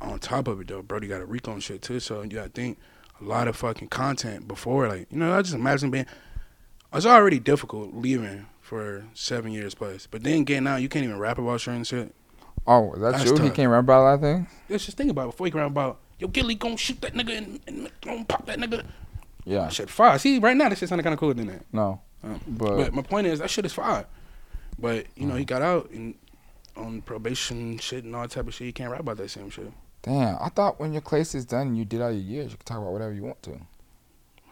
on 0.00 0.18
top 0.18 0.48
of 0.48 0.60
it 0.60 0.68
though, 0.68 0.82
bro, 0.82 1.00
you 1.00 1.08
got 1.08 1.20
a 1.20 1.26
recon 1.26 1.60
shit 1.60 1.82
too. 1.82 2.00
So 2.00 2.22
you 2.22 2.30
gotta 2.30 2.48
think 2.48 2.78
a 3.20 3.24
lot 3.24 3.48
of 3.48 3.56
fucking 3.56 3.88
content 3.88 4.48
before, 4.48 4.88
like 4.88 5.06
you 5.10 5.18
know, 5.18 5.36
I 5.36 5.42
just 5.42 5.54
imagine 5.54 5.90
being. 5.90 6.06
It's 6.92 7.04
already 7.04 7.38
difficult 7.38 7.94
leaving 7.94 8.46
for 8.60 9.04
seven 9.12 9.52
years 9.52 9.74
plus, 9.74 10.06
but 10.06 10.22
then 10.22 10.44
getting 10.44 10.66
out, 10.66 10.80
you 10.80 10.88
can't 10.88 11.04
even 11.04 11.18
rap 11.18 11.38
about 11.38 11.60
certain 11.60 11.84
shit. 11.84 12.14
Oh, 12.66 12.92
is 12.94 13.00
that 13.00 13.12
That's 13.12 13.24
true? 13.24 13.44
He 13.44 13.50
can't 13.50 13.70
rap 13.70 13.80
about 13.84 14.00
a 14.00 14.04
lot 14.04 14.14
of 14.14 14.20
things. 14.22 14.48
Let's 14.68 14.86
just 14.86 14.96
think 14.96 15.10
about 15.10 15.24
it 15.24 15.30
before 15.32 15.46
you 15.46 15.50
can 15.52 15.60
rap 15.60 15.70
about 15.70 16.00
yo 16.18 16.28
Gilly 16.28 16.54
gonna 16.54 16.76
shoot 16.76 17.00
that 17.02 17.14
nigga 17.14 17.36
and, 17.36 17.60
and 17.66 17.90
gonna 18.00 18.24
pop 18.24 18.46
that 18.46 18.58
nigga. 18.58 18.84
Yeah, 19.44 19.60
That 19.64 19.72
shit 19.72 19.90
fire. 19.90 20.18
See, 20.18 20.38
right 20.38 20.56
now 20.56 20.68
that 20.68 20.78
shit 20.78 20.88
sounded 20.88 21.04
kind 21.04 21.14
of 21.14 21.20
cooler 21.20 21.34
than 21.34 21.46
that. 21.46 21.62
no, 21.72 22.00
Um, 22.24 22.40
but, 22.48 22.76
But 22.76 22.94
my 22.94 23.02
point 23.02 23.26
is 23.28 23.38
that 23.38 23.50
shit 23.50 23.64
is 23.64 23.72
fire. 23.72 24.06
But 24.78 25.06
you 25.16 25.26
know 25.26 25.36
he 25.36 25.44
got 25.44 25.62
out 25.62 25.90
and 25.90 26.14
on 26.76 27.00
probation 27.02 27.78
shit 27.78 28.04
and 28.04 28.14
all 28.14 28.22
that 28.22 28.32
type 28.32 28.46
of 28.46 28.54
shit. 28.54 28.66
You 28.66 28.72
can't 28.72 28.90
rap 28.90 29.00
about 29.00 29.16
that 29.18 29.30
same 29.30 29.48
shit. 29.50 29.72
damn, 30.02 30.36
I 30.40 30.48
thought 30.50 30.78
when 30.78 30.92
your 30.92 31.02
case 31.02 31.34
is 31.34 31.44
done 31.46 31.68
and 31.68 31.78
you 31.78 31.84
did 31.84 32.00
all 32.02 32.10
your 32.10 32.20
years, 32.20 32.50
you 32.50 32.56
could 32.58 32.66
talk 32.66 32.78
about 32.78 32.92
whatever 32.92 33.12
you 33.12 33.22
want 33.22 33.42
to. 33.44 33.58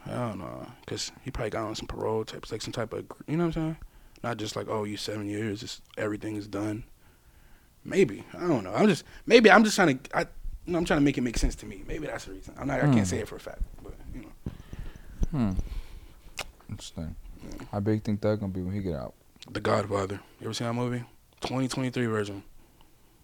Hell 0.05 0.35
no, 0.35 0.67
cause 0.85 1.11
he 1.23 1.31
probably 1.31 1.49
got 1.49 1.65
on 1.65 1.75
some 1.75 1.87
parole 1.87 2.23
type, 2.25 2.51
like 2.51 2.61
some 2.61 2.71
type 2.73 2.93
of, 2.93 3.05
you 3.27 3.37
know 3.37 3.47
what 3.47 3.57
I'm 3.57 3.63
saying? 3.63 3.77
Not 4.23 4.37
just 4.37 4.55
like, 4.55 4.67
oh, 4.69 4.83
you 4.83 4.97
seven 4.97 5.27
years, 5.29 5.81
everything 5.97 6.35
is 6.35 6.47
done. 6.47 6.83
Maybe 7.83 8.23
I 8.33 8.47
don't 8.47 8.63
know. 8.63 8.73
I'm 8.73 8.87
just 8.87 9.03
maybe 9.27 9.51
I'm 9.51 9.63
just 9.63 9.75
trying 9.75 9.99
to. 9.99 10.17
I, 10.17 10.25
you 10.65 10.73
know, 10.73 10.79
I'm 10.79 10.85
trying 10.85 10.99
to 10.99 11.03
make 11.03 11.17
it 11.17 11.21
make 11.21 11.37
sense 11.37 11.55
to 11.55 11.65
me. 11.65 11.83
Maybe 11.87 12.07
that's 12.07 12.25
the 12.25 12.31
reason. 12.33 12.53
I'm 12.57 12.67
not. 12.67 12.79
I 12.81 12.85
Hmm. 12.85 12.93
can't 12.93 13.07
say 13.07 13.19
it 13.19 13.27
for 13.27 13.35
a 13.35 13.39
fact, 13.39 13.61
but 13.83 13.93
you 14.13 14.21
know. 14.21 14.51
Hmm. 15.31 15.51
Interesting. 16.69 17.15
How 17.71 17.79
big 17.79 18.03
think 18.03 18.21
Thug 18.21 18.39
gonna 18.39 18.51
be 18.51 18.61
when 18.61 18.73
he 18.73 18.81
get 18.81 18.95
out? 18.95 19.13
The 19.49 19.59
Godfather. 19.61 20.19
You 20.39 20.45
ever 20.47 20.53
seen 20.53 20.67
that 20.67 20.73
movie? 20.73 21.03
2023 21.41 22.05
version. 22.07 22.43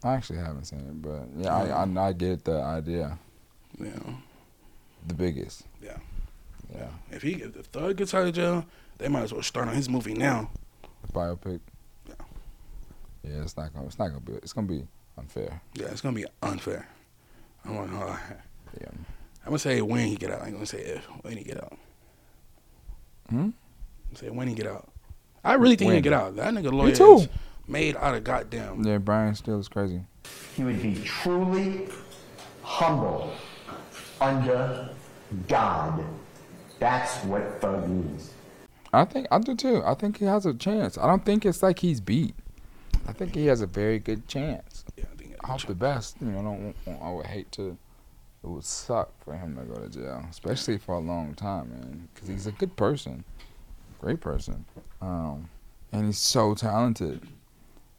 I 0.04 0.14
actually 0.14 0.38
haven't 0.38 0.64
seen 0.64 0.80
it, 0.80 1.02
but 1.02 1.26
yeah, 1.36 1.54
I, 1.54 1.84
I 1.84 2.08
I 2.08 2.12
get 2.12 2.44
the 2.44 2.60
idea. 2.60 3.18
Yeah. 3.78 3.98
The 5.06 5.14
biggest. 5.14 5.64
Yeah. 5.82 5.96
Yeah. 6.72 6.88
If 7.10 7.22
he 7.22 7.32
if 7.34 7.52
the 7.54 7.62
Thug 7.64 7.96
gets 7.96 8.14
out 8.14 8.26
of 8.26 8.34
jail, 8.34 8.64
they 8.98 9.08
might 9.08 9.22
as 9.22 9.32
well 9.32 9.42
start 9.42 9.68
on 9.68 9.74
his 9.74 9.88
movie 9.88 10.14
now. 10.14 10.50
The 11.06 11.12
Biopic. 11.12 11.60
Yeah. 12.08 12.14
Yeah, 13.24 13.42
it's 13.42 13.56
not 13.56 13.72
gonna. 13.74 13.86
It's 13.86 13.98
not 13.98 14.08
gonna 14.08 14.20
be. 14.20 14.32
It's 14.34 14.52
gonna 14.52 14.68
be 14.68 14.86
unfair. 15.18 15.60
Yeah, 15.74 15.86
it's 15.86 16.00
gonna 16.00 16.14
be 16.16 16.26
unfair. 16.42 16.86
I'm 17.64 17.74
not 17.74 17.90
gonna 17.90 18.06
lie. 18.06 18.20
Yeah. 18.80 18.86
I'm 19.44 19.46
gonna 19.46 19.58
say 19.58 19.80
when 19.82 20.06
he 20.06 20.16
get 20.16 20.30
out. 20.30 20.42
I 20.42 20.46
ain't 20.46 20.54
gonna 20.54 20.66
say 20.66 20.78
if 20.80 21.04
when 21.22 21.36
he 21.36 21.44
get 21.44 21.62
out. 21.62 21.76
Hmm. 23.28 23.50
Say 24.14 24.30
when 24.30 24.48
he 24.48 24.54
get 24.54 24.66
out. 24.66 24.88
I 25.44 25.54
really 25.54 25.76
think 25.76 25.88
When? 25.88 25.96
he 25.96 26.02
get 26.02 26.12
out. 26.12 26.36
That 26.36 26.52
nigga 26.54 26.72
lawyer 26.72 26.94
too. 26.94 27.14
is 27.16 27.28
made 27.66 27.96
out 27.96 28.14
of 28.14 28.22
goddamn. 28.24 28.84
Yeah, 28.84 28.98
Brian 28.98 29.34
Steel 29.34 29.58
is 29.58 29.68
crazy. 29.68 30.02
He 30.56 30.62
would 30.62 30.80
be 30.82 30.94
truly 31.02 31.88
humble 32.62 33.32
under 34.20 34.90
God. 35.48 36.04
That's 36.78 37.24
what 37.24 37.60
thug 37.60 37.88
means. 37.88 38.32
I 38.92 39.04
think 39.04 39.26
I 39.30 39.38
do 39.38 39.56
too. 39.56 39.82
I 39.84 39.94
think 39.94 40.18
he 40.18 40.26
has 40.26 40.44
a 40.46 40.52
chance. 40.54 40.98
I 40.98 41.06
don't 41.06 41.24
think 41.24 41.44
it's 41.46 41.62
like 41.62 41.78
he's 41.80 42.00
beat. 42.00 42.34
I 43.08 43.12
think 43.12 43.34
he 43.34 43.46
has 43.46 43.60
a 43.62 43.66
very 43.66 43.98
good 43.98 44.28
chance. 44.28 44.71
Yeah, 45.42 45.48
I 45.48 45.56
think 45.56 45.60
hope 45.60 45.68
the 45.68 45.74
best. 45.74 46.16
You 46.20 46.28
know, 46.28 46.38
I 46.38 46.42
don't. 46.42 46.74
want- 46.86 47.02
I 47.02 47.12
would 47.12 47.26
hate 47.26 47.52
to. 47.52 47.76
It 48.44 48.48
would 48.48 48.64
suck 48.64 49.12
for 49.24 49.34
him 49.36 49.56
to 49.56 49.62
go 49.62 49.74
to 49.74 49.88
jail, 49.88 50.24
especially 50.28 50.76
for 50.78 50.96
a 50.96 50.98
long 50.98 51.34
time, 51.34 51.70
man. 51.70 52.08
Because 52.12 52.28
he's 52.28 52.46
a 52.48 52.52
good 52.52 52.76
person, 52.76 53.24
great 54.00 54.20
person, 54.20 54.64
um, 55.00 55.48
and 55.92 56.06
he's 56.06 56.18
so 56.18 56.54
talented. 56.54 57.26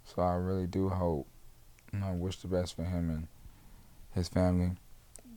So 0.04 0.22
I 0.22 0.36
really 0.36 0.68
do 0.68 0.89
hope. 0.89 1.28
And 1.94 2.04
I 2.04 2.12
wish 2.12 2.38
the 2.41 2.48
best 2.48 2.76
for 2.76 2.84
him 2.84 3.10
and 3.10 3.28
his 4.14 4.28
family, 4.28 4.72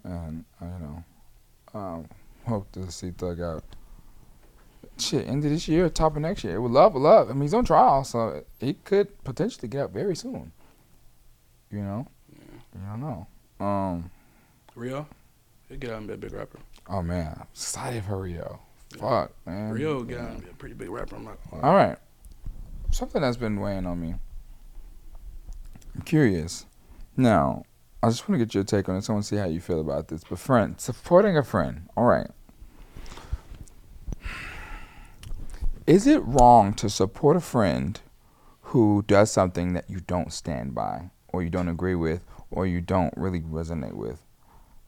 and 0.05 0.45
I 0.61 0.65
you 0.65 0.71
know, 0.81 1.05
um, 1.75 2.09
hope 2.47 2.73
to 2.73 2.91
see 2.91 3.11
Thug 3.11 3.41
out. 3.41 3.63
Shit, 4.99 5.29
end 5.29 5.45
of 5.45 5.51
this 5.51 5.69
year, 5.69 5.89
top 5.91 6.17
of 6.17 6.23
next 6.23 6.43
year. 6.43 6.57
It 6.57 6.61
would 6.61 6.73
love, 6.73 6.95
would 6.95 7.01
love. 7.01 7.29
I 7.29 7.35
mean, 7.35 7.43
he's 7.43 7.53
on 7.55 7.67
trial, 7.67 8.03
so 8.05 8.43
he 8.59 8.73
could 8.73 9.23
potentially 9.25 9.69
get 9.69 9.83
out 9.83 9.91
very 9.93 10.17
soon. 10.17 10.53
You 11.71 11.81
know, 11.83 12.07
you 12.33 12.81
don't 12.89 13.01
know. 13.01 13.27
Um, 13.65 14.11
Rio, 14.75 15.07
he'll 15.69 15.79
get 15.79 15.91
out 15.91 15.99
and 15.99 16.07
be 16.07 16.15
a 16.15 16.17
big 16.17 16.33
rapper. 16.33 16.59
oh 16.89 17.03
man, 17.03 17.35
I'm 17.37 17.47
excited 17.53 18.05
for 18.05 18.21
Rio. 18.23 18.61
Fuck, 18.99 19.33
man. 19.47 19.71
Rio 19.73 20.03
get 20.03 20.21
out 20.21 20.31
and 20.31 20.43
be 20.43 20.51
a 20.51 20.55
pretty 20.55 20.75
big 20.75 20.89
rapper. 20.91 21.17
I'm 21.17 21.25
not. 21.25 21.39
All 21.53 21.75
right, 21.75 21.99
something 22.91 23.21
that's 23.21 23.37
been 23.37 23.61
weighing 23.61 23.87
on 23.87 24.01
me. 24.01 24.15
I'm 25.95 26.03
curious. 26.03 26.67
Now, 27.17 27.65
I 28.03 28.09
just 28.11 28.29
want 28.29 28.39
to 28.39 28.45
get 28.45 28.55
your 28.55 28.65
take 28.65 28.89
on 28.89 28.95
this. 28.97 29.09
I 29.09 29.13
want 29.15 29.25
to 29.25 29.29
see 29.29 29.37
how 29.37 29.47
you 29.47 29.61
feel 29.61 29.81
about 29.81 30.09
this. 30.09 30.23
But 30.29 30.39
friend, 30.39 30.79
supporting 30.81 31.37
a 31.37 31.43
friend. 31.43 31.89
All 31.97 32.05
right. 32.05 32.29
Is 35.87 36.07
it 36.07 36.19
wrong 36.25 36.75
to 36.75 36.91
support 36.91 37.37
a 37.37 37.41
friend 37.41 38.01
who 38.61 39.05
does 39.07 39.31
something 39.31 39.73
that 39.75 39.89
you 39.89 40.01
don't 40.01 40.33
stand 40.33 40.75
by, 40.75 41.11
or 41.37 41.43
you 41.43 41.51
don't 41.51 41.69
agree 41.69 41.95
with, 41.95 42.23
or 42.51 42.67
you 42.67 42.81
don't 42.81 43.13
really 43.17 43.41
resonate 43.41 43.93
with? 43.93 44.23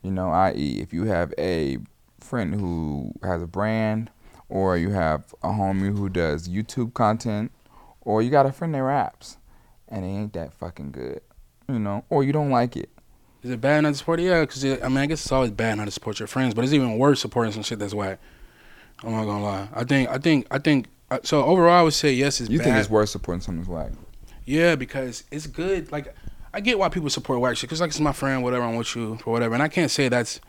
You 0.03 0.11
know, 0.11 0.30
i.e., 0.30 0.80
if 0.80 0.92
you 0.94 1.05
have 1.05 1.34
a 1.36 1.76
friend 2.20 2.55
who 2.55 3.12
has 3.22 3.42
a 3.42 3.46
brand, 3.46 4.11
or 4.49 4.78
you 4.78 4.90
have 4.90 5.34
a 5.42 5.49
homie 5.49 5.94
who 5.96 6.09
does 6.09 6.49
YouTube 6.49 6.94
content, 6.94 7.53
or 8.01 8.22
you 8.22 8.30
got 8.30 8.46
a 8.46 8.53
friend 8.53 8.74
that 8.74 8.82
raps, 8.82 9.36
and 9.88 10.05
it 10.05 10.09
ain't 10.09 10.32
that 10.32 10.55
fucking 10.55 10.92
good, 10.92 11.20
you 11.68 11.78
know, 11.78 12.05
or 12.09 12.24
you 12.24 12.32
don't 12.32 12.51
like 12.51 12.76
it. 12.76 12.88
Is 13.42 13.51
it 13.51 13.61
bad 13.61 13.82
not 13.82 13.90
to 13.90 13.94
support 13.96 14.20
it? 14.20 14.24
Yeah, 14.24 14.40
because 14.40 14.64
I 14.64 14.88
mean, 14.88 14.96
I 14.99 15.07
guess 15.07 15.20
it's 15.22 15.30
always 15.32 15.51
bad 15.51 15.76
not 15.76 15.84
to 15.84 15.90
support 15.90 16.18
your 16.18 16.26
friends, 16.28 16.55
but 16.55 16.64
it's 16.64 16.72
even 16.72 16.96
worse 16.96 17.20
supporting 17.20 17.53
some 17.53 17.62
shit 17.62 17.78
that's 17.78 17.92
whack. 17.94 18.18
I'm 19.05 19.12
not 19.12 19.24
gonna 19.26 19.44
lie. 19.44 19.68
I 19.74 19.84
think, 19.84 20.09
I 20.09 20.16
think, 20.18 20.46
I 20.51 20.59
think. 20.59 20.86
uh, 21.11 21.18
So 21.22 21.44
overall, 21.44 21.78
I 21.78 21.82
would 21.82 21.92
say 21.92 22.12
yes. 22.12 22.40
It's 22.40 22.49
You 22.51 22.59
bad. 22.59 22.64
think 22.64 22.76
it's 22.78 22.90
worth 22.90 23.11
supporting 23.11 23.42
something's 23.42 23.68
whack? 23.68 23.92
Yeah, 24.44 24.74
because 24.76 25.24
it's 25.30 25.46
good. 25.46 25.92
Like, 25.92 26.14
I 26.53 26.61
get 26.61 26.78
why 26.78 26.88
people 26.88 27.11
support 27.11 27.40
white 27.40 27.59
shit. 27.59 27.68
Cause 27.70 27.80
like 27.80 27.90
it's 27.90 28.01
my 28.01 28.12
friend, 28.12 28.42
whatever. 28.42 28.64
I'm 28.64 28.76
with 28.76 28.94
you 28.96 29.16
for 29.16 29.32
whatever, 29.32 29.55
and 29.55 29.62
I 29.62 29.68
can't 29.68 29.90
say 29.90 30.09
that's 30.09 30.40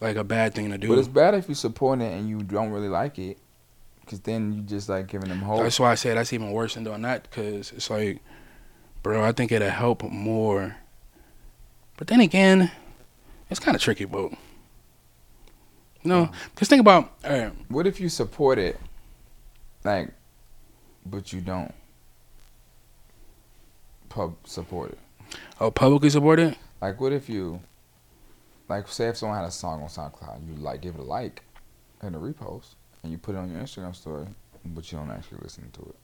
like 0.00 0.16
a 0.16 0.24
bad 0.24 0.54
thing 0.54 0.70
to 0.70 0.78
do. 0.78 0.88
But 0.88 0.98
it's 0.98 1.08
bad 1.08 1.34
if 1.34 1.48
you 1.48 1.54
support 1.54 2.00
it 2.00 2.12
and 2.12 2.28
you 2.28 2.42
don't 2.42 2.70
really 2.70 2.88
like 2.88 3.18
it, 3.18 3.38
because 4.00 4.20
then 4.20 4.52
you 4.52 4.62
just 4.62 4.88
like 4.88 5.06
giving 5.06 5.28
them 5.28 5.38
hope. 5.40 5.62
That's 5.62 5.80
why 5.80 5.92
I 5.92 5.94
say 5.94 6.14
that's 6.14 6.32
even 6.32 6.52
worse 6.52 6.74
than 6.74 6.84
doing 6.84 7.02
that. 7.02 7.30
Cause 7.30 7.72
it's 7.74 7.88
like, 7.90 8.20
bro, 9.02 9.24
I 9.24 9.32
think 9.32 9.52
it'll 9.52 9.70
help 9.70 10.02
more. 10.02 10.76
But 11.96 12.08
then 12.08 12.20
again, 12.20 12.70
it's 13.48 13.60
kind 13.60 13.74
of 13.74 13.80
tricky, 13.80 14.04
bro. 14.04 14.36
No, 16.04 16.30
cause 16.54 16.68
think 16.68 16.80
about. 16.80 17.12
All 17.24 17.32
right, 17.32 17.52
What 17.68 17.86
if 17.86 17.98
you 17.98 18.08
support 18.08 18.58
it, 18.58 18.78
like, 19.82 20.10
but 21.04 21.32
you 21.32 21.40
don't 21.40 21.74
pub 24.08 24.36
support 24.44 24.92
it? 24.92 24.98
Oh, 25.60 25.70
publicly 25.70 26.10
support 26.10 26.38
it. 26.38 26.56
Like, 26.80 27.00
what 27.00 27.12
if 27.12 27.28
you, 27.28 27.60
like, 28.68 28.88
say 28.88 29.08
if 29.08 29.16
someone 29.16 29.38
had 29.38 29.46
a 29.46 29.50
song 29.50 29.82
on 29.82 29.88
SoundCloud, 29.88 30.46
you 30.46 30.54
like 30.62 30.82
give 30.82 30.94
it 30.94 31.00
a 31.00 31.04
like 31.04 31.42
and 32.02 32.14
a 32.14 32.18
repost, 32.18 32.74
and 33.02 33.12
you 33.12 33.18
put 33.18 33.34
it 33.34 33.38
on 33.38 33.50
your 33.50 33.60
Instagram 33.60 33.94
story, 33.94 34.26
but 34.64 34.90
you 34.92 34.98
don't 34.98 35.10
actually 35.10 35.38
listen 35.42 35.70
to 35.72 35.80
it. 35.82 35.96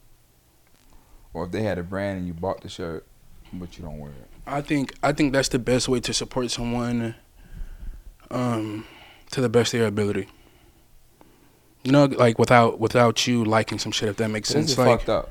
Or 1.35 1.45
if 1.45 1.51
they 1.51 1.62
had 1.62 1.79
a 1.79 1.83
brand 1.83 2.18
and 2.18 2.27
you 2.27 2.35
bought 2.35 2.61
the 2.61 2.68
shirt, 2.68 3.07
but 3.53 3.77
you 3.77 3.85
don't 3.85 3.99
wear 3.99 4.11
it. 4.11 4.29
I 4.47 4.61
think 4.61 4.95
I 5.03 5.12
think 5.12 5.33
that's 5.33 5.49
the 5.49 5.59
best 5.59 5.89
way 5.89 6.01
to 6.01 6.12
support 6.12 6.51
someone 6.51 7.14
um 8.31 8.87
to 9.31 9.41
the 9.41 9.49
best 9.49 9.73
of 9.75 9.79
your 9.79 9.87
ability. 9.89 10.29
You 11.85 11.93
know, 11.93 12.05
like 12.05 12.39
without 12.39 12.79
without 12.81 13.27
you 13.27 13.45
liking 13.45 13.79
some 13.79 13.93
shit 13.93 14.09
if 14.09 14.16
that 14.16 14.29
makes 14.29 14.49
But 14.51 14.53
sense. 14.55 14.73
is 14.73 14.79
it 14.79 14.81
like 14.83 14.99
fucked 15.01 15.09
up? 15.09 15.31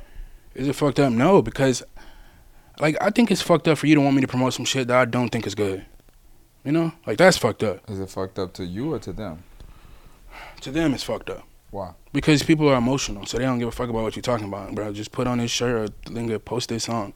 is 0.56 0.68
it 0.68 0.74
fucked 0.74 1.00
up? 1.00 1.12
No, 1.14 1.42
because 1.42 1.84
like 2.80 2.98
I 3.02 3.10
think 3.10 3.32
it's 3.32 3.42
fucked 3.42 3.68
up 3.68 3.78
for 3.78 3.88
you 3.88 3.96
to 3.96 4.02
want 4.02 4.16
me 4.16 4.22
to 4.22 4.28
promote 4.28 4.54
some 4.54 4.66
shit 4.66 4.88
that 4.88 4.98
I 4.98 5.06
don't 5.06 5.30
think 5.30 5.46
is 5.48 5.56
good. 5.56 5.86
You 6.64 6.72
know? 6.72 6.94
Like 7.06 7.18
that's 7.18 7.38
fucked 7.38 7.64
up. 7.64 7.90
Is 7.90 8.00
it 8.00 8.10
fucked 8.10 8.40
up 8.40 8.54
to 8.54 8.66
you 8.66 8.94
or 8.94 9.00
to 9.00 9.14
them? 9.14 9.44
To 10.62 10.72
them 10.72 10.94
it's 10.94 11.04
fucked 11.04 11.30
up. 11.30 11.48
Why? 11.72 11.94
Because 12.12 12.44
people 12.44 12.68
are 12.68 12.78
emotional, 12.78 13.26
so 13.26 13.38
they 13.38 13.46
don't 13.46 13.58
give 13.58 13.70
a 13.70 13.72
fuck 13.72 13.90
about 13.90 14.04
what 14.04 14.16
you're 14.16 14.24
talking 14.24 14.48
about, 14.48 14.76
bro. 14.76 14.92
Just 14.92 15.12
put 15.12 15.26
on 15.26 15.38
this 15.38 15.52
shirt 15.52 15.90
or 15.90 16.12
then 16.14 16.38
post 16.40 16.70
this 16.70 16.84
song. 16.84 17.14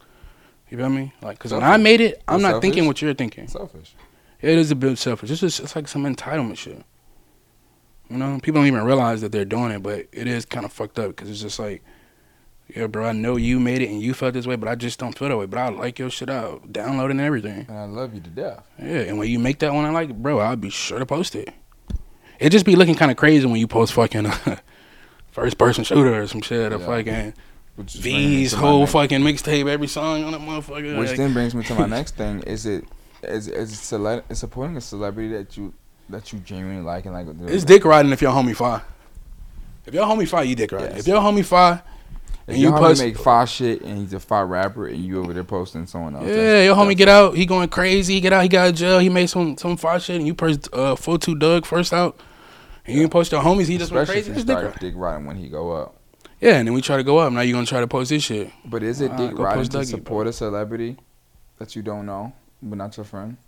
You 0.70 0.78
feel 0.78 0.88
me? 0.88 1.12
Like, 1.22 1.38
cause 1.38 1.52
when 1.52 1.62
I 1.62 1.76
made 1.76 2.00
it, 2.00 2.22
I'm 2.26 2.42
not 2.42 2.60
thinking 2.60 2.86
what 2.86 3.00
you're 3.00 3.14
thinking. 3.14 3.46
Selfish. 3.46 3.94
It 4.40 4.58
is 4.58 4.70
a 4.70 4.74
bit 4.74 4.98
selfish. 4.98 5.30
It's 5.30 5.40
just 5.40 5.60
it's 5.60 5.76
like 5.76 5.88
some 5.88 6.04
entitlement 6.04 6.58
shit. 6.58 6.82
You 8.10 8.16
know, 8.16 8.38
people 8.42 8.60
don't 8.60 8.68
even 8.68 8.84
realize 8.84 9.20
that 9.20 9.32
they're 9.32 9.44
doing 9.44 9.72
it, 9.72 9.82
but 9.82 10.06
it 10.12 10.26
is 10.26 10.44
kind 10.44 10.64
of 10.64 10.72
fucked 10.72 10.98
up 10.98 11.08
because 11.08 11.28
it's 11.28 11.40
just 11.40 11.58
like, 11.58 11.82
yeah, 12.74 12.86
bro, 12.88 13.06
I 13.06 13.12
know 13.12 13.36
you 13.36 13.60
made 13.60 13.80
it 13.82 13.88
and 13.90 14.00
you 14.02 14.12
felt 14.14 14.34
this 14.34 14.46
way, 14.46 14.56
but 14.56 14.68
I 14.68 14.74
just 14.74 14.98
don't 14.98 15.16
feel 15.16 15.28
that 15.28 15.36
way. 15.36 15.46
But 15.46 15.58
I 15.58 15.68
like 15.68 15.98
your 15.98 16.10
shit 16.10 16.28
out, 16.30 16.72
download 16.72 17.06
it 17.06 17.10
and 17.12 17.20
everything. 17.20 17.66
And 17.68 17.78
I 17.78 17.84
love 17.84 18.14
you 18.14 18.20
to 18.20 18.30
death. 18.30 18.66
Yeah, 18.78 19.00
and 19.00 19.18
when 19.18 19.28
you 19.28 19.38
make 19.38 19.60
that 19.60 19.72
one, 19.72 19.84
I 19.84 19.90
like, 19.90 20.14
bro, 20.14 20.38
I'll 20.40 20.56
be 20.56 20.70
sure 20.70 20.98
to 20.98 21.06
post 21.06 21.34
it. 21.36 21.48
It 22.38 22.50
just 22.50 22.66
be 22.66 22.76
looking 22.76 22.94
kind 22.96 23.10
of 23.10 23.16
crazy 23.16 23.46
when 23.46 23.56
you 23.56 23.66
post 23.66 23.92
fucking 23.94 24.26
uh, 24.26 24.56
first 25.30 25.58
person 25.58 25.84
shooter 25.84 26.22
or 26.22 26.26
some 26.26 26.42
shit, 26.42 26.72
or 26.72 26.78
Yeah. 26.78 26.86
fucking 26.86 27.34
Which 27.76 27.94
is 27.94 28.00
bringing 28.02 28.20
me 28.30 28.36
V's 28.38 28.52
whole 28.52 28.86
fucking 28.86 29.20
mixtape, 29.20 29.68
every 29.68 29.86
song 29.86 30.24
on 30.24 30.32
that 30.32 30.40
motherfucker. 30.40 30.98
Which 30.98 31.08
like- 31.10 31.16
then 31.16 31.32
brings 31.32 31.54
me 31.54 31.62
to 31.64 31.74
my 31.74 31.86
next 31.98 32.16
thing: 32.16 32.40
is 32.42 32.66
it 32.66 32.84
is 33.22 33.48
is 33.48 33.78
cele- 33.78 34.22
is 34.28 34.38
supporting 34.38 34.76
a 34.76 34.80
celebrity 34.80 35.32
that 35.34 35.56
you 35.56 35.72
that 36.10 36.32
you 36.32 36.38
genuinely 36.40 36.82
like 36.82 37.06
and 37.06 37.14
like? 37.14 37.26
It's 37.50 37.64
dick 37.64 37.84
riding 37.84 38.12
if 38.12 38.20
your 38.20 38.32
homie 38.32 38.54
fire. 38.56 38.82
If 39.86 39.94
your 39.94 40.04
homie 40.04 40.28
fire, 40.28 40.44
you 40.44 40.54
dick 40.56 40.72
riding. 40.72 40.90
Yes. 40.90 41.00
If 41.00 41.06
your 41.06 41.20
homie 41.22 41.44
fire, 41.44 41.82
If 42.46 42.54
and 42.54 42.62
you 42.62 42.70
post, 42.70 43.02
make 43.02 43.18
fire 43.18 43.44
shit 43.46 43.82
and 43.82 43.98
he's 43.98 44.12
a 44.12 44.20
fire 44.20 44.46
rapper 44.46 44.86
and 44.86 45.04
you 45.04 45.18
over 45.20 45.32
there 45.32 45.42
posting 45.42 45.86
someone 45.86 46.14
else. 46.14 46.26
yeah, 46.28 46.62
your 46.62 46.76
homie 46.76 46.96
get 46.96 47.08
out, 47.08 47.34
he 47.36 47.44
going 47.44 47.68
crazy. 47.68 48.14
He 48.14 48.20
get 48.20 48.32
out, 48.32 48.42
he 48.44 48.48
got 48.48 48.66
out 48.66 48.68
of 48.70 48.74
jail. 48.76 48.98
He 49.00 49.08
made 49.08 49.26
some 49.28 49.56
some 49.58 49.76
fire 49.76 49.98
shit, 49.98 50.16
and 50.16 50.26
you 50.26 50.34
post 50.34 50.68
uh, 50.72 50.94
full 50.94 51.18
two 51.18 51.34
Doug 51.34 51.66
first 51.66 51.92
out, 51.92 52.20
and 52.86 52.96
you 52.96 53.08
post 53.08 53.32
your 53.32 53.42
homies. 53.42 53.66
He 53.66 53.78
just 53.78 53.90
went 53.90 54.04
Especially 54.04 54.22
crazy. 54.22 54.30
if 54.30 54.36
It's 54.36 54.44
dick 54.46 54.58
start 54.58 54.64
riding. 54.74 54.88
dick 54.90 54.94
riding 54.96 55.26
when 55.26 55.36
he 55.36 55.48
go 55.48 55.72
up. 55.72 55.96
Yeah, 56.40 56.58
and 56.58 56.68
then 56.68 56.74
we 56.74 56.82
try 56.82 56.96
to 56.98 57.02
go 57.02 57.18
up. 57.18 57.32
Now 57.32 57.40
you 57.40 57.52
gonna 57.52 57.66
try 57.66 57.80
to 57.80 57.88
post 57.88 58.10
this 58.10 58.22
shit. 58.22 58.52
But 58.64 58.82
is 58.84 59.00
it 59.00 59.10
Ah, 59.12 59.16
dick 59.16 59.36
riding 59.38 59.64
to 59.64 59.78
Dougie, 59.78 59.86
support 59.86 60.26
a 60.28 60.32
celebrity 60.32 60.98
that 61.58 61.74
you 61.74 61.82
don't 61.82 62.06
know 62.06 62.32
but 62.62 62.78
not 62.78 62.96
your 62.96 63.04
friend? 63.04 63.38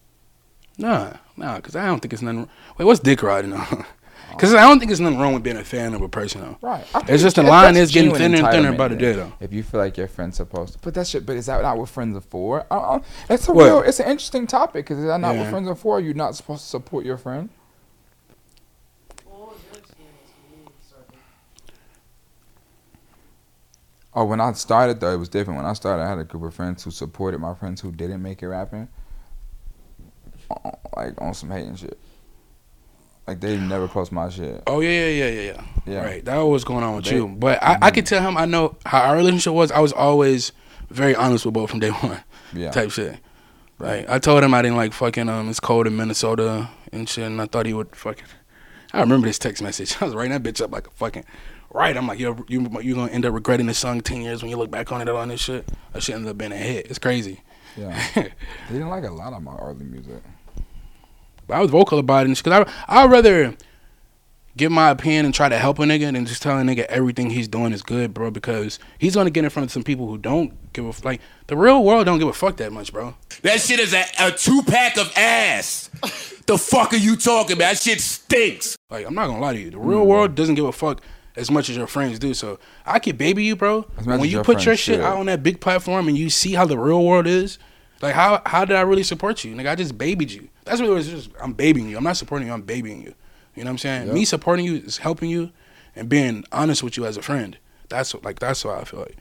Nah, 0.77 1.13
nah, 1.37 1.57
because 1.57 1.77
I 1.77 1.87
don't 1.87 2.01
think 2.01 2.13
it's 2.15 2.23
nothing. 2.23 2.49
Wait, 2.77 2.85
what's 2.85 3.01
dick 3.01 3.23
riding? 3.23 3.53
Because 4.31 4.55
I 4.55 4.63
don't 4.63 4.79
think 4.79 4.89
there's 4.91 5.01
nothing 5.01 5.19
wrong 5.19 5.35
with 5.35 5.43
being 5.43 5.57
a 5.57 5.65
fan 5.65 5.95
of 5.95 6.03
a 6.03 6.09
person 6.09 6.41
though. 6.43 6.59
Right. 6.61 6.87
It's 7.09 7.23
just 7.23 7.37
the 7.37 7.43
line 7.43 7.77
is 7.77 7.91
getting 7.91 8.15
thinner 8.15 8.39
and 8.39 8.49
thinner 8.49 8.73
by 8.73 8.89
the 8.89 8.97
day 8.97 9.13
though. 9.13 9.33
If 9.41 9.53
you 9.53 9.63
feel 9.63 9.81
like 9.81 9.97
your 9.97 10.09
friend's 10.09 10.37
supposed 10.37 10.75
to, 10.75 10.79
but 10.81 10.95
that 10.95 11.07
shit. 11.07 11.27
But 11.27 11.37
is 11.37 11.47
that 11.47 11.63
not 11.63 11.77
what 11.79 11.89
friends 11.89 12.17
are 12.17 12.21
for? 12.21 12.67
I, 12.71 12.77
I, 12.77 13.01
it's 13.31 13.49
a 13.49 13.53
What? 13.53 13.65
real. 13.65 13.81
It's 13.83 14.01
an 14.01 14.09
interesting 14.11 14.47
topic. 14.47 14.85
Because 14.87 14.99
is 14.99 15.07
that 15.07 15.21
not 15.21 15.37
what 15.37 15.49
friends 15.51 15.69
are 15.69 15.75
for? 15.75 16.01
You're 16.01 16.15
not 16.15 16.37
supposed 16.37 16.63
to 16.63 16.69
support 16.69 17.05
your 17.05 17.17
friend. 17.17 17.49
Oh, 24.15 24.25
when 24.25 24.41
I 24.41 24.53
started 24.53 25.01
though, 25.01 25.13
it 25.13 25.19
was 25.19 25.29
different. 25.29 25.59
When 25.59 25.67
I 25.67 25.75
started, 25.75 26.03
I 26.03 26.09
had 26.09 26.19
a 26.19 26.25
group 26.25 26.43
of 26.43 26.55
friends 26.55 26.83
who 26.83 26.91
supported 26.91 27.39
my 27.39 27.55
friends 27.55 27.81
who 27.81 27.93
didn't 27.93 28.23
make 28.23 28.43
it 28.43 28.49
rapping, 28.49 28.89
uh, 30.51 30.71
like 30.97 31.21
on 31.21 31.35
some 31.35 31.51
hating 31.51 31.77
shit. 31.77 31.99
Like 33.29 33.41
they 33.41 33.59
never 33.59 33.87
post 33.89 34.11
my 34.11 34.31
shit. 34.31 34.63
Oh 34.67 34.81
yeah, 34.81 34.89
yeah, 35.07 35.29
yeah, 35.29 35.41
yeah, 35.43 35.65
yeah. 35.85 36.03
Right. 36.03 36.25
That 36.25 36.39
was 36.39 36.65
going 36.65 36.83
on 36.83 36.97
with 36.97 37.05
They- 37.05 37.17
you. 37.17 37.29
But 37.29 37.63
I, 37.63 37.77
I 37.83 37.91
could 37.91 38.07
tell 38.07 38.23
him 38.23 38.39
I 38.39 38.47
know 38.47 38.77
how 38.87 39.03
our 39.03 39.17
relationship 39.17 39.53
was. 39.53 39.71
I 39.71 39.81
was 39.81 39.93
always 39.93 40.53
very 40.89 41.15
honest 41.15 41.45
with 41.45 41.53
both 41.53 41.69
from 41.69 41.79
day 41.81 41.91
one. 42.01 42.23
Yeah. 42.55 42.71
Type 42.71 42.91
shit. 42.91 43.19
Like 43.79 44.09
I 44.09 44.19
told 44.19 44.43
him 44.43 44.55
I 44.55 44.63
didn't 44.63 44.79
like 44.79 44.95
fucking 44.95 45.29
um 45.29 45.51
it's 45.51 45.61
cold 45.61 45.87
in 45.87 45.95
Minnesota 45.95 46.71
and 46.91 47.07
shit 47.07 47.25
and 47.27 47.39
I 47.39 47.45
thought 47.45 47.67
he 47.67 47.75
would 47.75 47.95
fucking 47.95 48.25
I 48.95 49.01
remember 49.03 49.27
this 49.27 49.39
text 49.39 49.63
message. 49.63 49.95
I 50.01 50.07
was 50.07 50.15
writing 50.15 50.33
that 50.33 50.43
bitch 50.43 50.63
up 50.65 50.73
like 50.73 50.87
a 50.87 50.91
fucking 50.93 51.25
right. 51.71 51.95
I'm 51.95 52.07
like, 52.07 52.19
yo, 52.19 52.35
you 52.49 52.67
you 52.81 52.95
gonna 52.95 53.13
end 53.13 53.27
up 53.27 53.35
regretting 53.35 53.67
this 53.67 53.77
song 53.79 54.01
ten 54.01 54.23
years 54.23 54.41
when 54.41 54.49
you 54.51 54.57
look 54.57 54.71
back 54.71 54.91
on 54.91 55.03
it 55.03 55.09
all 55.11 55.21
and 55.21 55.31
this 55.31 55.43
shit. 55.43 55.69
That 55.93 56.03
shit 56.03 56.15
ended 56.15 56.31
up 56.31 56.39
being 56.39 56.53
a 56.53 56.57
hit. 56.57 56.87
It's 56.87 56.99
crazy. 56.99 57.43
Yeah. 57.77 58.03
they 58.15 58.33
didn't 58.71 58.89
like 58.89 59.05
a 59.05 59.11
lot 59.11 59.35
of 59.35 59.43
my 59.43 59.55
early 59.57 59.85
music. 59.85 60.23
But 61.49 61.55
I 61.57 61.61
was 61.61 61.71
vocal 61.71 61.99
about 61.99 62.27
it 62.27 62.37
because 62.37 62.67
I 62.89 63.03
I'd 63.03 63.11
rather 63.11 63.57
give 64.57 64.71
my 64.73 64.91
opinion 64.91 65.25
and 65.25 65.33
try 65.35 65.49
to 65.49 65.57
help 65.59 65.79
a 65.79 65.83
nigga 65.83 66.13
than 66.13 66.27
just 66.27 66.43
tell 66.43 66.59
a 66.59 66.63
nigga 66.63 66.85
everything 66.87 67.31
he's 67.31 67.47
doing 67.49 67.73
is 67.73 67.83
good, 67.83 68.13
bro. 68.15 68.31
Because 68.31 68.79
he's 68.99 69.15
gonna 69.17 69.31
get 69.31 69.45
in 69.45 69.51
front 69.51 69.65
of 69.65 69.73
some 69.73 69.83
people 69.83 70.07
who 70.09 70.19
don't 70.19 70.53
give 70.73 70.85
a 70.85 70.89
f- 70.91 71.05
like 71.05 71.21
the 71.49 71.57
real 71.57 71.83
world 71.83 72.07
don't 72.07 72.19
give 72.19 72.29
a 72.29 72.33
fuck 72.33 72.57
that 72.59 72.73
much, 72.73 72.93
bro. 72.93 73.15
That 73.43 73.61
shit 73.61 73.81
is 73.81 73.95
a, 73.95 74.05
a 74.21 74.31
two 74.31 74.63
pack 74.63 74.97
of 74.99 75.11
ass. 75.17 75.91
the 76.47 76.59
fuck 76.59 76.93
are 76.93 76.97
you 76.97 77.17
talking 77.17 77.57
about? 77.57 77.71
That 77.73 77.79
shit 77.79 78.01
stinks. 78.01 78.77
Like 78.91 79.07
I'm 79.07 79.15
not 79.15 79.27
gonna 79.27 79.41
lie 79.41 79.55
to 79.55 79.59
you, 79.61 79.71
the 79.71 79.79
real 79.79 80.07
world 80.07 80.35
doesn't 80.35 80.55
give 80.55 80.67
a 80.67 80.73
fuck 80.73 81.01
as 81.37 81.51
much 81.51 81.71
as 81.71 81.77
your 81.77 81.87
friends 81.87 82.19
do. 82.19 82.35
So 82.35 82.59
I 82.85 82.99
could 82.99 83.17
baby 83.17 83.45
you, 83.45 83.55
bro. 83.57 83.87
As 83.97 84.07
When 84.07 84.21
as 84.21 84.27
you 84.27 84.33
your 84.33 84.45
put 84.45 84.65
your 84.67 84.77
shit 84.77 84.97
should. 84.97 85.01
out 85.05 85.17
on 85.19 85.27
that 85.27 85.43
big 85.43 85.61
platform 85.61 86.09
and 86.09 86.19
you 86.19 86.29
see 86.31 86.53
how 86.55 86.67
the 86.67 86.79
real 86.79 87.05
world 87.05 87.27
is, 87.29 87.59
like 88.03 88.15
how 88.15 88.43
how 88.47 88.65
did 88.65 88.77
I 88.77 88.83
really 88.83 89.03
support 89.03 89.45
you? 89.45 89.55
Nigga, 89.55 89.69
I 89.71 89.75
just 89.75 89.97
babied 89.99 90.31
you. 90.31 90.49
That's 90.65 90.81
what 90.81 90.89
it 90.89 90.93
was. 90.93 91.09
Just 91.09 91.31
I'm 91.41 91.53
babying 91.53 91.89
you. 91.89 91.97
I'm 91.97 92.05
not 92.05 92.17
supporting 92.17 92.49
you. 92.49 92.55
I'm 92.55 92.63
babying 92.63 93.03
you. 93.03 93.15
You 93.55 93.65
know 93.65 93.71
what 93.71 93.73
I'm 93.73 93.79
saying? 93.79 94.07
Yep. 94.07 94.15
Me 94.15 94.25
supporting 94.25 94.65
you 94.65 94.77
is 94.77 94.99
helping 94.99 95.31
you 95.31 95.51
and 95.97 96.09
being 96.09 96.45
honest 96.53 96.83
with 96.83 96.97
you 96.97 97.07
as 97.07 97.17
a 97.17 97.23
friend. 97.23 97.59
That's 97.89 98.15
what, 98.15 98.25
like 98.25 98.39
that's 98.39 98.65
what 98.65 98.79
I 98.79 98.85
feel 98.85 99.01
like. 99.01 99.17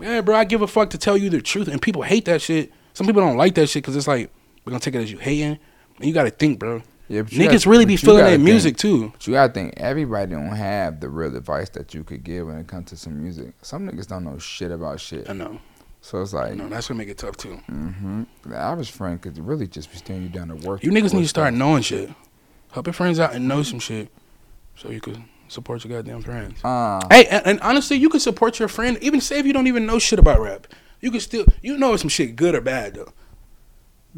Yeah, 0.00 0.22
bro, 0.22 0.36
I 0.36 0.44
give 0.44 0.62
a 0.62 0.66
fuck 0.66 0.90
to 0.90 0.98
tell 0.98 1.16
you 1.16 1.28
the 1.28 1.42
truth, 1.42 1.68
and 1.68 1.80
people 1.82 2.02
hate 2.02 2.24
that 2.24 2.40
shit. 2.40 2.72
Some 2.94 3.06
people 3.06 3.20
don't 3.20 3.36
like 3.36 3.54
that 3.56 3.68
shit 3.68 3.82
because 3.82 3.96
it's 3.96 4.08
like 4.08 4.30
we're 4.64 4.70
gonna 4.70 4.80
take 4.80 4.94
it 4.94 5.02
as 5.02 5.12
you 5.12 5.18
hating, 5.18 5.58
and 5.96 6.06
you 6.06 6.14
gotta 6.14 6.30
think, 6.30 6.58
bro. 6.58 6.82
Yeah, 7.08 7.22
Niggas 7.22 7.50
gotta- 7.50 7.70
really 7.70 7.84
be 7.86 7.96
feeling 7.96 8.24
that 8.24 8.40
music 8.40 8.76
too. 8.76 9.10
But 9.10 9.26
you 9.26 9.32
gotta 9.34 9.52
think 9.52 9.74
everybody 9.76 10.30
don't 10.30 10.54
have 10.54 11.00
the 11.00 11.08
real 11.08 11.36
advice 11.36 11.68
that 11.70 11.92
you 11.92 12.04
could 12.04 12.22
give 12.22 12.46
when 12.46 12.56
it 12.56 12.68
comes 12.68 12.88
to 12.90 12.96
some 12.96 13.20
music. 13.20 13.52
Some 13.62 13.88
niggas 13.88 14.06
don't 14.06 14.24
know 14.24 14.38
shit 14.38 14.70
about 14.70 15.00
shit. 15.00 15.28
I 15.28 15.32
know. 15.32 15.58
So 16.02 16.22
it's 16.22 16.32
like, 16.32 16.54
No, 16.54 16.68
that's 16.68 16.88
gonna 16.88 16.98
make 16.98 17.08
it 17.08 17.18
tough 17.18 17.36
too. 17.36 17.60
Mm-hmm. 17.70 18.22
the 18.46 18.56
average 18.56 18.90
friend 18.90 19.20
could 19.20 19.38
really 19.38 19.66
just 19.66 19.90
be 19.90 19.98
staring 19.98 20.22
you 20.22 20.28
down 20.28 20.48
to 20.48 20.54
work. 20.66 20.82
You 20.82 20.90
niggas 20.90 21.12
need 21.12 21.22
to 21.22 21.28
start 21.28 21.52
knowing 21.54 21.82
shit. 21.82 22.10
Help 22.72 22.86
your 22.86 22.94
friends 22.94 23.18
out 23.20 23.34
and 23.34 23.46
know 23.48 23.62
some 23.62 23.78
shit, 23.80 24.08
so 24.76 24.90
you 24.90 25.00
can 25.00 25.24
support 25.48 25.84
your 25.84 25.96
goddamn 25.96 26.22
friends. 26.22 26.62
Uh, 26.64 27.00
Hey, 27.10 27.26
and, 27.26 27.44
and 27.46 27.60
honestly, 27.60 27.96
you 27.96 28.08
can 28.08 28.20
support 28.20 28.58
your 28.58 28.68
friend 28.68 28.96
even 29.02 29.20
say 29.20 29.38
if 29.40 29.46
you 29.46 29.52
don't 29.52 29.66
even 29.66 29.84
know 29.86 29.98
shit 29.98 30.18
about 30.18 30.40
rap. 30.40 30.66
You 31.00 31.10
can 31.10 31.20
still 31.20 31.44
you 31.62 31.76
know 31.76 31.96
some 31.96 32.08
shit 32.08 32.36
good 32.36 32.54
or 32.54 32.60
bad 32.60 32.94
though. 32.94 33.12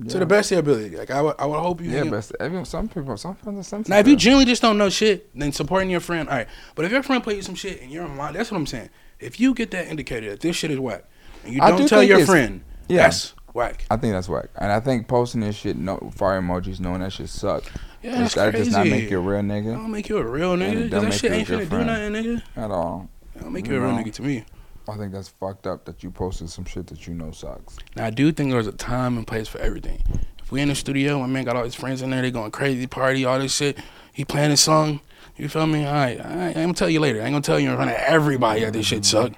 To 0.09 0.18
the 0.18 0.24
best 0.24 0.51
of 0.51 0.57
your 0.57 0.61
ability. 0.61 0.97
Like 0.97 1.11
I 1.11 1.20
would, 1.20 1.35
I 1.39 1.45
would 1.45 1.59
hope 1.59 1.83
you. 1.83 1.91
yeah, 1.91 1.99
hang- 2.05 2.11
but 2.11 2.64
some 2.66 2.89
people, 2.89 3.14
some 3.18 3.35
friends. 3.37 3.89
Now, 3.91 3.99
if 3.99 4.09
you 4.09 4.16
genuinely 4.16 4.47
just 4.51 4.62
don't 4.62 4.78
know 4.78 4.89
shit, 4.89 5.28
then 5.39 5.53
supporting 5.53 5.91
your 5.91 6.01
friend, 6.01 6.30
all 6.30 6.37
right. 6.37 6.49
But 6.74 6.87
if 6.87 6.93
your 6.93 7.03
friend 7.03 7.22
play 7.22 7.35
you 7.37 7.43
some 7.43 7.55
shit 7.55 7.83
and 7.83 7.91
you're 7.91 8.03
on 8.05 8.16
line, 8.16 8.33
that's 8.33 8.51
what 8.51 8.57
I'm 8.57 8.66
saying. 8.66 8.89
If 9.20 9.39
you 9.39 9.53
get 9.53 9.70
that 9.72 9.89
indicator 9.89 10.30
that 10.30 10.41
this 10.41 10.57
shit 10.57 10.70
is 10.70 10.78
whack, 10.78 11.05
you 11.47 11.61
I 11.62 11.70
don't 11.70 11.78
do 11.82 11.88
tell 11.88 12.03
your 12.03 12.24
friend, 12.26 12.62
yeah. 12.88 13.03
that's 13.05 13.34
whack. 13.55 13.84
I 13.90 13.97
think 13.97 14.12
that's 14.12 14.28
whack, 14.28 14.49
and 14.57 14.70
I 14.72 14.80
think 14.80 15.09
posting 15.09 15.40
this 15.40 15.57
shit, 15.57 15.76
no 15.76 15.99
fire 16.14 16.40
emojis, 16.40 16.80
knowing 16.80 17.01
that 17.01 17.12
shit 17.12 17.28
suck. 17.28 17.64
Yeah, 18.03 18.18
that's 18.22 18.34
that 18.34 18.53
does 18.53 18.68
not 18.72 18.86
make 18.86 19.11
you 19.11 19.18
a 19.18 19.20
real 19.20 19.43
nigga 19.43 19.74
Don't 19.74 19.90
make 19.90 20.09
you 20.09 20.18
a 20.18 20.24
real 20.26 20.57
nigga. 20.57 20.82
'cause 20.82 20.90
That 20.90 21.03
make 21.05 21.12
shit 21.12 21.30
you 21.30 21.36
a 21.36 21.61
ain't 21.61 21.68
finna 21.68 21.70
do 21.70 21.84
nothing, 21.84 22.12
nigga. 22.12 22.43
at 22.57 22.70
all. 22.70 23.09
Don't 23.40 23.53
make 23.53 23.66
you 23.68 23.76
a 23.76 23.80
real 23.80 23.93
know? 23.93 24.03
nigga 24.03 24.12
to 24.14 24.22
me. 24.22 24.45
I 24.88 24.97
think 24.97 25.12
that's 25.12 25.28
fucked 25.28 25.68
up 25.68 25.84
that 25.84 26.03
you 26.03 26.11
posted 26.11 26.51
some 26.51 26.64
shit 26.64 26.88
that 26.88 27.07
you 27.07 27.14
know 27.14 27.30
sucks. 27.30 27.76
Now 27.95 28.07
I 28.07 28.11
do 28.11 28.32
think 28.32 28.51
there's 28.51 28.66
a 28.66 28.72
time 28.72 29.16
and 29.16 29.24
place 29.26 29.47
for 29.47 29.59
everything. 29.59 30.03
If 30.43 30.51
we 30.51 30.61
in 30.61 30.68
the 30.68 30.74
studio, 30.74 31.20
my 31.20 31.26
man 31.26 31.45
got 31.45 31.55
all 31.55 31.62
his 31.62 31.76
friends 31.76 32.03
in 32.03 32.11
there, 32.11 32.20
they 32.22 32.32
going 32.32 32.51
crazy, 32.51 32.88
party, 32.88 33.24
all 33.24 33.38
this 33.38 33.55
shit. 33.55 33.78
He 34.12 34.24
playing 34.24 34.51
his 34.51 34.61
song. 34.61 35.01
You 35.36 35.49
feel 35.49 35.68
me? 35.68 35.86
All 35.86 35.93
right, 35.95 36.20
all 36.20 36.36
right, 36.36 36.49
I'm 36.57 36.62
gonna 36.64 36.74
tell 36.74 36.90
you 36.90 36.99
later. 36.99 37.20
I 37.22 37.26
ain't 37.26 37.32
gonna 37.32 37.43
tell 37.43 37.61
you 37.61 37.70
in 37.70 37.76
front 37.76 37.90
of 37.93 37.97
everybody 37.97 38.62
that 38.64 38.72
this 38.72 38.86
shit 38.86 39.05
suck. 39.05 39.32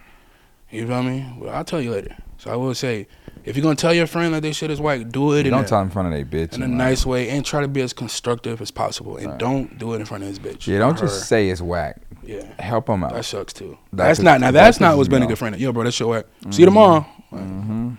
You 0.74 0.86
know 0.86 1.02
feel 1.02 1.02
me? 1.02 1.34
Well, 1.38 1.54
I'll 1.54 1.64
tell 1.64 1.80
you 1.80 1.90
later. 1.92 2.16
So 2.38 2.50
I 2.52 2.56
will 2.56 2.74
say, 2.74 3.06
if 3.44 3.56
you're 3.56 3.62
gonna 3.62 3.76
tell 3.76 3.94
your 3.94 4.06
friend 4.06 4.34
that 4.34 4.42
this 4.42 4.56
shit 4.56 4.70
is 4.70 4.80
white, 4.80 5.10
do 5.10 5.32
it 5.32 5.40
You 5.40 5.44
in 5.46 5.50
don't 5.52 5.64
a, 5.64 5.68
tell 5.68 5.80
in 5.80 5.90
front 5.90 6.08
of 6.08 6.14
they 6.14 6.24
bitch. 6.24 6.54
in 6.54 6.62
a 6.62 6.66
like, 6.66 6.74
nice 6.74 7.06
way 7.06 7.30
and 7.30 7.44
try 7.44 7.60
to 7.60 7.68
be 7.68 7.80
as 7.80 7.92
constructive 7.92 8.60
as 8.60 8.70
possible. 8.70 9.16
And 9.16 9.28
Right. 9.28 9.38
don't 9.38 9.78
do 9.78 9.94
it 9.94 10.00
in 10.00 10.04
front 10.06 10.24
of 10.24 10.28
his 10.28 10.38
bitch. 10.38 10.66
Yeah, 10.66 10.78
don't 10.80 10.98
just 10.98 11.20
her. 11.20 11.24
say 11.24 11.48
it's 11.48 11.60
whack. 11.60 12.00
Yeah. 12.22 12.44
Help 12.58 12.86
them 12.86 13.04
out. 13.04 13.12
That 13.12 13.24
sucks 13.24 13.52
too. 13.52 13.78
That 13.92 14.06
that's 14.08 14.20
not 14.20 14.40
now. 14.40 14.50
that 14.50 14.52
That's 14.52 14.80
not 14.80 14.96
what's 14.96 15.08
been 15.08 15.22
a 15.22 15.26
good 15.26 15.38
friend. 15.38 15.56
Yo, 15.58 15.72
bro, 15.72 15.84
that's 15.84 15.98
your 16.00 16.08
whack. 16.08 16.26
See 16.50 16.62
you 16.62 16.66
tomorrow. 16.66 17.06
Mm-hmm. 17.32 17.90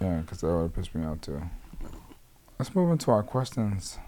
Yeah, 0.00 0.16
because 0.16 0.40
that 0.40 0.48
would 0.48 0.74
piss 0.74 0.94
me 0.94 1.04
off 1.06 1.20
too. 1.20 1.40
Let's 2.58 2.74
move 2.74 2.90
into 2.92 3.10
our 3.10 3.22
questions. 3.22 3.98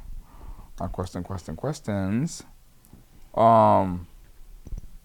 Our 0.80 0.88
question, 0.88 1.22
question, 1.22 1.56
questions. 1.56 2.42
Um. 3.34 4.06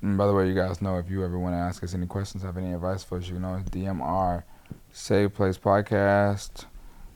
And 0.01 0.17
by 0.17 0.27
the 0.27 0.33
way, 0.33 0.47
you 0.47 0.55
guys 0.55 0.81
know 0.81 0.97
if 0.97 1.09
you 1.09 1.23
ever 1.23 1.37
want 1.37 1.53
to 1.53 1.59
ask 1.59 1.83
us 1.83 1.93
any 1.93 2.05
questions, 2.05 2.43
have 2.43 2.57
any 2.57 2.73
advice 2.73 3.03
for 3.03 3.17
us, 3.17 3.27
you 3.27 3.35
can 3.35 3.45
always 3.45 3.65
DM 3.65 4.01
our 4.01 4.45
Safe 4.91 5.33
Place 5.33 5.57
podcast. 5.57 6.65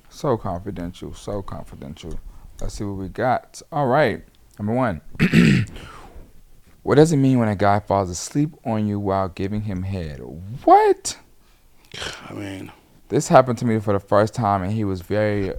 So 0.09 0.37
confidential, 0.37 1.13
so 1.13 1.41
confidential. 1.41 2.19
Let's 2.61 2.75
see 2.75 2.83
what 2.83 2.97
we 2.97 3.09
got. 3.09 3.61
All 3.71 3.87
right, 3.87 4.23
number 4.59 4.73
one. 4.73 5.01
what 6.83 6.95
does 6.95 7.11
it 7.11 7.17
mean 7.17 7.39
when 7.39 7.47
a 7.47 7.55
guy 7.55 7.79
falls 7.79 8.09
asleep 8.09 8.51
on 8.65 8.85
you 8.87 8.99
while 8.99 9.29
giving 9.29 9.61
him 9.61 9.83
head? 9.83 10.19
What? 10.63 11.17
I 12.29 12.33
mean, 12.33 12.71
This 13.09 13.27
happened 13.27 13.57
to 13.59 13.65
me 13.65 13.79
for 13.79 13.93
the 13.93 13.99
first 13.99 14.33
time, 14.33 14.61
and 14.61 14.71
he 14.71 14.83
was 14.83 15.01
very 15.01 15.53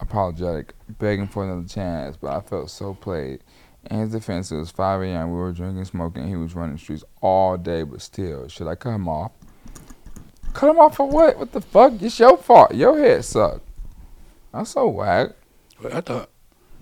apologetic, 0.00 0.74
begging 0.98 1.26
for 1.26 1.44
another 1.44 1.66
chance, 1.66 2.16
but 2.16 2.32
I 2.32 2.40
felt 2.40 2.70
so 2.70 2.94
played. 2.94 3.42
In 3.90 4.00
his 4.00 4.12
defense, 4.12 4.50
it 4.50 4.56
was 4.56 4.70
5 4.70 5.02
a.m. 5.02 5.30
We 5.30 5.36
were 5.36 5.52
drinking, 5.52 5.84
smoking. 5.84 6.26
He 6.28 6.36
was 6.36 6.54
running 6.54 6.76
the 6.76 6.80
streets 6.80 7.04
all 7.20 7.56
day, 7.56 7.82
but 7.82 8.00
still, 8.00 8.48
should 8.48 8.66
I 8.66 8.74
cut 8.74 8.94
him 8.94 9.08
off? 9.08 9.32
Cut 10.52 10.70
him 10.70 10.78
off 10.78 10.96
for 10.96 11.08
what? 11.08 11.38
What 11.38 11.52
the 11.52 11.60
fuck? 11.60 12.00
It's 12.00 12.18
your 12.18 12.36
fault. 12.36 12.74
Your 12.74 12.98
head 12.98 13.24
sucked. 13.24 13.66
That's 14.52 14.70
so 14.70 14.88
whack. 14.88 15.30
I 15.92 16.00
thought 16.00 16.30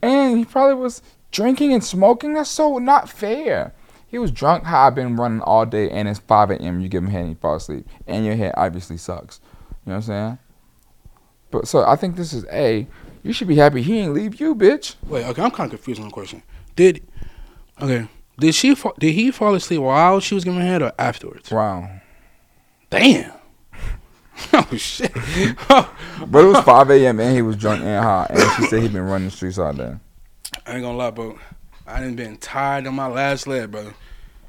And 0.00 0.38
he 0.38 0.44
probably 0.44 0.76
was 0.76 1.02
drinking 1.32 1.72
and 1.72 1.82
smoking. 1.82 2.34
That's 2.34 2.50
so 2.50 2.78
not 2.78 3.08
fair. 3.08 3.74
He 4.06 4.18
was 4.18 4.30
drunk, 4.30 4.62
high, 4.62 4.90
been 4.90 5.16
running 5.16 5.40
all 5.40 5.66
day, 5.66 5.90
and 5.90 6.08
it's 6.08 6.20
5 6.20 6.52
a.m. 6.52 6.80
You 6.80 6.88
give 6.88 7.02
him 7.02 7.10
head 7.10 7.22
and 7.22 7.28
he 7.30 7.34
fall 7.34 7.56
asleep. 7.56 7.86
And 8.06 8.24
your 8.24 8.36
head 8.36 8.54
obviously 8.56 8.96
sucks. 8.96 9.40
You 9.84 9.90
know 9.90 9.96
what 9.96 9.96
I'm 9.96 10.02
saying? 10.02 10.38
But 11.50 11.68
so 11.68 11.84
I 11.84 11.96
think 11.96 12.14
this 12.14 12.32
is 12.32 12.44
A. 12.52 12.86
You 13.24 13.32
should 13.32 13.48
be 13.48 13.56
happy 13.56 13.82
he 13.82 13.98
ain't 13.98 14.14
leave 14.14 14.38
you, 14.38 14.54
bitch. 14.54 14.94
Wait, 15.06 15.24
okay, 15.24 15.42
I'm 15.42 15.50
kind 15.50 15.72
of 15.72 15.78
confused 15.78 16.00
on 16.00 16.06
the 16.06 16.12
question. 16.12 16.42
Did 16.76 17.06
okay? 17.80 18.08
Did 18.38 18.54
she? 18.54 18.74
Fall, 18.74 18.94
did 18.98 19.12
he 19.12 19.30
fall 19.30 19.54
asleep 19.54 19.80
while 19.80 20.20
she 20.20 20.34
was 20.34 20.44
giving 20.44 20.60
head 20.60 20.82
or 20.82 20.92
afterwards? 20.98 21.50
Wow. 21.50 21.88
Damn. 22.90 23.32
oh 24.52 24.76
shit. 24.76 25.12
But 26.26 26.44
it 26.44 26.46
was 26.46 26.64
5 26.64 26.90
a.m. 26.90 27.20
and 27.20 27.34
he 27.34 27.42
was 27.42 27.56
drunk 27.56 27.82
and 27.82 28.02
high. 28.02 28.26
And 28.30 28.40
she 28.56 28.66
said 28.66 28.82
he'd 28.82 28.92
been 28.92 29.02
running 29.02 29.28
the 29.28 29.34
streets 29.34 29.58
all 29.58 29.72
day. 29.72 29.94
I 30.64 30.74
ain't 30.74 30.82
gonna 30.82 30.96
lie, 30.96 31.10
bro. 31.10 31.38
I 31.86 32.00
done 32.00 32.14
been 32.14 32.36
tired 32.38 32.86
on 32.86 32.94
my 32.94 33.08
last 33.08 33.46
leg, 33.46 33.70
bro. 33.70 33.92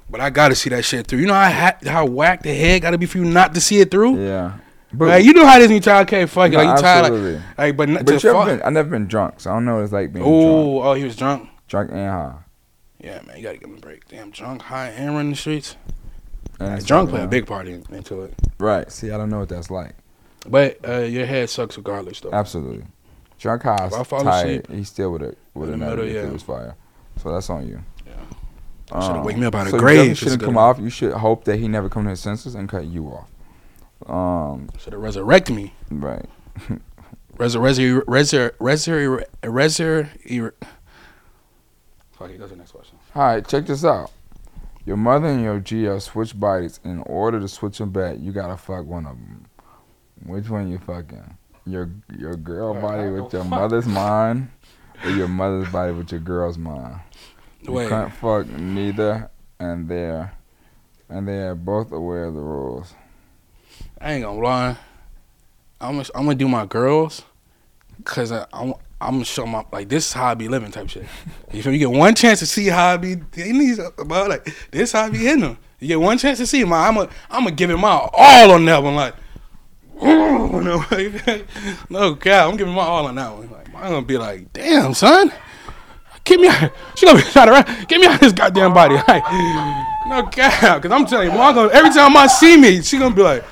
But 0.09 0.21
I 0.21 0.30
gotta 0.30 0.55
see 0.55 0.69
that 0.69 0.86
shit 0.86 1.07
through. 1.07 1.19
You 1.19 1.28
know 1.28 1.34
how 1.34 1.51
ha- 1.51 1.78
how 1.86 2.05
whack 2.05 2.43
the 2.43 2.53
head 2.53 2.84
gotta 2.84 2.97
be 2.97 3.07
for 3.07 3.17
you 3.17 3.26
not 3.26 3.53
to 3.55 3.61
see 3.61 3.80
it 3.82 3.91
through. 3.91 4.23
Yeah. 4.23 4.59
But 4.93 5.07
like, 5.09 5.26
you 5.26 5.34
know 5.34 5.45
how 5.45 5.59
this 5.59 5.71
you 5.71 5.80
tired, 5.80 6.07
okay, 6.07 6.26
fuck 6.26 6.51
it. 6.53 6.55
Like 6.55 6.78
you 6.78 6.82
tired, 6.82 7.11
like, 7.11 7.41
like 7.57 7.78
but, 7.78 7.89
not 7.89 8.05
But 8.05 8.19
to 8.19 8.32
fuck. 8.32 8.47
been, 8.47 8.61
I 8.63 8.69
never 8.69 8.89
been 8.89 9.07
drunk, 9.07 9.41
so 9.41 9.51
I 9.51 9.55
don't 9.55 9.65
know 9.65 9.76
what 9.76 9.84
it's 9.84 9.91
like 9.91 10.13
being 10.13 10.23
drunk. 10.23 10.43
Oh, 10.45 10.82
oh, 10.84 10.93
he 10.93 11.03
was 11.03 11.15
drunk. 11.15 11.49
Drunk 11.68 11.91
and 11.91 11.99
high. 12.09 12.36
Yeah, 12.99 13.22
man, 13.28 13.38
you 13.38 13.43
gotta 13.43 13.57
give 13.57 13.70
him 13.70 13.78
a 13.78 13.82
break. 13.82 14.07
Damn, 14.07 14.32
drunk, 14.32 14.63
high, 14.63 14.89
and 14.89 15.16
running 15.16 15.32
the 15.32 15.38
streets. 15.38 15.76
And 16.59 16.84
drunk 16.86 17.09
play 17.09 17.24
a 17.24 17.28
big 17.28 17.45
part 17.45 17.68
in- 17.68 17.86
into 17.91 18.22
it. 18.24 18.34
Right. 18.57 18.89
See, 18.91 19.11
I 19.11 19.18
don't 19.18 19.30
know 19.30 19.39
what 19.39 19.49
that's 19.49 19.70
like. 19.70 19.93
But 20.47 20.80
uh, 20.88 20.99
your 20.99 21.26
head 21.26 21.49
sucks 21.49 21.76
regardless, 21.76 22.20
though. 22.22 22.32
Absolutely. 22.32 22.86
Drunk 23.39 23.63
high, 23.63 23.88
If 23.88 23.93
I 23.93 24.03
fall 24.03 24.24
tired, 24.24 24.61
asleep 24.66 24.78
he 24.78 24.84
still 24.86 25.11
would 25.11 25.22
have 25.22 25.36
would 25.53 25.70
in 25.70 25.82
have 25.82 25.97
the 25.97 26.03
middle, 26.03 26.24
yeah. 26.24 26.30
was 26.32 26.43
fire. 26.43 26.76
So 27.22 27.34
that's 27.34 27.49
on 27.49 27.68
you. 27.68 27.82
Yeah. 28.05 29.01
Should've 29.01 29.26
wake 29.26 29.38
me 29.38 29.45
up 29.45 29.55
out 29.55 29.66
of 29.68 29.72
so 29.72 29.80
grave 29.80 30.07
You 30.09 30.16
shouldn't 30.16 30.43
come 30.43 30.57
off. 30.57 30.80
You 30.80 30.89
should 30.89 31.11
hope 31.13 31.43
that 31.45 31.57
he 31.57 31.68
never 31.68 31.89
come 31.89 32.03
to 32.05 32.11
his 32.11 32.20
senses 32.22 32.55
and 32.55 32.70
cut 32.70 32.86
you 32.86 33.07
off. 33.07 33.30
Um, 34.09 34.70
Should 34.78 34.93
have 34.93 35.01
resurrected 35.01 35.55
me. 35.55 35.74
right. 35.89 36.26
Resur, 37.38 38.01
resur, 38.05 38.51
resur, 38.57 39.26
resur, 39.43 40.51
resur, 42.20 42.24
resur. 42.24 42.28
Fuck 42.28 42.30
it, 42.32 42.38
go 42.38 42.43
to 42.45 42.49
the 42.49 42.55
next 42.55 42.72
question. 42.72 42.97
All 43.16 43.24
right, 43.24 43.47
check 43.47 43.66
this 43.66 43.84
out. 43.86 44.11
Your 44.86 44.97
mother 44.97 45.28
and 45.28 45.43
your 45.43 45.59
GL 45.59 46.01
switch 46.01 46.39
bodies. 46.39 46.80
In 46.84 47.01
order 47.01 47.39
to 47.39 47.47
switch 47.47 47.78
them 47.80 47.91
back, 47.91 48.18
you 48.20 48.32
gotta 48.32 48.57
fuck 48.57 48.86
one 48.86 49.05
of 49.05 49.16
them. 49.18 49.45
Which 50.26 50.49
one 50.49 50.72
you 50.72 50.78
fucking? 50.78 51.38
Your 51.66 51.89
your 52.18 52.36
girl 52.36 52.70
Alright, 52.70 52.82
body 52.82 53.09
with 53.09 53.34
your 53.34 53.41
fuck. 53.43 53.49
mother's 53.49 53.88
mind, 53.88 54.49
or 55.03 55.09
your 55.09 55.28
mother's 55.28 55.72
body 55.72 55.91
with 55.91 56.11
your 56.11 56.22
girl's 56.22 56.57
mind? 56.57 56.99
You 57.61 57.74
Wait. 57.74 57.89
can't 57.89 58.13
fuck 58.13 58.47
neither, 58.47 59.32
and 59.59 59.89
they're 59.89 60.34
and 61.09 61.28
they 61.28 61.39
are 61.39 61.55
both 61.55 61.91
aware 61.91 62.26
of 62.26 62.36
the 62.36 62.41
rules. 62.41 62.93
I 63.99 64.13
ain't 64.13 64.24
gonna 64.24 64.39
lie. 64.39 64.78
I'm 65.82 65.95
gonna, 65.97 66.07
I'm 66.13 66.26
gonna 66.26 66.36
do 66.36 66.47
my 66.47 66.66
girls, 66.66 67.24
cause 68.03 68.32
I, 68.32 68.45
I'm, 68.53 68.76
I'm 69.06 69.14
gonna 69.14 69.26
show 69.26 69.45
my 69.45 69.64
like 69.72 69.89
this 69.89 70.08
is 70.08 70.14
how 70.14 70.28
I 70.28 70.34
be 70.34 70.47
living 70.47 70.72
type 70.72 70.89
shit. 70.89 71.06
You 71.51 71.62
feel 71.62 71.72
me? 71.72 71.78
You 71.78 71.88
get 71.88 71.97
one 71.97 72.16
chance 72.16 72.39
to 72.39 72.45
see 72.45 72.68
how 72.68 72.93
I 72.93 72.97
be 72.97 73.14
in 73.14 73.60
these 73.60 73.80
about 73.80 74.30
like 74.30 74.53
this 74.72 74.91
how 74.91 75.06
I 75.06 75.10
be 75.10 75.20
hitting 75.20 75.41
them. 75.41 75.58
You 75.80 75.88
get 75.89 75.99
one 75.99 76.18
chance 76.18 76.39
to 76.39 76.47
see 76.47 76.64
my 76.64 76.88
I'm 76.88 76.97
a 76.97 77.10
I'm 77.30 77.43
gonna 77.43 77.51
give 77.51 77.70
it 77.70 77.78
my 77.78 78.10
all 78.14 78.51
on 78.51 78.66
that 78.66 78.82
one. 78.82 78.95
Like, 78.95 79.16
no, 80.01 80.84
no 81.89 82.16
God, 82.16 82.49
I'm 82.49 82.58
giving 82.58 82.74
my 82.74 82.82
all 82.82 83.06
on 83.06 83.16
that 83.16 83.34
one. 83.34 83.51
Like, 83.51 83.68
I'm 83.76 83.91
gonna 83.91 84.01
be 84.01 84.18
like, 84.18 84.51
damn 84.53 84.93
son, 84.93 85.32
get 86.24 86.39
me 86.39 86.47
out. 86.47 86.72
She 86.95 87.06
gonna 87.06 87.20
be 87.20 87.26
to 87.26 87.51
run. 87.51 87.86
Get 87.88 88.01
me 88.01 88.08
out 88.08 88.16
of 88.16 88.20
this 88.22 88.34
goddamn 88.34 88.74
body. 88.74 88.95
Like, 88.95 89.24
no 90.08 90.24
God, 90.24 90.82
cause 90.82 90.91
I'm 90.91 91.06
telling 91.06 91.32
you, 91.32 91.38
gonna, 91.38 91.70
every 91.74 91.91
time 91.91 92.16
I 92.18 92.28
see 92.28 92.58
me, 92.58 92.82
she 92.82 92.97
gonna 92.97 93.16
be 93.16 93.22
like. 93.22 93.43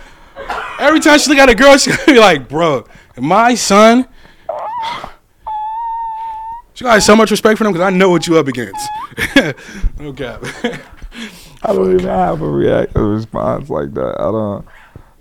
Every 0.80 1.00
time 1.00 1.20
she 1.20 1.30
look 1.30 1.40
at 1.40 1.50
a 1.50 1.56
girl, 1.56 1.78
she 1.78 1.92
gonna 1.92 2.06
be 2.06 2.20
like, 2.20 2.50
bro, 2.50 2.86
my 3.18 3.56
son. 3.56 4.08
She 6.84 6.86
got 6.86 7.02
so 7.02 7.16
much 7.16 7.32
respect 7.32 7.58
for 7.58 7.64
them 7.64 7.72
because 7.72 7.88
I 7.88 7.92
know 7.92 8.10
what 8.10 8.28
you 8.28 8.38
up 8.38 8.50
against. 8.50 8.90
no 9.98 10.12
cap. 10.12 10.44
I 11.64 11.72
don't 11.72 11.94
even 11.94 12.10
have 12.10 12.42
a 12.42 12.50
react 12.50 12.98
a 12.98 13.02
response 13.02 13.70
like 13.70 13.94
that. 13.94 14.20
I 14.20 14.24
don't. 14.24 14.66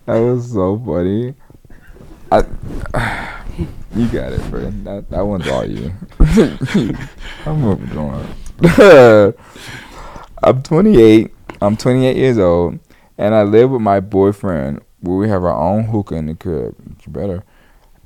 That 0.07 0.19
was 0.19 0.51
so 0.51 0.77
funny. 0.85 1.35
I. 2.33 3.29
You 3.95 4.09
got 4.09 4.33
it, 4.33 4.41
friend. 4.41 4.87
That 4.87 5.11
that 5.11 5.21
one's 5.21 5.47
all 5.47 5.67
you. 5.67 5.93
I'm 7.47 7.61
moving 7.61 7.99
on. 7.99 9.35
I'm 10.43 10.63
28. 10.63 11.31
I'm 11.61 11.77
28 11.77 12.17
years 12.17 12.39
old, 12.39 12.81
and 13.19 13.35
I 13.35 13.43
live 13.43 13.71
with 13.71 13.83
my 13.83 14.01
boyfriend. 14.01 14.81
Where 15.01 15.17
we 15.17 15.29
have 15.29 15.45
our 15.45 15.55
own 15.55 15.85
hookah 15.85 16.17
in 16.17 16.27
the 16.27 16.35
crib. 16.35 16.75
You 17.07 17.13
better. 17.13 17.45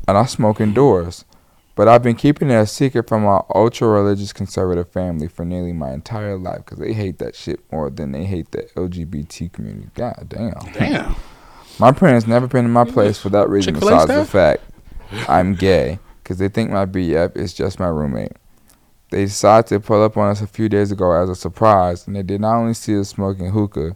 And 0.08 0.18
I 0.18 0.26
smoke 0.26 0.60
indoors. 0.60 1.24
But 1.76 1.88
I've 1.88 2.02
been 2.02 2.16
keeping 2.16 2.50
it 2.50 2.54
a 2.54 2.66
secret 2.66 3.06
from 3.06 3.24
my 3.24 3.42
ultra 3.54 3.86
religious 3.86 4.32
conservative 4.32 4.88
family 4.88 5.28
for 5.28 5.44
nearly 5.44 5.74
my 5.74 5.92
entire 5.92 6.38
life 6.38 6.64
because 6.64 6.78
they 6.78 6.94
hate 6.94 7.18
that 7.18 7.36
shit 7.36 7.60
more 7.70 7.90
than 7.90 8.12
they 8.12 8.24
hate 8.24 8.50
the 8.50 8.62
LGBT 8.76 9.52
community. 9.52 9.90
God 9.94 10.26
damn. 10.26 10.54
Damn. 10.72 11.14
My 11.78 11.92
parents 11.92 12.26
never 12.26 12.46
been 12.46 12.64
in 12.64 12.70
my 12.70 12.84
place 12.84 13.18
for 13.18 13.28
that 13.28 13.50
reason 13.50 13.74
Chick-fil-A 13.74 14.06
besides 14.06 14.20
the 14.20 14.24
fact 14.24 14.62
I'm 15.28 15.54
gay 15.54 15.98
because 16.22 16.38
they 16.38 16.48
think 16.48 16.70
my 16.70 16.86
BF 16.86 17.36
is 17.36 17.52
just 17.52 17.78
my 17.78 17.88
roommate. 17.88 18.32
They 19.10 19.26
decided 19.26 19.68
to 19.68 19.80
pull 19.80 20.02
up 20.02 20.16
on 20.16 20.30
us 20.30 20.40
a 20.40 20.46
few 20.46 20.70
days 20.70 20.90
ago 20.90 21.12
as 21.12 21.28
a 21.28 21.36
surprise, 21.36 22.06
and 22.06 22.16
they 22.16 22.22
did 22.22 22.40
not 22.40 22.56
only 22.56 22.74
see 22.74 22.98
us 22.98 23.10
smoking 23.10 23.50
hookah, 23.50 23.94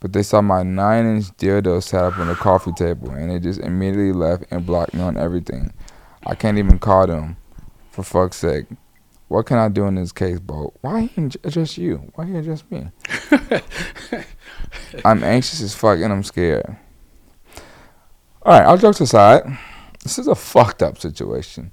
but 0.00 0.12
they 0.12 0.22
saw 0.22 0.40
my 0.40 0.62
nine 0.62 1.04
inch 1.04 1.26
dildo 1.36 1.82
sat 1.82 2.02
up 2.02 2.18
on 2.18 2.28
the 2.28 2.34
coffee 2.34 2.72
table, 2.72 3.10
and 3.10 3.30
they 3.30 3.38
just 3.38 3.60
immediately 3.60 4.12
left 4.12 4.44
and 4.50 4.66
blocked 4.66 4.94
me 4.94 5.02
on 5.02 5.16
everything. 5.16 5.72
I 6.26 6.34
can't 6.34 6.58
even 6.58 6.78
call 6.78 7.06
them. 7.06 7.36
For 7.90 8.02
fuck's 8.04 8.36
sake. 8.36 8.66
What 9.28 9.46
can 9.46 9.58
I 9.58 9.68
do 9.68 9.86
in 9.86 9.94
this 9.94 10.12
case, 10.12 10.40
Bo? 10.40 10.72
Why 10.80 11.02
he 11.02 11.22
ain't 11.22 11.36
just 11.48 11.78
you? 11.78 12.10
Why 12.14 12.26
he 12.26 12.40
just 12.40 12.70
me? 12.70 12.88
I'm 15.04 15.22
anxious 15.22 15.60
as 15.60 15.74
fuck 15.74 15.98
and 16.00 16.12
I'm 16.12 16.24
scared. 16.24 16.76
Alright, 18.44 18.66
all 18.66 18.76
jokes 18.76 19.00
aside, 19.00 19.42
this 20.02 20.18
is 20.18 20.26
a 20.26 20.34
fucked 20.34 20.82
up 20.82 20.98
situation. 20.98 21.70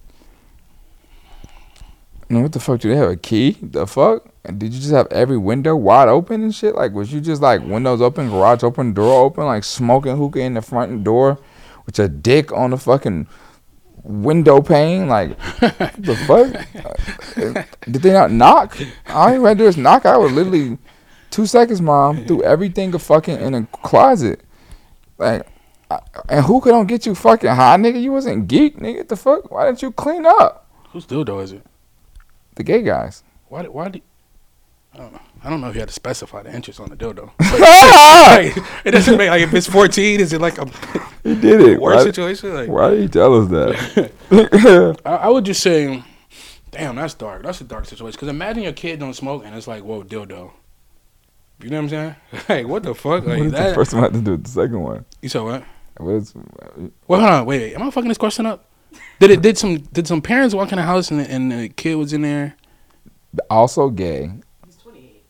I 2.30 2.34
mean, 2.34 2.43
what 2.43 2.52
the 2.52 2.60
fuck? 2.60 2.82
Do 2.82 2.89
they 2.89 2.95
have 2.98 3.10
a 3.10 3.16
key? 3.16 3.58
The 3.62 3.88
fuck? 3.88 4.28
And 4.43 4.60
did 4.60 4.74
you 4.74 4.80
just 4.80 4.91
have 4.91 5.08
every 5.12 5.38
window 5.38 5.76
wide 5.76 6.10
open 6.10 6.43
and 6.43 6.54
shit? 6.54 6.76
Like, 6.76 6.91
was 6.91 7.14
you 7.14 7.22
just 7.22 7.41
like 7.41 7.62
windows 7.64 8.02
open, 8.02 8.30
garage 8.30 8.64
open, 8.64 8.93
door 8.93 9.26
open, 9.26 9.45
like 9.45 9.64
smoking 9.64 10.18
hookah 10.18 10.41
in 10.41 10.56
the 10.56 10.62
front 10.62 11.04
door 11.04 11.39
with 11.86 11.98
your 11.98 12.10
dick 12.10 12.52
on 12.52 12.72
the 12.72 12.78
fucking 12.78 13.28
window 14.08 14.62
pane? 14.62 15.08
Like, 15.08 15.38
the 15.60 16.16
fuck? 16.28 17.36
Uh, 17.38 17.64
Did 17.91 18.01
they 18.01 18.14
not 18.14 18.32
knock? 18.32 18.78
All 19.10 19.34
you 19.34 19.45
had 19.45 19.58
to 19.58 19.64
do 19.64 19.68
is 19.68 19.78
knock. 19.78 20.05
I 20.05 20.18
was 20.18 20.32
literally 20.32 20.78
two 21.30 21.45
seconds, 21.45 21.82
mom. 21.82 22.26
Threw 22.26 22.41
everything 22.43 22.93
a 22.95 22.99
fucking 22.99 23.39
in 23.39 23.53
a 23.53 23.66
closet. 23.68 24.41
Like, 25.18 25.45
I- 25.91 25.99
and 26.30 26.45
hookah 26.45 26.70
don't 26.70 26.88
get 26.88 27.05
you 27.05 27.16
fucking 27.16 27.49
high, 27.49 27.78
nigga. 27.78 28.01
You 28.01 28.12
wasn't 28.12 28.47
geek, 28.47 28.78
nigga. 28.78 29.08
The 29.08 29.16
fuck? 29.16 29.51
Why 29.51 29.66
didn't 29.66 29.82
you 29.82 29.91
clean 29.91 30.26
up? 30.26 30.70
Who's 30.91 31.05
dildo 31.05 31.41
is 31.43 31.51
it? 31.51 31.66
The 32.55 32.64
gay 32.64 32.82
guys. 32.82 33.24
Why? 33.49 33.62
did- 33.64 33.72
Why? 33.72 33.89
Did, 33.89 34.01
I 34.93 34.97
don't 34.97 35.14
know. 35.14 35.22
I 35.43 35.49
don't 35.49 35.61
know 35.61 35.69
if 35.69 35.75
you 35.75 35.79
had 35.79 35.89
to 35.89 35.93
specify 35.93 36.43
the 36.43 36.53
inches 36.53 36.79
on 36.79 36.89
the 36.89 36.95
dildo. 36.95 37.31
Like, 38.27 38.57
it 38.85 38.91
doesn't 38.91 39.17
make 39.17 39.29
like 39.29 39.41
if 39.41 39.53
it's 39.53 39.67
14, 39.67 40.19
is 40.19 40.33
it 40.33 40.41
like 40.41 40.57
a 40.57 40.65
He 41.23 41.35
did 41.35 41.61
it. 41.61 41.79
worse 41.79 41.97
Why- 41.97 42.03
situation? 42.03 42.53
Like, 42.53 42.69
Why 42.69 42.89
did 42.91 43.01
he 43.01 43.07
tell 43.07 43.41
us 43.41 43.49
that? 43.49 44.11
I, 45.05 45.09
I 45.15 45.29
would 45.29 45.45
just 45.45 45.61
say, 45.61 46.03
damn, 46.71 46.95
that's 46.95 47.13
dark. 47.13 47.43
That's 47.43 47.61
a 47.61 47.63
dark 47.63 47.85
situation. 47.85 48.15
Because 48.15 48.27
imagine 48.27 48.63
your 48.63 48.73
kid 48.73 48.99
don't 48.99 49.13
smoke 49.13 49.43
and 49.45 49.55
it's 49.55 49.67
like, 49.67 49.83
whoa, 49.83 50.03
dildo. 50.03 50.51
You 51.61 51.69
know 51.69 51.77
what 51.81 51.83
I'm 51.83 51.89
saying? 51.89 52.15
Like, 52.49 52.67
what 52.67 52.83
the 52.83 52.93
fuck? 52.93 53.25
what 53.25 53.27
Like 53.27 53.43
did 53.43 53.51
that. 53.53 53.69
the 53.69 53.75
first 53.75 53.93
one 53.93 54.03
have 54.03 54.13
to 54.13 54.21
do 54.21 54.31
with 54.31 54.43
the 54.43 54.49
second 54.49 54.79
one? 54.81 55.05
You 55.21 55.29
said 55.29 55.41
what? 55.41 55.63
What 55.97 56.11
uh, 56.11 56.15
is, 56.17 56.33
Well, 57.07 57.19
hold 57.19 57.31
on, 57.31 57.45
wait, 57.45 57.61
wait. 57.61 57.73
Am 57.75 57.83
I 57.83 57.89
fucking 57.89 58.09
this 58.09 58.17
question 58.17 58.45
up? 58.45 58.65
Did 59.19 59.31
it? 59.31 59.41
Did 59.41 59.57
some? 59.57 59.77
Did 59.79 60.07
some 60.07 60.21
parents 60.21 60.53
walk 60.53 60.71
in 60.71 60.77
the 60.77 60.83
house 60.83 61.09
and, 61.11 61.19
and 61.21 61.51
the 61.51 61.69
kid 61.69 61.95
was 61.95 62.13
in 62.13 62.21
there 62.21 62.55
also 63.49 63.89
gay. 63.89 64.31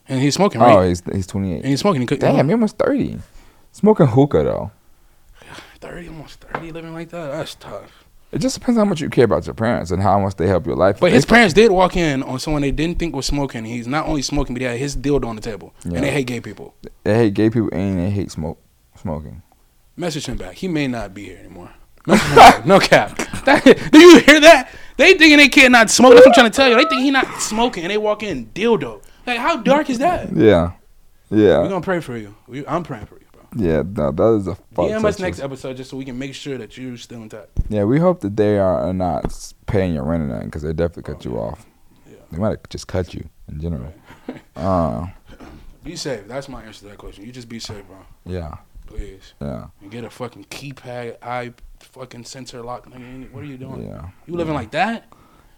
And 0.09 0.21
he's 0.21 0.35
smoking, 0.35 0.61
right? 0.61 0.75
Oh, 0.75 0.81
he's 0.87 1.01
he's 1.13 1.27
28. 1.27 1.55
and 1.57 1.65
he's 1.65 1.79
smoking. 1.81 2.01
He 2.01 2.07
could, 2.07 2.19
Damn, 2.19 2.47
he 2.47 2.53
almost 2.53 2.77
30. 2.77 3.19
Smoking 3.71 4.07
hookah 4.07 4.43
though. 4.43 4.71
thirty, 5.79 6.07
almost 6.07 6.41
thirty, 6.41 6.71
living 6.71 6.93
like 6.93 7.09
that. 7.09 7.31
That's 7.31 7.55
tough. 7.55 8.05
It 8.31 8.39
just 8.39 8.59
depends 8.59 8.77
how 8.77 8.83
much 8.85 8.99
you 8.99 9.09
care 9.09 9.23
about 9.23 9.45
your 9.45 9.53
parents 9.53 9.89
and 9.91 10.03
how 10.03 10.19
much 10.19 10.35
they 10.35 10.47
help 10.47 10.65
your 10.65 10.75
life. 10.75 10.99
But 10.99 11.11
his 11.13 11.25
they- 11.25 11.29
parents 11.29 11.53
did 11.53 11.71
walk 11.71 11.95
in 11.95 12.23
on 12.23 12.39
someone 12.39 12.61
they 12.61 12.71
didn't 12.71 12.99
think 12.99 13.15
was 13.15 13.25
smoking. 13.25 13.63
He's 13.63 13.87
not 13.87 14.05
only 14.05 14.21
smoking, 14.21 14.53
but 14.53 14.61
he 14.61 14.67
had 14.67 14.77
his 14.77 14.97
dildo 14.97 15.25
on 15.27 15.35
the 15.37 15.41
table, 15.41 15.73
Yeah. 15.85 15.95
and 15.95 16.03
they 16.03 16.11
hate 16.11 16.27
gay 16.27 16.41
people. 16.41 16.73
they 17.03 17.15
hate 17.15 17.33
gay 17.33 17.49
people 17.49 17.69
and 17.71 17.99
they 17.99 18.09
hate 18.09 18.31
smoke 18.31 18.59
smoking. 18.95 19.43
Message 19.95 20.25
him 20.25 20.37
back. 20.37 20.55
He 20.55 20.67
may 20.67 20.87
not 20.87 21.13
be 21.13 21.25
here 21.25 21.37
anymore. 21.37 21.71
Message 22.05 22.27
him 22.27 22.35
back. 22.35 22.65
No 22.65 22.79
cap. 22.79 23.17
That, 23.47 23.63
do 23.93 23.97
you 23.99 24.19
hear 24.19 24.41
that? 24.41 24.71
They 24.97 25.13
thinking 25.13 25.37
they 25.37 25.47
kid 25.47 25.71
not 25.71 25.89
smoking. 25.89 26.15
That's 26.17 26.25
what 26.27 26.37
I'm 26.37 26.41
trying 26.41 26.51
to 26.51 26.55
tell 26.57 26.67
you. 26.69 26.75
They 26.75 26.83
think 26.89 27.01
he 27.01 27.11
not 27.11 27.39
smoking, 27.41 27.85
and 27.85 27.91
they 27.91 27.97
walk 27.97 28.23
in 28.23 28.47
dildo. 28.47 29.01
Like 29.27 29.39
how 29.39 29.57
dark 29.57 29.89
is 29.89 29.99
that? 29.99 30.33
Yeah, 30.35 30.71
yeah. 31.29 31.59
We're 31.59 31.67
gonna 31.69 31.81
pray 31.81 31.99
for 31.99 32.17
you. 32.17 32.33
We, 32.47 32.65
I'm 32.65 32.83
praying 32.83 33.07
for 33.07 33.15
you, 33.19 33.25
bro. 33.33 33.41
yeah. 33.55 33.83
No, 33.85 34.11
that 34.11 34.37
is 34.39 34.47
a 34.47 34.55
fuck. 34.55 34.85
DM 34.85 35.03
us 35.03 35.19
next 35.19 35.39
episode 35.41 35.75
just 35.77 35.89
so 35.89 35.97
we 35.97 36.05
can 36.05 36.17
make 36.17 36.33
sure 36.33 36.57
that 36.57 36.77
you're 36.77 36.95
still 36.97 37.21
intact. 37.21 37.49
Yeah, 37.67 37.83
we 37.83 37.99
hope 37.99 38.21
that 38.21 38.37
they 38.37 38.57
are 38.57 38.93
not 38.93 39.53
paying 39.65 39.93
your 39.93 40.03
rent 40.03 40.23
or 40.23 40.27
nothing 40.27 40.47
because 40.47 40.61
they 40.61 40.71
definitely 40.71 41.13
cut 41.13 41.25
you 41.25 41.37
off. 41.37 41.65
Yeah. 42.09 42.15
They 42.31 42.37
might 42.37 42.49
have 42.51 42.69
just 42.69 42.87
cut 42.87 43.13
you 43.13 43.29
in 43.49 43.59
general. 43.59 43.93
Uh, 44.57 45.05
Be 45.83 45.95
safe. 45.95 46.27
That's 46.27 46.49
my 46.49 46.63
answer 46.63 46.79
to 46.79 46.85
that 46.87 46.97
question. 46.97 47.23
You 47.25 47.31
just 47.31 47.47
be 47.47 47.59
safe, 47.59 47.85
bro. 47.87 47.97
yeah, 48.25 48.55
Please. 48.87 49.33
yeah, 49.39 49.67
And 49.81 49.91
get 49.91 50.03
a 50.03 50.09
fucking 50.09 50.45
keypad, 50.45 51.17
eye 51.21 51.53
fucking 51.79 52.25
sensor 52.25 52.61
lock. 52.63 52.89
Nigga, 52.89 53.31
What 53.31 53.43
are 53.43 53.47
you 53.47 53.57
doing? 53.57 53.87
yeah, 53.87 54.09
You 54.25 54.33
living 54.35 54.55
like 54.55 54.71
that? 54.71 55.07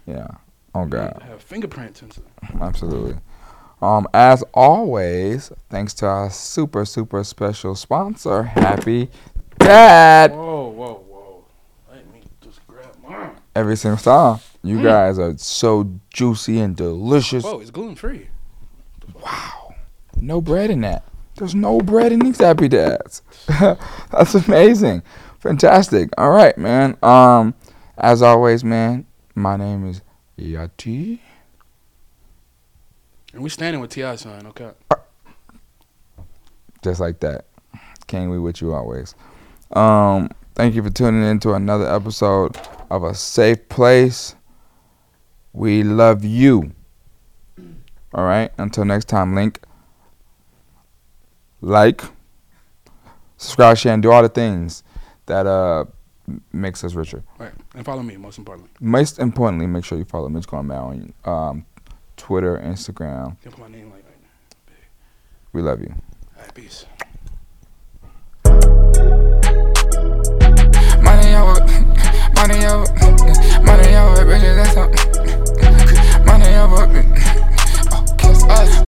yeah. 0.06 0.28
Oh 0.76 0.86
God. 0.86 1.24
Have 1.26 1.42
fingerprint 1.42 1.96
sensor. 1.98 2.22
Absolutely. 2.60 3.16
Um, 3.82 4.08
as 4.14 4.44
always, 4.54 5.52
thanks 5.70 5.94
to 5.96 6.06
our 6.06 6.30
super 6.30 6.84
super 6.86 7.24
special 7.24 7.76
sponsor, 7.76 8.44
Happy 8.44 9.10
Dad. 9.58 10.32
Whoa, 10.32 10.68
whoa, 10.70 11.04
whoa. 11.08 11.44
Let 11.92 12.12
me 12.14 12.22
just 12.42 12.66
grab 12.68 12.88
mine. 13.08 13.32
Every 13.56 13.78
single 13.78 13.98
time, 14.00 14.40
you 14.64 14.78
Mm. 14.80 14.84
guys 14.84 15.20
are 15.20 15.38
so 15.38 15.90
juicy 16.14 16.60
and 16.60 16.76
delicious. 16.76 17.44
Whoa, 17.44 17.60
it's 17.60 17.72
gluten 17.72 17.96
free. 17.96 18.28
Wow. 19.24 19.76
No 20.20 20.42
bread 20.42 20.70
in 20.70 20.82
that. 20.82 21.04
There's 21.38 21.56
no 21.56 21.80
bread 21.80 22.12
in 22.12 22.20
these 22.20 22.40
Happy 22.40 22.68
Dads. 22.68 23.22
That's 23.48 24.36
amazing, 24.36 25.04
fantastic. 25.40 26.10
All 26.18 26.32
right, 26.32 26.58
man. 26.58 26.98
Um, 27.02 27.54
as 27.98 28.22
always, 28.22 28.62
man, 28.64 29.06
my 29.36 29.56
name 29.56 29.88
is 29.88 30.02
Yachty. 30.38 31.20
And 33.40 33.44
we 33.46 33.50
standing 33.50 33.80
with 33.80 33.92
Ti 33.92 34.18
son. 34.18 34.48
Okay. 34.48 34.70
just 36.84 37.00
like 37.00 37.22
that. 37.22 37.46
King, 38.06 38.30
we 38.30 38.38
with 38.38 38.60
you 38.60 38.74
always. 38.74 39.16
Um, 39.72 40.30
thank 40.56 40.76
you 40.76 40.84
for 40.84 40.90
tuning 40.90 41.24
in 41.24 41.40
to 41.40 41.54
another 41.54 41.88
episode 41.88 42.58
of 42.90 43.06
a 43.06 43.14
safe 43.14 43.70
place. 43.70 44.36
We 45.54 45.84
love 45.84 46.26
you. 46.26 46.74
All 48.14 48.26
right. 48.26 48.52
Until 48.58 48.84
next 48.84 49.06
time, 49.06 49.34
link, 49.36 49.62
like, 51.62 52.04
subscribe, 53.38 53.78
share, 53.78 53.94
and 53.94 54.04
do 54.04 54.12
all 54.12 54.22
the 54.22 54.28
things 54.28 54.84
that 55.28 55.48
uh 55.48 55.86
makes 56.52 56.84
us 56.84 56.94
richer. 56.94 57.24
Right. 57.38 57.54
And 57.74 57.86
follow 57.86 58.04
me. 58.04 58.18
Most 58.18 58.38
importantly. 58.38 58.70
Most 58.82 59.18
importantly, 59.18 59.66
make 59.66 59.86
sure 59.86 59.98
you 59.98 60.04
follow 60.04 60.28
MitchGoneMad 60.28 61.14
on 61.26 61.50
um, 61.50 61.66
Twitter, 62.20 62.60
Instagram. 62.60 63.38
Put 63.42 63.58
my 63.58 63.70
name 63.70 63.90
like 63.92 64.04
right. 64.04 64.76
We 65.54 65.62
love 65.62 65.80
you. 65.80 65.94
All 66.36 66.44
right, 66.44 66.54
peace. 66.54 66.86
Money 71.02 71.34
over, 71.34 71.60
money 72.36 72.66
over, 72.68 72.86
money 73.64 73.96
over, 73.96 74.26
bitches, 74.28 74.56
that's 74.60 74.74
something. 74.74 76.26
Money 76.26 76.54
over, 76.56 76.84
oh, 77.94 78.04
kiss 78.18 78.44
us. 78.44 78.72